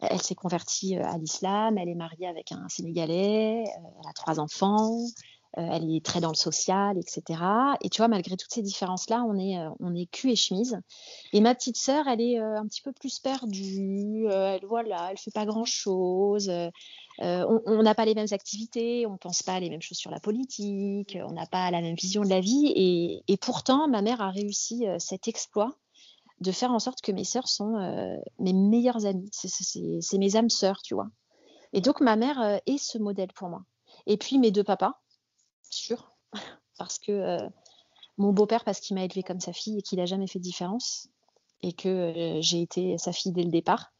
elle 0.00 0.22
s'est 0.22 0.34
convertie 0.34 0.96
à 0.96 1.18
l'islam, 1.18 1.78
elle 1.78 1.88
est 1.88 1.94
mariée 1.94 2.26
avec 2.26 2.52
un 2.52 2.68
Sénégalais, 2.68 3.64
elle 3.64 4.08
a 4.08 4.12
trois 4.12 4.38
enfants, 4.38 4.98
elle 5.54 5.94
est 5.94 6.04
très 6.04 6.20
dans 6.20 6.30
le 6.30 6.34
social, 6.36 6.98
etc. 6.98 7.76
Et 7.82 7.88
tu 7.90 7.98
vois, 7.98 8.08
malgré 8.08 8.36
toutes 8.36 8.52
ces 8.52 8.62
différences-là, 8.62 9.24
on 9.28 9.38
est, 9.38 9.58
euh, 9.58 9.68
on 9.80 9.94
est 9.94 10.06
cul 10.06 10.30
et 10.30 10.36
chemise. 10.36 10.80
Et 11.32 11.40
ma 11.40 11.54
petite 11.54 11.76
sœur, 11.76 12.08
elle 12.08 12.20
est 12.20 12.38
euh, 12.40 12.58
un 12.58 12.66
petit 12.66 12.82
peu 12.82 12.92
plus 12.92 13.18
perdue, 13.18 14.26
euh, 14.28 14.56
elle, 14.56 14.66
voilà, 14.66 15.08
elle 15.10 15.18
fait 15.18 15.30
pas 15.30 15.46
grand-chose. 15.46 16.48
euh, 16.48 16.68
euh, 17.20 17.44
on 17.66 17.82
n'a 17.82 17.94
pas 17.94 18.04
les 18.04 18.14
mêmes 18.14 18.26
activités, 18.32 19.06
on 19.06 19.16
pense 19.18 19.42
pas 19.42 19.60
les 19.60 19.70
mêmes 19.70 19.82
choses 19.82 19.98
sur 19.98 20.10
la 20.10 20.20
politique, 20.20 21.18
on 21.28 21.32
n'a 21.32 21.46
pas 21.46 21.70
la 21.70 21.80
même 21.80 21.94
vision 21.94 22.22
de 22.22 22.28
la 22.28 22.40
vie. 22.40 22.72
Et, 23.28 23.36
pourtant, 23.36 23.88
ma 23.88 24.02
mère 24.02 24.20
a 24.20 24.30
réussi 24.30 24.86
euh, 24.88 24.98
cet 24.98 25.28
exploit 25.28 25.76
de 26.40 26.50
faire 26.52 26.72
en 26.72 26.78
sorte 26.78 27.02
que 27.02 27.12
mes 27.12 27.24
sœurs 27.24 27.48
sont 27.48 27.76
euh, 27.76 28.16
mes 28.38 28.52
meilleures 28.52 29.06
amies. 29.06 29.28
C'est- 29.32 30.18
mes 30.18 30.36
âmes 30.36 30.50
sœurs, 30.50 30.80
tu 30.82 30.94
vois. 30.94 31.08
Et 31.72 31.80
donc, 31.80 32.00
ma 32.00 32.16
mère 32.16 32.40
euh, 32.40 32.58
est 32.66 32.78
ce 32.78 32.98
modèle 32.98 33.32
pour 33.34 33.48
moi. 33.48 33.62
Et 34.06 34.16
puis, 34.16 34.38
mes 34.38 34.50
deux 34.50 34.64
papas, 34.64 35.01
sûr, 35.74 36.12
parce 36.78 36.98
que 36.98 37.12
euh, 37.12 37.48
mon 38.18 38.32
beau-père, 38.32 38.64
parce 38.64 38.80
qu'il 38.80 38.94
m'a 38.96 39.04
élevée 39.04 39.22
comme 39.22 39.40
sa 39.40 39.52
fille 39.52 39.78
et 39.78 39.82
qu'il 39.82 39.98
n'a 39.98 40.06
jamais 40.06 40.26
fait 40.26 40.38
de 40.38 40.44
différence, 40.44 41.08
et 41.62 41.72
que 41.72 41.88
euh, 41.88 42.40
j'ai 42.40 42.60
été 42.60 42.98
sa 42.98 43.12
fille 43.12 43.32
dès 43.32 43.44
le 43.44 43.50
départ. 43.50 43.92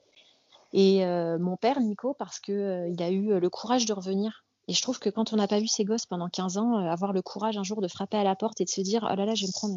Et 0.73 1.05
euh, 1.05 1.39
mon 1.39 1.57
père, 1.57 1.81
Nico, 1.81 2.15
parce 2.15 2.41
qu'il 2.41 2.87
il 2.89 3.03
a 3.03 3.11
eu 3.11 3.39
le 3.39 3.51
courage 3.51 3.87
de 3.87 3.93
revenir. 3.93 4.45
Et 4.69 4.75
je 4.75 4.81
trouve 4.81 4.99
que 4.99 5.11
quand 5.11 5.33
on 5.33 5.37
n'a 5.37 5.49
pas 5.49 5.61
vu 5.61 5.67
ses 5.67 5.85
gosses 5.85 6.07
pendant 6.07 6.29
15 6.29 6.57
ans, 6.57 6.77
avoir 6.77 7.13
le 7.13 7.21
courage 7.21 7.59
un 7.59 7.63
jour 7.63 7.83
de 7.83 7.89
frapper 7.89 8.17
à 8.17 8.25
la 8.25 8.37
porte 8.37 8.61
et 8.61 8.65
de 8.65 8.71
se 8.71 8.81
dire 8.81 9.07
Oh 9.11 9.15
là 9.15 9.27
là, 9.27 9.35
je 9.35 9.43
vais 9.43 9.49
me 9.49 9.53
prendre 9.53 9.75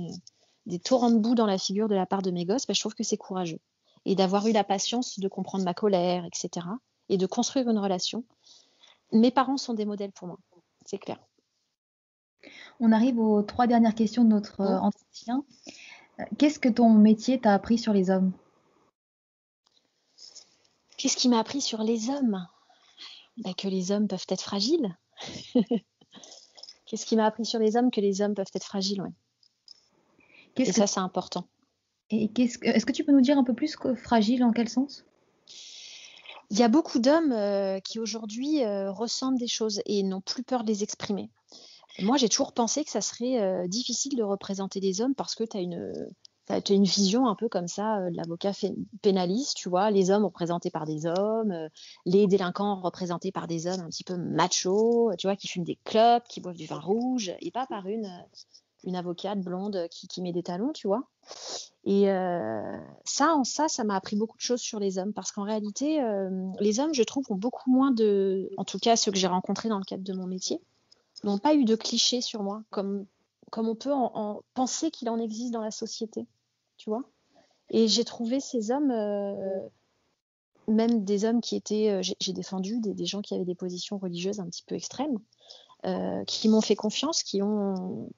des 0.65 0.79
torrents 0.79 1.11
de 1.11 1.19
boue 1.19 1.35
dans 1.35 1.45
la 1.45 1.57
figure 1.57 1.87
de 1.87 1.95
la 1.95 2.05
part 2.05 2.21
de 2.21 2.31
mes 2.31 2.45
gosses, 2.45 2.65
bah, 2.65 2.73
je 2.73 2.79
trouve 2.79 2.95
que 2.95 3.03
c'est 3.03 3.17
courageux. 3.17 3.59
Et 4.05 4.15
d'avoir 4.15 4.47
eu 4.47 4.51
la 4.51 4.63
patience 4.63 5.19
de 5.19 5.27
comprendre 5.27 5.63
ma 5.63 5.73
colère, 5.73 6.25
etc. 6.25 6.67
Et 7.09 7.17
de 7.17 7.25
construire 7.25 7.69
une 7.69 7.79
relation. 7.79 8.23
Mes 9.11 9.31
parents 9.31 9.57
sont 9.57 9.73
des 9.73 9.85
modèles 9.85 10.11
pour 10.11 10.27
moi, 10.27 10.39
c'est 10.85 10.97
clair. 10.97 11.19
On 12.79 12.91
arrive 12.91 13.19
aux 13.19 13.41
trois 13.41 13.67
dernières 13.67 13.95
questions 13.95 14.23
de 14.23 14.29
notre 14.29 14.61
euh, 14.61 14.77
Mhm. 14.77 14.83
entretien. 14.83 15.43
Euh, 16.19 16.23
Qu'est-ce 16.37 16.59
que 16.59 16.69
ton 16.69 16.89
métier 16.89 17.39
t'a 17.39 17.53
appris 17.53 17.77
sur 17.77 17.93
les 17.93 18.09
hommes? 18.09 18.31
Qu'est-ce 20.97 21.17
qui 21.17 21.29
m'a 21.29 21.39
appris 21.39 21.61
sur 21.61 21.83
les 21.83 22.09
hommes? 22.09 22.45
Bah, 23.37 23.53
Que 23.57 23.67
les 23.67 23.91
hommes 23.91 24.07
peuvent 24.07 24.25
être 24.29 24.41
fragiles. 24.41 24.95
Qu'est-ce 26.85 27.05
qui 27.05 27.15
m'a 27.15 27.25
appris 27.25 27.45
sur 27.45 27.59
les 27.59 27.75
hommes? 27.75 27.91
Que 27.91 28.01
les 28.01 28.21
hommes 28.21 28.33
peuvent 28.35 28.45
être 28.53 28.65
fragiles, 28.65 29.01
ouais. 29.01 29.11
Et 30.57 30.63
que 30.63 30.71
ça, 30.71 30.87
c'est 30.87 30.99
important. 31.01 31.47
Et 32.11 32.29
qu'est-ce 32.29 32.57
que- 32.57 32.67
est-ce 32.67 32.85
que 32.85 32.91
tu 32.93 33.03
peux 33.03 33.11
nous 33.11 33.21
dire 33.21 33.37
un 33.37 33.43
peu 33.43 33.53
plus 33.53 33.75
que 33.75 33.93
fragile 33.95 34.43
en 34.43 34.51
quel 34.51 34.69
sens? 34.69 35.03
Il 36.51 36.57
y 36.59 36.63
a 36.63 36.67
beaucoup 36.69 36.99
d'hommes 36.99 37.31
euh, 37.33 37.79
qui 37.79 37.99
aujourd'hui 37.99 38.63
euh, 38.63 38.91
ressentent 38.91 39.37
des 39.39 39.47
choses 39.47 39.81
et 39.87 40.03
n'ont 40.03 40.21
plus 40.21 40.43
peur 40.43 40.63
de 40.63 40.67
les 40.67 40.83
exprimer. 40.83 41.29
Moi, 41.99 42.17
j'ai 42.17 42.29
toujours 42.29 42.53
pensé 42.53 42.83
que 42.83 42.91
ça 42.91 43.01
serait 43.01 43.41
euh, 43.41 43.67
difficile 43.67 44.15
de 44.17 44.23
représenter 44.23 44.79
des 44.79 45.01
hommes 45.01 45.15
parce 45.15 45.35
que 45.35 45.43
tu 45.43 45.57
as 45.57 45.61
une, 45.61 45.93
t'as 46.45 46.59
une 46.69 46.83
vision 46.83 47.27
un 47.27 47.35
peu 47.35 47.49
comme 47.49 47.67
ça 47.67 47.97
euh, 47.97 48.09
de 48.09 48.17
l'avocat 48.17 48.51
pénaliste, 49.01 49.55
tu 49.55 49.69
vois, 49.69 49.91
les 49.91 50.11
hommes 50.11 50.25
représentés 50.25 50.69
par 50.69 50.85
des 50.85 51.05
hommes, 51.05 51.51
euh, 51.51 51.69
les 52.05 52.27
délinquants 52.27 52.81
représentés 52.81 53.31
par 53.31 53.47
des 53.47 53.67
hommes 53.67 53.81
un 53.81 53.89
petit 53.89 54.03
peu 54.03 54.17
machos, 54.17 55.11
tu 55.17 55.27
vois, 55.27 55.35
qui 55.35 55.47
fument 55.47 55.63
des 55.63 55.79
clopes, 55.83 56.27
qui 56.27 56.41
boivent 56.41 56.55
du 56.55 56.65
vin 56.65 56.79
rouge, 56.79 57.33
et 57.39 57.51
pas 57.51 57.65
par 57.65 57.87
une, 57.87 58.05
euh, 58.05 58.39
une 58.83 58.95
avocate 58.95 59.39
blonde 59.39 59.87
qui, 59.89 60.07
qui 60.07 60.21
met 60.21 60.33
des 60.33 60.43
talons, 60.43 60.71
tu 60.71 60.87
vois. 60.87 61.03
Et 61.85 62.09
euh, 62.09 62.77
ça, 63.03 63.39
ça, 63.43 63.67
ça 63.67 63.83
m'a 63.83 63.95
appris 63.95 64.15
beaucoup 64.15 64.37
de 64.37 64.41
choses 64.41 64.61
sur 64.61 64.79
les 64.79 64.97
hommes, 64.97 65.13
parce 65.13 65.31
qu'en 65.31 65.43
réalité, 65.43 66.01
euh, 66.01 66.29
les 66.59 66.79
hommes, 66.79 66.93
je 66.93 67.03
trouve, 67.03 67.25
ont 67.29 67.35
beaucoup 67.35 67.71
moins 67.71 67.91
de, 67.91 68.49
en 68.57 68.65
tout 68.65 68.79
cas 68.79 68.95
ceux 68.95 69.11
que 69.11 69.17
j'ai 69.17 69.27
rencontrés 69.27 69.69
dans 69.69 69.77
le 69.77 69.83
cadre 69.83 70.03
de 70.03 70.13
mon 70.13 70.27
métier, 70.27 70.61
n'ont 71.25 71.37
pas 71.37 71.55
eu 71.55 71.65
de 71.65 71.75
clichés 71.75 72.21
sur 72.21 72.43
moi, 72.43 72.63
comme, 72.69 73.05
comme 73.51 73.67
on 73.67 73.75
peut 73.75 73.93
en, 73.93 74.11
en 74.15 74.41
penser 74.53 74.91
qu'il 74.91 75.09
en 75.09 75.19
existe 75.19 75.51
dans 75.51 75.61
la 75.61 75.71
société, 75.71 76.25
tu 76.77 76.89
vois. 76.89 77.03
Et 77.69 77.87
j'ai 77.87 78.03
trouvé 78.03 78.39
ces 78.39 78.71
hommes, 78.71 78.91
euh, 78.91 79.67
même 80.67 81.03
des 81.03 81.25
hommes 81.25 81.41
qui 81.41 81.55
étaient, 81.55 81.89
euh, 81.89 82.01
j'ai 82.19 82.33
défendu 82.33 82.79
des, 82.79 83.05
gens 83.05 83.21
qui 83.21 83.33
avaient 83.33 83.45
des 83.45 83.55
positions 83.55 83.97
religieuses 83.97 84.39
un 84.39 84.47
petit 84.47 84.63
peu 84.63 84.75
extrêmes, 84.75 85.17
euh, 85.85 86.23
qui 86.25 86.47
m'ont 86.47 86.61
fait 86.61 86.75
confiance, 86.75 87.23
qui 87.23 87.41
ont, 87.41 88.09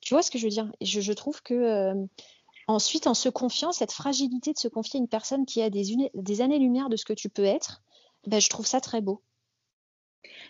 tu 0.00 0.14
vois 0.14 0.22
ce 0.22 0.30
que 0.30 0.38
je 0.38 0.44
veux 0.44 0.50
dire? 0.50 0.70
Je, 0.80 1.12
trouve 1.12 1.42
que 1.42 1.94
Ensuite, 2.70 3.08
en 3.08 3.14
se 3.14 3.28
confiant, 3.28 3.72
cette 3.72 3.90
fragilité 3.90 4.52
de 4.52 4.58
se 4.58 4.68
confier 4.68 4.98
à 4.98 5.02
une 5.02 5.08
personne 5.08 5.44
qui 5.44 5.60
a 5.60 5.70
des, 5.70 6.10
des 6.14 6.40
années-lumière 6.40 6.88
de 6.88 6.94
ce 6.94 7.04
que 7.04 7.12
tu 7.12 7.28
peux 7.28 7.44
être, 7.44 7.82
ben, 8.28 8.40
je 8.40 8.48
trouve 8.48 8.64
ça 8.64 8.80
très 8.80 9.00
beau. 9.00 9.22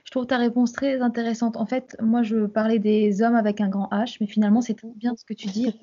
Je 0.05 0.11
trouve 0.11 0.27
ta 0.27 0.39
réponse 0.39 0.73
très 0.73 1.01
intéressante. 1.01 1.57
En 1.57 1.67
fait, 1.67 1.97
moi, 2.01 2.23
je 2.23 2.47
parlais 2.47 2.79
des 2.79 3.23
hommes 3.23 3.37
avec 3.37 3.61
un 3.61 3.69
grand 3.69 3.89
H, 3.91 4.17
mais 4.21 4.27
finalement, 4.27 4.61
c'est 4.61 4.75
tout 4.75 4.93
bien 4.97 5.15
ce 5.17 5.25
que 5.25 5.35
tu 5.35 5.47
dis. 5.49 5.73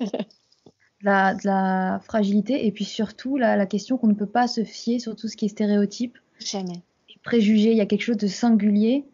de, 1.00 1.06
la, 1.06 1.34
de 1.34 1.40
la 1.44 2.00
fragilité 2.04 2.66
et 2.66 2.72
puis 2.72 2.84
surtout 2.84 3.36
la, 3.36 3.56
la 3.56 3.66
question 3.66 3.98
qu'on 3.98 4.08
ne 4.08 4.14
peut 4.14 4.26
pas 4.26 4.48
se 4.48 4.64
fier 4.64 4.98
sur 4.98 5.14
tout 5.16 5.28
ce 5.28 5.36
qui 5.36 5.44
est 5.44 5.48
stéréotype 5.48 6.18
Jamais. 6.40 6.82
préjugé. 7.22 7.70
Il 7.70 7.76
y 7.76 7.80
a 7.80 7.86
quelque 7.86 8.02
chose 8.02 8.16
de 8.16 8.26
singulier 8.26 9.04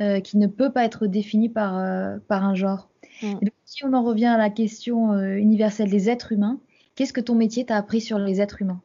euh, 0.00 0.20
qui 0.20 0.36
ne 0.36 0.46
peut 0.46 0.72
pas 0.72 0.84
être 0.84 1.06
défini 1.06 1.48
par, 1.48 1.76
euh, 1.76 2.18
par 2.28 2.44
un 2.44 2.54
genre. 2.54 2.88
Mm. 3.22 3.26
Et 3.26 3.44
donc, 3.46 3.54
si 3.64 3.84
on 3.84 3.92
en 3.92 4.02
revient 4.02 4.26
à 4.26 4.38
la 4.38 4.50
question 4.50 5.12
euh, 5.12 5.36
universelle 5.36 5.90
des 5.90 6.08
êtres 6.08 6.32
humains, 6.32 6.60
qu'est-ce 6.94 7.12
que 7.12 7.20
ton 7.20 7.34
métier 7.34 7.64
t'a 7.64 7.76
appris 7.76 8.00
sur 8.00 8.18
les 8.18 8.40
êtres 8.40 8.62
humains? 8.62 8.80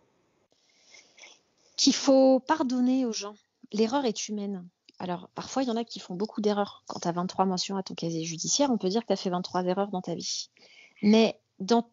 Qu'il 1.77 1.93
faut 1.93 2.39
pardonner 2.39 3.05
aux 3.05 3.11
gens. 3.11 3.35
L'erreur 3.71 4.05
est 4.05 4.27
humaine. 4.27 4.63
Alors, 5.03 5.27
parfois, 5.35 5.63
il 5.63 5.67
y 5.67 5.69
en 5.69 5.75
a 5.75 5.83
qui 5.83 5.99
font 5.99 6.15
beaucoup 6.15 6.39
d'erreurs. 6.39 6.85
Quand 6.87 7.01
tu 7.01 7.09
as 7.09 7.11
23 7.11 7.43
mentions 7.43 7.75
à 7.75 7.83
ton 7.83 7.93
casier 7.93 8.23
judiciaire, 8.23 8.71
on 8.71 8.77
peut 8.77 8.87
dire 8.87 9.01
que 9.01 9.07
tu 9.07 9.11
as 9.11 9.17
fait 9.17 9.29
23 9.29 9.65
erreurs 9.65 9.89
dans 9.89 10.01
ta 10.01 10.15
vie. 10.15 10.49
Mais 11.01 11.41
dans, 11.59 11.83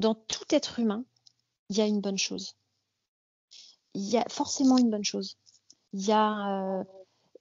tout 0.00 0.46
être 0.48 0.78
humain, 0.78 1.04
il 1.68 1.76
y 1.76 1.82
a 1.82 1.84
une 1.84 2.00
bonne 2.00 2.16
chose. 2.16 2.54
Il 3.92 4.08
y 4.08 4.16
a 4.16 4.24
forcément 4.30 4.78
une 4.78 4.88
bonne 4.88 5.04
chose. 5.04 5.36
Il 5.92 6.02
y 6.02 6.12
a, 6.12 6.78
euh, 6.80 6.84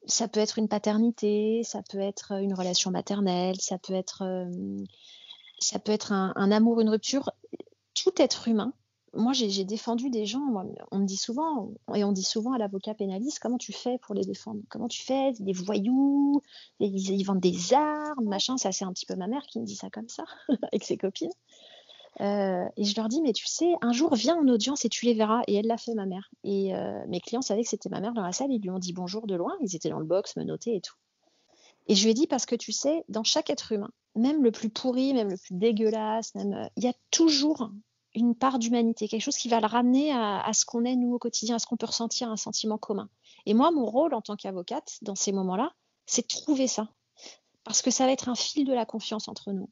ça 0.07 0.27
peut 0.27 0.41
être 0.41 0.59
une 0.59 0.67
paternité, 0.67 1.61
ça 1.63 1.81
peut 1.89 2.01
être 2.01 2.33
une 2.33 2.53
relation 2.53 2.91
maternelle, 2.91 3.55
ça 3.61 3.77
peut 3.77 3.93
être, 3.93 4.23
euh, 4.23 4.83
un 6.35 6.51
amour, 6.51 6.81
une 6.81 6.89
rupture. 6.89 7.31
Tout 7.93 8.21
être 8.21 8.49
humain. 8.49 8.73
Moi, 9.13 9.33
j'ai 9.33 9.63
défendu 9.63 10.09
des 10.09 10.25
gens. 10.25 10.41
on 10.91 10.99
me 10.99 11.05
dit 11.05 11.17
souvent, 11.17 11.71
et 11.95 12.03
on 12.03 12.11
dit 12.11 12.23
souvent 12.23 12.53
à 12.53 12.57
l'avocat 12.57 12.93
pénaliste, 12.93 13.39
comment 13.39 13.57
tu 13.57 13.73
fais 13.73 13.97
pour 13.99 14.13
les 14.13 14.23
défendre? 14.23 14.61
Comment 14.69 14.87
tu 14.87 15.03
fais? 15.03 15.31
Des 15.39 15.53
voyous, 15.53 16.41
ils, 16.79 17.23
vendent 17.23 17.39
des 17.39 17.73
armes, 17.73 18.27
machin. 18.27 18.57
Ça, 18.57 18.71
c'est 18.71 18.85
un 18.85 18.91
petit 18.91 19.05
peu 19.05 19.15
ma 19.15 19.27
mère 19.27 19.43
qui 19.47 19.59
me 19.59 19.65
dit 19.65 19.75
ça 19.75 19.89
comme 19.89 20.09
ça, 20.09 20.25
avec 20.71 20.83
ses 20.83 20.97
copines. 20.97 21.31
Euh, 22.19 22.65
et 22.75 22.83
je 22.83 22.95
leur 22.95 23.07
dis, 23.07 23.21
mais 23.21 23.33
tu 23.33 23.45
sais, 23.47 23.73
un 23.81 23.91
jour, 23.91 24.13
viens 24.15 24.35
en 24.35 24.47
audience 24.47 24.85
et 24.85 24.89
tu 24.89 25.05
les 25.05 25.13
verras. 25.13 25.41
Et 25.47 25.55
elle 25.55 25.67
l'a 25.67 25.77
fait, 25.77 25.93
ma 25.93 26.05
mère. 26.05 26.29
Et 26.43 26.75
euh, 26.75 27.03
mes 27.07 27.21
clients 27.21 27.41
savaient 27.41 27.63
que 27.63 27.69
c'était 27.69 27.89
ma 27.89 28.01
mère 28.01 28.13
dans 28.13 28.23
la 28.23 28.33
salle. 28.33 28.51
Ils 28.51 28.61
lui 28.61 28.69
ont 28.69 28.79
dit 28.79 28.93
bonjour 28.93 29.25
de 29.25 29.35
loin. 29.35 29.55
Ils 29.61 29.75
étaient 29.75 29.89
dans 29.89 29.99
le 29.99 30.05
box, 30.05 30.35
me 30.35 30.43
noter 30.43 30.75
et 30.75 30.81
tout. 30.81 30.95
Et 31.87 31.95
je 31.95 32.03
lui 32.03 32.11
ai 32.11 32.13
dit, 32.13 32.27
parce 32.27 32.45
que 32.45 32.55
tu 32.55 32.71
sais, 32.71 33.03
dans 33.07 33.23
chaque 33.23 33.49
être 33.49 33.71
humain, 33.71 33.89
même 34.15 34.43
le 34.43 34.51
plus 34.51 34.69
pourri, 34.69 35.13
même 35.13 35.29
le 35.29 35.37
plus 35.37 35.55
dégueulasse, 35.55 36.35
même, 36.35 36.53
euh, 36.53 36.67
il 36.75 36.83
y 36.83 36.87
a 36.87 36.93
toujours 37.11 37.71
une 38.17 38.35
part 38.35 38.59
d'humanité, 38.59 39.07
quelque 39.07 39.21
chose 39.21 39.37
qui 39.37 39.47
va 39.47 39.59
le 39.59 39.67
ramener 39.67 40.11
à, 40.11 40.51
ce 40.53 40.65
qu'on 40.65 40.85
est 40.85 40.95
nous 40.95 41.13
au 41.13 41.19
quotidien, 41.19 41.55
à 41.55 41.59
ce 41.59 41.65
qu'on 41.65 41.77
peut 41.77 41.85
ressentir 41.85 42.29
un 42.29 42.37
sentiment 42.37 42.77
commun. 42.77 43.09
Et 43.45 43.53
moi, 43.53 43.71
mon 43.71 43.85
rôle 43.85 44.13
en 44.13 44.21
tant 44.21 44.35
qu'avocate 44.35 44.97
dans 45.01 45.15
ces 45.15 45.31
moments-là, 45.31 45.71
c'est 46.05 46.23
de 46.23 46.27
trouver 46.27 46.67
ça, 46.67 46.89
parce 47.63 47.81
que 47.81 47.91
ça 47.91 48.05
va 48.05 48.11
être 48.11 48.29
un 48.29 48.35
fil 48.35 48.65
de 48.65 48.73
la 48.73 48.85
confiance 48.85 49.27
entre 49.27 49.51
nous. 49.51 49.69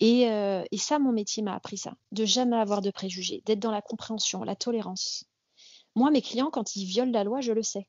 Et, 0.00 0.28
euh, 0.28 0.64
et 0.72 0.78
ça, 0.78 0.98
mon 0.98 1.12
métier 1.12 1.42
m'a 1.42 1.54
appris 1.54 1.78
ça, 1.78 1.94
de 2.12 2.24
jamais 2.24 2.56
avoir 2.56 2.80
de 2.80 2.90
préjugés, 2.90 3.42
d'être 3.46 3.60
dans 3.60 3.70
la 3.70 3.82
compréhension, 3.82 4.42
la 4.42 4.56
tolérance. 4.56 5.24
Moi, 5.94 6.10
mes 6.10 6.22
clients, 6.22 6.50
quand 6.50 6.74
ils 6.74 6.84
violent 6.84 7.12
la 7.12 7.22
loi, 7.22 7.40
je 7.40 7.52
le 7.52 7.62
sais 7.62 7.86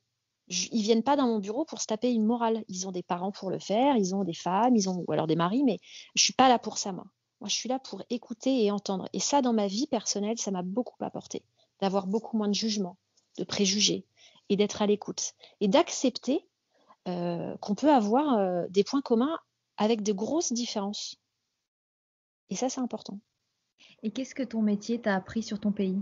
ils 0.48 0.82
viennent 0.82 1.04
pas 1.04 1.16
dans 1.16 1.28
mon 1.28 1.40
bureau 1.40 1.66
pour 1.66 1.82
se 1.82 1.88
taper 1.88 2.12
une 2.12 2.26
morale. 2.26 2.64
Ils 2.68 2.88
ont 2.88 2.92
des 2.92 3.04
parents 3.04 3.32
pour 3.32 3.50
le 3.50 3.60
faire, 3.60 3.98
ils 3.98 4.14
ont 4.14 4.24
des 4.24 4.34
femmes, 4.34 4.76
ils 4.76 4.90
ont 4.90 5.04
ou 5.08 5.12
alors 5.12 5.28
des 5.28 5.36
maris, 5.36 5.64
mais 5.64 5.80
je 6.16 6.24
suis 6.24 6.34
pas 6.34 6.50
là 6.50 6.60
pour 6.60 6.78
ça 6.78 6.92
moi. 6.92 7.06
Moi, 7.46 7.50
je 7.52 7.58
suis 7.58 7.70
là 7.70 7.78
pour 7.78 8.02
écouter 8.10 8.64
et 8.66 8.72
entendre. 8.72 9.08
Et 9.14 9.20
ça, 9.20 9.44
dans 9.44 9.54
ma 9.54 9.68
vie 9.68 9.86
personnelle, 9.86 10.40
ça 10.40 10.50
m'a 10.50 10.64
beaucoup 10.64 10.96
apporté, 11.06 11.44
d'avoir 11.80 12.08
beaucoup 12.08 12.38
moins 12.38 12.48
de 12.48 12.56
jugement, 12.56 12.98
de 13.38 13.44
préjugés, 13.44 14.04
et 14.50 14.56
d'être 14.56 14.82
à 14.82 14.88
l'écoute, 14.88 15.34
et 15.62 15.68
d'accepter 15.68 16.44
euh, 17.08 17.56
qu'on 17.58 17.76
peut 17.76 17.92
avoir 17.92 18.40
euh, 18.40 18.66
des 18.72 18.84
points 18.84 19.04
communs 19.04 19.38
avec 19.78 20.02
de 20.02 20.12
grosses 20.12 20.54
différences. 20.54 21.18
Et 22.50 22.56
ça, 22.56 22.68
c'est 22.68 22.82
important. 22.82 23.20
Et 24.02 24.10
qu'est-ce 24.10 24.34
que 24.34 24.42
ton 24.42 24.64
métier 24.64 25.00
t'a 25.00 25.14
appris 25.14 25.44
sur 25.44 25.60
ton 25.60 25.72
pays? 25.72 26.02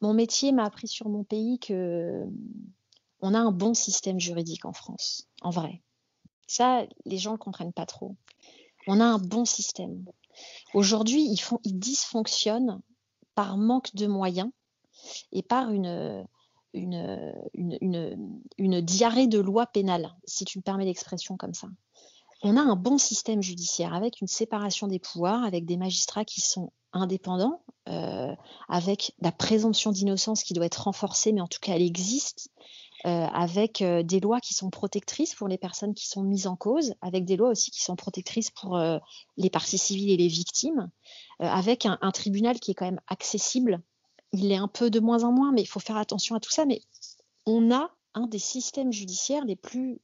Mon 0.00 0.14
métier 0.14 0.50
m'a 0.50 0.64
appris 0.64 0.88
sur 0.88 1.08
mon 1.08 1.22
pays 1.22 1.60
que 1.60 2.26
on 3.20 3.34
a 3.34 3.38
un 3.38 3.52
bon 3.52 3.72
système 3.72 4.18
juridique 4.18 4.64
en 4.64 4.72
France, 4.72 5.28
en 5.42 5.50
vrai. 5.50 5.80
Ça, 6.52 6.84
les 7.06 7.16
gens 7.16 7.32
ne 7.32 7.38
comprennent 7.38 7.72
pas 7.72 7.86
trop. 7.86 8.14
On 8.86 9.00
a 9.00 9.06
un 9.06 9.16
bon 9.16 9.46
système. 9.46 10.04
Aujourd'hui, 10.74 11.22
ils, 11.22 11.38
font, 11.38 11.60
dysfonctionnent 11.64 12.82
par 13.34 13.56
manque 13.56 13.94
de 13.94 14.06
moyens 14.06 14.50
et 15.32 15.42
par 15.42 15.70
une, 15.70 16.26
diarrhée 18.82 19.28
de 19.28 19.38
loi 19.38 19.64
pénale, 19.64 20.14
si 20.26 20.44
tu 20.44 20.58
me 20.58 20.62
permets 20.62 20.84
l'expression 20.84 21.38
comme 21.38 21.54
ça. 21.54 21.68
On 22.42 22.58
a 22.58 22.60
un 22.60 22.76
bon 22.76 22.98
système 22.98 23.40
judiciaire 23.40 23.94
avec 23.94 24.20
une 24.20 24.28
séparation 24.28 24.88
des 24.88 24.98
pouvoirs, 24.98 25.44
avec 25.44 25.64
des 25.64 25.78
magistrats 25.78 26.26
qui 26.26 26.42
sont 26.42 26.70
indépendant, 26.92 27.62
euh, 27.88 28.34
avec 28.68 29.14
la 29.22 29.32
présomption 29.32 29.90
d'innocence 29.90 30.42
qui 30.42 30.52
doit 30.52 30.66
être 30.66 30.84
renforcée, 30.84 31.32
mais 31.32 31.40
en 31.40 31.48
tout 31.48 31.60
cas 31.62 31.76
elle 31.76 31.82
existe, 31.82 32.50
euh, 33.06 33.26
avec 33.26 33.82
euh, 33.82 34.02
des 34.02 34.20
lois 34.20 34.40
qui 34.40 34.54
sont 34.54 34.70
protectrices 34.70 35.34
pour 35.34 35.48
les 35.48 35.58
personnes 35.58 35.94
qui 35.94 36.08
sont 36.08 36.22
mises 36.22 36.46
en 36.46 36.56
cause, 36.56 36.94
avec 37.00 37.24
des 37.24 37.36
lois 37.36 37.50
aussi 37.50 37.70
qui 37.70 37.82
sont 37.82 37.96
protectrices 37.96 38.50
pour 38.50 38.78
les 39.36 39.50
parties 39.50 39.78
civiles 39.78 40.10
et 40.10 40.16
les 40.16 40.28
victimes, 40.28 40.90
avec 41.40 41.86
un, 41.86 42.10
tribunal 42.12 42.60
qui 42.60 42.70
est 42.70 42.74
quand 42.74 42.84
même 42.84 43.00
accessible. 43.08 43.82
Il 44.32 44.50
est 44.50 44.56
un 44.56 44.68
peu 44.68 44.90
de 44.90 45.00
moins 45.00 45.24
en 45.24 45.32
moins, 45.32 45.52
mais 45.52 45.62
il 45.62 45.66
faut 45.66 45.80
faire 45.80 45.96
attention 45.96 46.36
à 46.36 46.40
tout 46.40 46.50
ça. 46.50 46.64
Mais 46.64 46.80
on 47.46 47.70
a 47.70 47.90
un 48.14 48.26
des 48.26 48.38
systèmes 48.38 48.92
judiciaires 48.92 49.44
les 49.44 49.56
plus, 49.56 50.00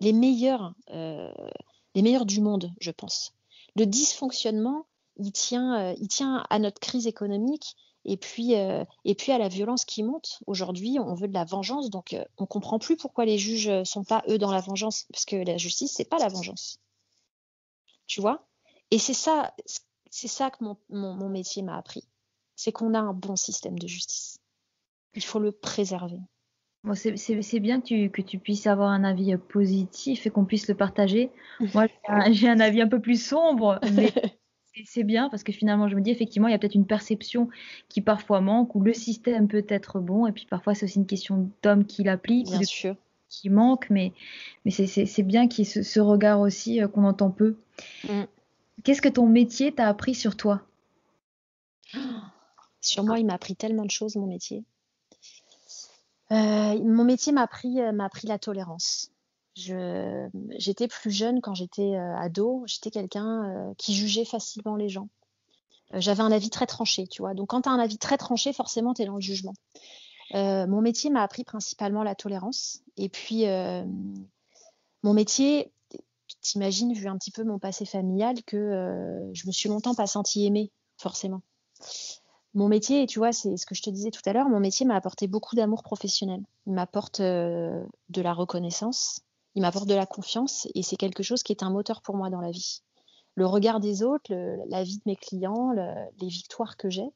les 0.00 0.12
meilleurs, 0.12 0.74
les 0.88 2.02
meilleurs 2.02 2.26
du 2.26 2.40
monde, 2.40 2.72
je 2.80 2.90
pense. 2.90 3.32
Le 3.76 3.86
dysfonctionnement, 3.86 4.86
il 5.16 5.32
tient, 5.32 5.78
euh, 5.78 5.94
il 5.98 6.08
tient 6.08 6.44
à 6.50 6.58
notre 6.58 6.80
crise 6.80 7.06
économique 7.06 7.76
et 8.04 8.16
puis, 8.16 8.56
euh, 8.56 8.84
et 9.04 9.14
puis 9.14 9.32
à 9.32 9.38
la 9.38 9.48
violence 9.48 9.84
qui 9.84 10.02
monte. 10.02 10.40
Aujourd'hui, 10.46 10.98
on 10.98 11.14
veut 11.14 11.28
de 11.28 11.34
la 11.34 11.44
vengeance, 11.44 11.90
donc 11.90 12.12
euh, 12.12 12.24
on 12.38 12.46
comprend 12.46 12.78
plus 12.78 12.96
pourquoi 12.96 13.24
les 13.24 13.38
juges 13.38 13.70
sont 13.84 14.04
pas 14.04 14.24
eux 14.28 14.38
dans 14.38 14.50
la 14.50 14.60
vengeance, 14.60 15.06
parce 15.12 15.24
que 15.24 15.36
la 15.36 15.56
justice 15.56 15.92
c'est 15.96 16.08
pas 16.08 16.18
la 16.18 16.28
vengeance. 16.28 16.80
Tu 18.06 18.20
vois? 18.20 18.46
Et 18.90 18.98
c'est 18.98 19.14
ça, 19.14 19.54
c'est 20.10 20.28
ça 20.28 20.50
que 20.50 20.64
mon, 20.64 20.76
mon, 20.90 21.28
métier 21.28 21.62
m'a 21.62 21.76
appris, 21.76 22.04
c'est 22.56 22.72
qu'on 22.72 22.94
a 22.94 22.98
un 22.98 23.14
bon 23.14 23.36
système 23.36 23.78
de 23.78 23.86
justice. 23.86 24.38
Il 25.14 25.24
faut 25.24 25.38
le 25.38 25.52
préserver. 25.52 26.18
Bon, 26.84 26.94
c'est 26.96 27.60
bien 27.60 27.80
que 27.80 27.86
tu, 27.86 28.10
que 28.10 28.22
tu, 28.22 28.40
puisses 28.40 28.66
avoir 28.66 28.90
un 28.90 29.04
avis 29.04 29.36
positif 29.36 30.26
et 30.26 30.30
qu'on 30.30 30.44
puisse 30.44 30.66
le 30.66 30.74
partager. 30.74 31.30
Moi, 31.74 31.86
j'ai 32.32 32.48
un, 32.48 32.56
un, 32.56 32.60
avis 32.60 32.82
un 32.82 32.88
peu 32.88 33.00
plus 33.00 33.24
sombre, 33.24 33.78
mais 33.92 34.12
c'est 34.84 35.04
bien 35.04 35.28
parce 35.28 35.42
que 35.42 35.52
finalement, 35.52 35.88
je 35.88 35.96
me 35.96 36.00
dis 36.00 36.10
effectivement, 36.10 36.48
il 36.48 36.52
y 36.52 36.54
a 36.54 36.58
peut-être 36.58 36.74
une 36.74 36.86
perception 36.86 37.48
qui 37.88 38.00
parfois 38.00 38.40
manque 38.40 38.74
ou 38.74 38.80
le 38.80 38.92
système 38.92 39.48
peut 39.48 39.66
être 39.68 40.00
bon 40.00 40.26
et 40.26 40.32
puis 40.32 40.46
parfois 40.46 40.74
c'est 40.74 40.86
aussi 40.86 40.98
une 40.98 41.06
question 41.06 41.50
d'homme 41.62 41.84
qui 41.84 42.02
l'applique, 42.02 42.48
bien 42.48 42.62
sûr, 42.62 42.96
qui 43.28 43.50
manque, 43.50 43.90
mais 43.90 44.12
mais 44.64 44.70
c'est 44.70 45.22
bien 45.22 45.48
qu'il 45.48 45.66
y 45.66 45.68
ait 45.68 45.82
ce, 45.82 46.00
regard 46.00 46.40
aussi 46.40 46.82
euh, 46.82 46.88
qu'on 46.88 47.04
entend 47.04 47.30
peu. 47.30 47.56
Mm. 48.04 48.22
Qu'est-ce 48.84 49.02
que 49.02 49.08
ton 49.08 49.26
métier 49.26 49.72
t'a 49.72 49.88
appris 49.88 50.14
sur 50.14 50.36
toi? 50.36 50.62
Sur 52.84 53.04
moi, 53.04 53.20
il 53.20 53.26
m'a 53.26 53.34
appris 53.34 53.54
tellement 53.54 53.84
de 53.84 53.92
choses, 53.92 54.16
mon 54.16 54.26
métier. 54.26 54.64
Euh, 56.32 56.82
mon 56.82 57.04
métier 57.04 57.32
m'a 57.32 57.42
appris, 57.42 57.80
euh, 57.80 57.92
m'a 57.92 58.06
appris 58.06 58.26
la 58.26 58.40
tolérance 58.40 59.11
j'étais 59.54 60.88
plus 60.88 61.10
jeune 61.10 61.40
quand 61.40 61.54
j'étais 61.54 61.94
euh, 61.94 62.16
ado, 62.16 62.64
j'étais 62.66 62.90
quelqu'un 62.90 63.44
euh, 63.44 63.74
qui 63.76 63.94
jugeait 63.94 64.24
facilement 64.24 64.76
les 64.76 64.88
gens. 64.88 65.08
Euh, 65.94 66.00
j'avais 66.00 66.22
un 66.22 66.32
avis 66.32 66.50
très 66.50 66.66
tranché, 66.66 67.06
tu 67.06 67.22
vois. 67.22 67.34
Donc 67.34 67.50
quand 67.50 67.62
tu 67.62 67.68
as 67.68 67.72
un 67.72 67.78
avis 67.78 67.98
très 67.98 68.16
tranché, 68.16 68.52
forcément, 68.52 68.94
tu 68.94 69.02
es 69.02 69.06
dans 69.06 69.16
le 69.16 69.20
jugement. 69.20 69.54
mon 70.32 70.80
métier 70.80 71.10
m'a 71.10 71.22
appris 71.22 71.44
principalement 71.44 72.02
la 72.02 72.14
tolérance. 72.14 72.82
Et 72.96 73.08
puis, 73.08 73.44
mon 75.02 75.12
métier, 75.12 75.72
t'imagines, 76.40 76.94
vu 76.94 77.08
un 77.08 77.18
petit 77.18 77.30
peu 77.30 77.44
mon 77.44 77.58
passé 77.58 77.84
familial, 77.84 78.42
que 78.44 79.30
je 79.34 79.46
me 79.46 79.52
suis 79.52 79.68
longtemps 79.68 79.94
pas 79.94 80.06
sentie 80.06 80.46
aimée, 80.46 80.70
forcément. 80.96 81.42
Mon 82.54 82.68
métier, 82.68 83.06
tu 83.06 83.18
vois, 83.18 83.32
c'est 83.32 83.56
ce 83.56 83.66
que 83.66 83.74
je 83.74 83.82
te 83.82 83.90
disais 83.90 84.10
tout 84.10 84.22
à 84.26 84.32
l'heure, 84.32 84.48
mon 84.48 84.60
métier 84.60 84.86
m'a 84.86 84.94
apporté 84.94 85.26
beaucoup 85.26 85.56
d'amour 85.56 85.82
professionnel. 85.82 86.40
Il 86.66 86.72
m'apporte 86.72 87.20
de 87.20 87.86
la 88.16 88.32
reconnaissance, 88.32 89.22
il 89.54 89.62
m'apporte 89.62 89.88
de 89.88 89.94
la 89.94 90.06
confiance 90.06 90.66
et 90.74 90.82
c'est 90.82 90.96
quelque 90.96 91.22
chose 91.22 91.42
qui 91.42 91.52
est 91.52 91.62
un 91.62 91.70
moteur 91.70 92.02
pour 92.02 92.16
moi 92.16 92.30
dans 92.30 92.40
la 92.40 92.50
vie. 92.50 92.82
Le 93.34 93.46
regard 93.46 93.80
des 93.80 94.02
autres, 94.02 94.32
la 94.68 94.82
vie 94.82 94.98
de 94.98 95.02
mes 95.06 95.16
clients, 95.16 95.72
les 95.72 96.28
victoires 96.28 96.76
que 96.76 96.90
j'ai, 96.90 97.10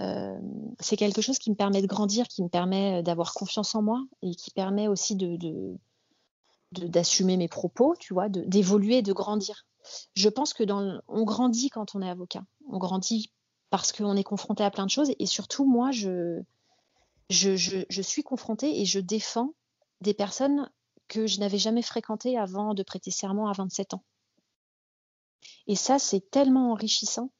euh, 0.00 0.38
c'est 0.78 0.96
quelque 0.96 1.20
chose 1.20 1.38
qui 1.38 1.50
me 1.50 1.56
permet 1.56 1.82
de 1.82 1.86
grandir, 1.86 2.28
qui 2.28 2.42
me 2.42 2.48
permet 2.48 3.02
d'avoir 3.02 3.34
confiance 3.34 3.74
en 3.74 3.82
moi 3.82 4.04
et 4.22 4.34
qui 4.34 4.50
permet 4.50 4.86
aussi 4.86 5.16
de, 5.16 5.76
d'assumer 6.72 7.36
mes 7.36 7.48
propos, 7.48 7.96
tu 7.98 8.14
vois, 8.14 8.28
d'évoluer, 8.28 9.02
de, 9.02 9.12
grandir. 9.12 9.66
Je 10.14 10.28
pense 10.28 10.54
que 10.54 10.62
dans, 10.62 11.00
on 11.08 11.24
grandit 11.24 11.70
quand 11.70 11.94
on 11.94 12.02
est 12.02 12.10
avocat. 12.10 12.44
On 12.68 12.78
grandit 12.78 13.32
parce 13.70 13.92
qu'on 13.92 14.16
est 14.16 14.24
confronté 14.24 14.62
à 14.62 14.70
plein 14.70 14.86
de 14.86 14.90
choses 14.90 15.12
et 15.18 15.26
surtout 15.26 15.64
moi, 15.64 15.90
je, 15.90 16.42
je, 17.28 17.84
je 17.88 18.02
suis 18.02 18.22
confrontée 18.22 18.80
et 18.80 18.84
je 18.84 19.00
défends 19.00 19.52
des 20.00 20.14
personnes 20.14 20.70
que 21.08 21.26
je 21.26 21.40
n'avais 21.40 21.58
jamais 21.58 21.82
fréquenté 21.82 22.38
avant 22.38 22.74
de 22.74 22.82
prêter 22.82 23.10
serment 23.10 23.48
à 23.48 23.52
27 23.52 23.94
ans. 23.94 24.04
Et 25.66 25.76
ça, 25.76 25.98
c'est 25.98 26.30
tellement 26.30 26.72
enrichissant. 26.72 27.30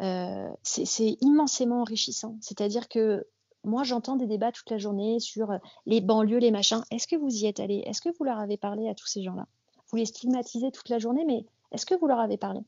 Euh, 0.00 0.50
c'est 0.62 1.16
immensément 1.20 1.82
enrichissant. 1.82 2.36
C'est-à-dire 2.40 2.88
que 2.88 3.26
moi, 3.62 3.82
j'entends 3.82 4.16
des 4.16 4.26
débats 4.26 4.52
toute 4.52 4.70
la 4.70 4.78
journée 4.78 5.20
sur 5.20 5.52
les 5.86 6.00
banlieues, 6.00 6.38
les 6.38 6.50
machins. 6.50 6.82
Est-ce 6.90 7.06
que 7.06 7.16
vous 7.16 7.30
y 7.30 7.46
êtes 7.46 7.60
allé 7.60 7.82
Est-ce 7.86 8.00
que 8.00 8.10
vous 8.18 8.24
leur 8.24 8.38
avez 8.38 8.56
parlé 8.56 8.88
à 8.88 8.94
tous 8.94 9.06
ces 9.06 9.22
gens-là? 9.22 9.46
Vous 9.88 9.96
les 9.96 10.06
stigmatisez 10.06 10.70
toute 10.70 10.88
la 10.88 10.98
journée, 10.98 11.24
mais 11.24 11.46
est-ce 11.72 11.86
que 11.86 11.94
vous 11.94 12.06
leur 12.06 12.18
avez 12.18 12.36
parlé? 12.36 12.60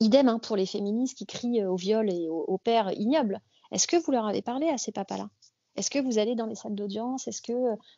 Idem 0.00 0.28
hein, 0.28 0.38
pour 0.38 0.56
les 0.56 0.66
féministes 0.66 1.16
qui 1.16 1.26
crient 1.26 1.64
au 1.64 1.76
viol 1.76 2.10
et 2.10 2.28
au, 2.28 2.44
au 2.46 2.58
père 2.58 2.92
ignoble. 2.92 3.40
Est-ce 3.72 3.86
que 3.86 3.96
vous 3.96 4.12
leur 4.12 4.26
avez 4.26 4.42
parlé 4.42 4.68
à 4.68 4.78
ces 4.78 4.92
papas-là? 4.92 5.28
Est-ce 5.76 5.90
que 5.90 5.98
vous 5.98 6.18
allez 6.18 6.34
dans 6.34 6.46
les 6.46 6.54
salles 6.54 6.74
d'audience? 6.74 7.28
Est-ce 7.28 7.42
que 7.42 7.52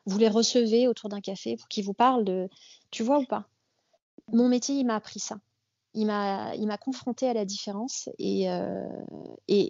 vous 0.06 0.18
les 0.18 0.28
recevez 0.28 0.88
autour 0.88 1.08
d'un 1.08 1.20
café 1.20 1.56
pour 1.56 1.68
qu'ils 1.68 1.84
vous 1.84 1.94
parlent. 1.94 2.48
Tu 2.90 3.02
vois 3.02 3.18
ou 3.18 3.24
pas? 3.24 3.48
Mon 4.32 4.48
métier, 4.48 4.74
il 4.76 4.84
m'a 4.84 4.96
appris 4.96 5.20
ça. 5.20 5.38
Il 5.94 6.06
m'a, 6.06 6.78
confronté 6.78 7.28
à 7.28 7.32
la 7.32 7.44
différence. 7.44 8.08
Et, 8.18 8.50
euh, 8.50 8.86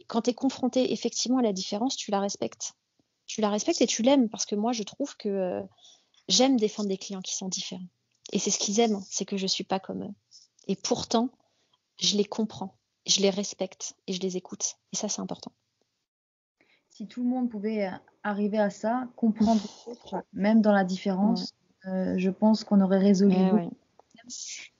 quand 0.09 0.23
tu 0.23 0.31
es 0.31 0.35
confronté 0.35 0.93
effectivement 0.93 1.39
à 1.39 1.43
la 1.43 1.53
différence, 1.53 1.97
tu 1.97 2.11
la 2.11 2.21
respectes. 2.21 2.73
Tu 3.27 3.41
la 3.41 3.51
respectes 3.51 3.81
et 3.83 3.87
tu 3.87 4.03
l'aimes 4.03 4.29
parce 4.29 4.47
que 4.47 4.55
moi, 4.55 4.73
je 4.73 4.83
trouve 4.83 5.17
que 5.17 5.29
euh, 5.29 5.63
j'aime 6.29 6.57
défendre 6.57 6.89
des 6.89 6.99
clients 6.99 7.21
qui 7.21 7.35
sont 7.35 7.49
différents. 7.49 7.87
Et 8.33 8.39
c'est 8.39 8.51
ce 8.51 8.59
qu'ils 8.59 8.81
aiment, 8.81 9.03
c'est 9.09 9.25
que 9.25 9.37
je 9.37 9.45
ne 9.45 9.49
suis 9.49 9.65
pas 9.65 9.81
comme 9.81 10.05
eux. 10.05 10.15
Et 10.67 10.77
pourtant, 10.77 11.31
je 12.01 12.17
les 12.17 12.25
comprends, 12.25 12.75
je 13.07 13.21
les 13.21 13.31
respecte 13.31 13.95
et 14.07 14.13
je 14.13 14.21
les 14.21 14.37
écoute. 14.37 14.77
Et 14.93 14.97
ça, 14.97 15.09
c'est 15.09 15.21
important 15.21 15.53
si 16.99 17.07
tout 17.07 17.23
le 17.23 17.29
monde 17.29 17.49
pouvait 17.49 17.87
euh, 17.87 17.91
arriver 18.25 18.59
à 18.59 18.71
ça, 18.71 19.07
comprendre 19.15 19.61
l'autre, 19.87 20.25
même 20.33 20.61
dans 20.61 20.73
la 20.73 20.83
différence, 20.83 21.55
euh, 21.87 22.15
je 22.17 22.29
pense 22.29 22.65
qu'on 22.65 22.81
aurait 22.81 22.99
résolu. 22.99 23.37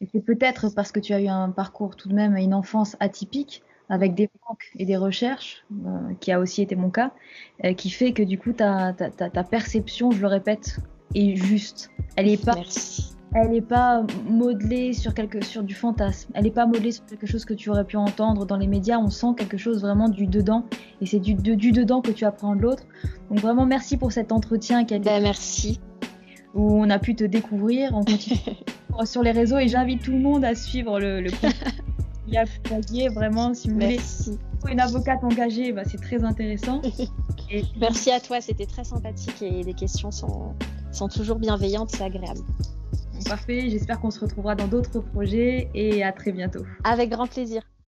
Et 0.01 0.09
c'est 0.13 0.21
peut-être 0.21 0.69
parce 0.75 0.91
que 0.91 0.99
tu 0.99 1.15
as 1.15 1.21
eu 1.21 1.29
un 1.29 1.51
parcours 1.51 1.95
tout 1.95 2.09
de 2.09 2.15
même, 2.15 2.37
une 2.37 2.55
enfance 2.55 2.97
atypique, 2.99 3.63
avec 3.89 4.15
des 4.15 4.29
manques 4.49 4.69
et 4.77 4.85
des 4.85 4.97
recherches, 4.97 5.65
euh, 5.87 6.13
qui 6.19 6.33
a 6.33 6.41
aussi 6.41 6.61
été 6.61 6.75
mon 6.75 6.91
cas, 6.91 7.13
qui 7.77 7.89
fait 7.89 8.13
que 8.13 8.25
du 8.25 8.37
coup, 8.37 8.53
ta, 8.53 8.93
ta, 8.93 9.11
ta, 9.11 9.45
perception, 9.45 10.11
je 10.11 10.21
le 10.21 10.27
répète, 10.27 10.81
est 11.15 11.37
juste. 11.37 11.91
Elle 12.17 12.29
est 12.29 12.45
pas 12.45 12.57
elle 13.35 13.51
n'est 13.51 13.61
pas 13.61 14.05
modelée 14.27 14.93
sur, 14.95 15.13
quelque, 15.13 15.45
sur 15.45 15.63
du 15.63 15.75
fantasme. 15.75 16.31
Elle 16.35 16.45
n'est 16.45 16.51
pas 16.51 16.67
modelée 16.67 16.93
sur 16.93 17.05
quelque 17.05 17.27
chose 17.27 17.45
que 17.45 17.55
tu 17.55 17.69
aurais 17.69 17.85
pu 17.85 17.97
entendre 17.97 18.47
dans 18.47 18.57
les 18.57 18.67
médias. 18.67 18.99
On 18.99 19.11
sent 19.11 19.35
quelque 19.37 19.59
chose 19.59 19.83
vraiment 19.83 20.09
du 20.09 20.27
dedans. 20.27 20.65
Et 21.01 21.07
c'est 21.07 21.19
du, 21.19 21.35
du 21.35 21.73
dedans 21.73 22.01
que 22.01 22.11
tu 22.11 22.25
apprends 22.25 22.57
de 22.57 22.63
l'autre. 22.63 22.85
Donc 23.31 23.41
vraiment, 23.41 23.67
merci 23.67 23.97
pour 23.97 24.13
cet 24.13 24.33
entretien 24.33 24.85
qui 24.85 24.95
a 24.95 24.99
ben, 24.99 25.23
merci. 25.23 25.81
Où 26.55 26.81
on 26.83 26.89
a 26.89 26.99
pu 26.99 27.15
te 27.15 27.25
découvrir. 27.25 27.91
On 27.93 28.05
continue 28.05 28.41
sur 29.05 29.23
les 29.23 29.33
réseaux 29.33 29.59
et 29.59 29.69
j'invite 29.69 30.03
tout 30.03 30.13
le 30.13 30.21
monde 30.21 30.45
à 30.45 30.55
suivre 30.55 30.99
le, 30.99 31.21
le. 31.21 31.31
Il 32.27 32.35
y 32.35 33.07
a 33.07 33.11
vraiment, 33.11 33.55
si 33.55 33.71
vous 33.71 33.77
merci. 33.77 34.39
voulez 34.61 34.75
une 34.75 34.81
avocate 34.81 35.25
engagée, 35.25 35.73
bah, 35.73 35.83
c'est 35.87 36.01
très 36.01 36.25
intéressant. 36.25 36.83
Et... 37.51 37.63
Merci 37.81 38.11
à 38.11 38.21
toi, 38.21 38.43
c'était 38.43 38.67
très 38.67 38.85
sympathique 38.85 39.41
et 39.41 39.63
les 39.63 39.73
questions 39.73 40.11
sont, 40.11 40.55
sont 40.93 41.09
toujours 41.09 41.39
bienveillantes, 41.39 41.89
c'est 41.91 42.05
agréable. 42.05 42.41
Parfait, 43.27 43.69
j'espère 43.69 44.01
qu'on 44.01 44.11
se 44.11 44.21
retrouvera 44.21 44.55
dans 44.55 44.69
d'autres 44.69 45.01
projets 45.01 45.69
et 45.75 46.03
à 46.03 46.13
très 46.13 46.33
bientôt. 46.33 46.65
Avec 46.85 47.11
grand 47.11 47.27
plaisir. 47.27 47.63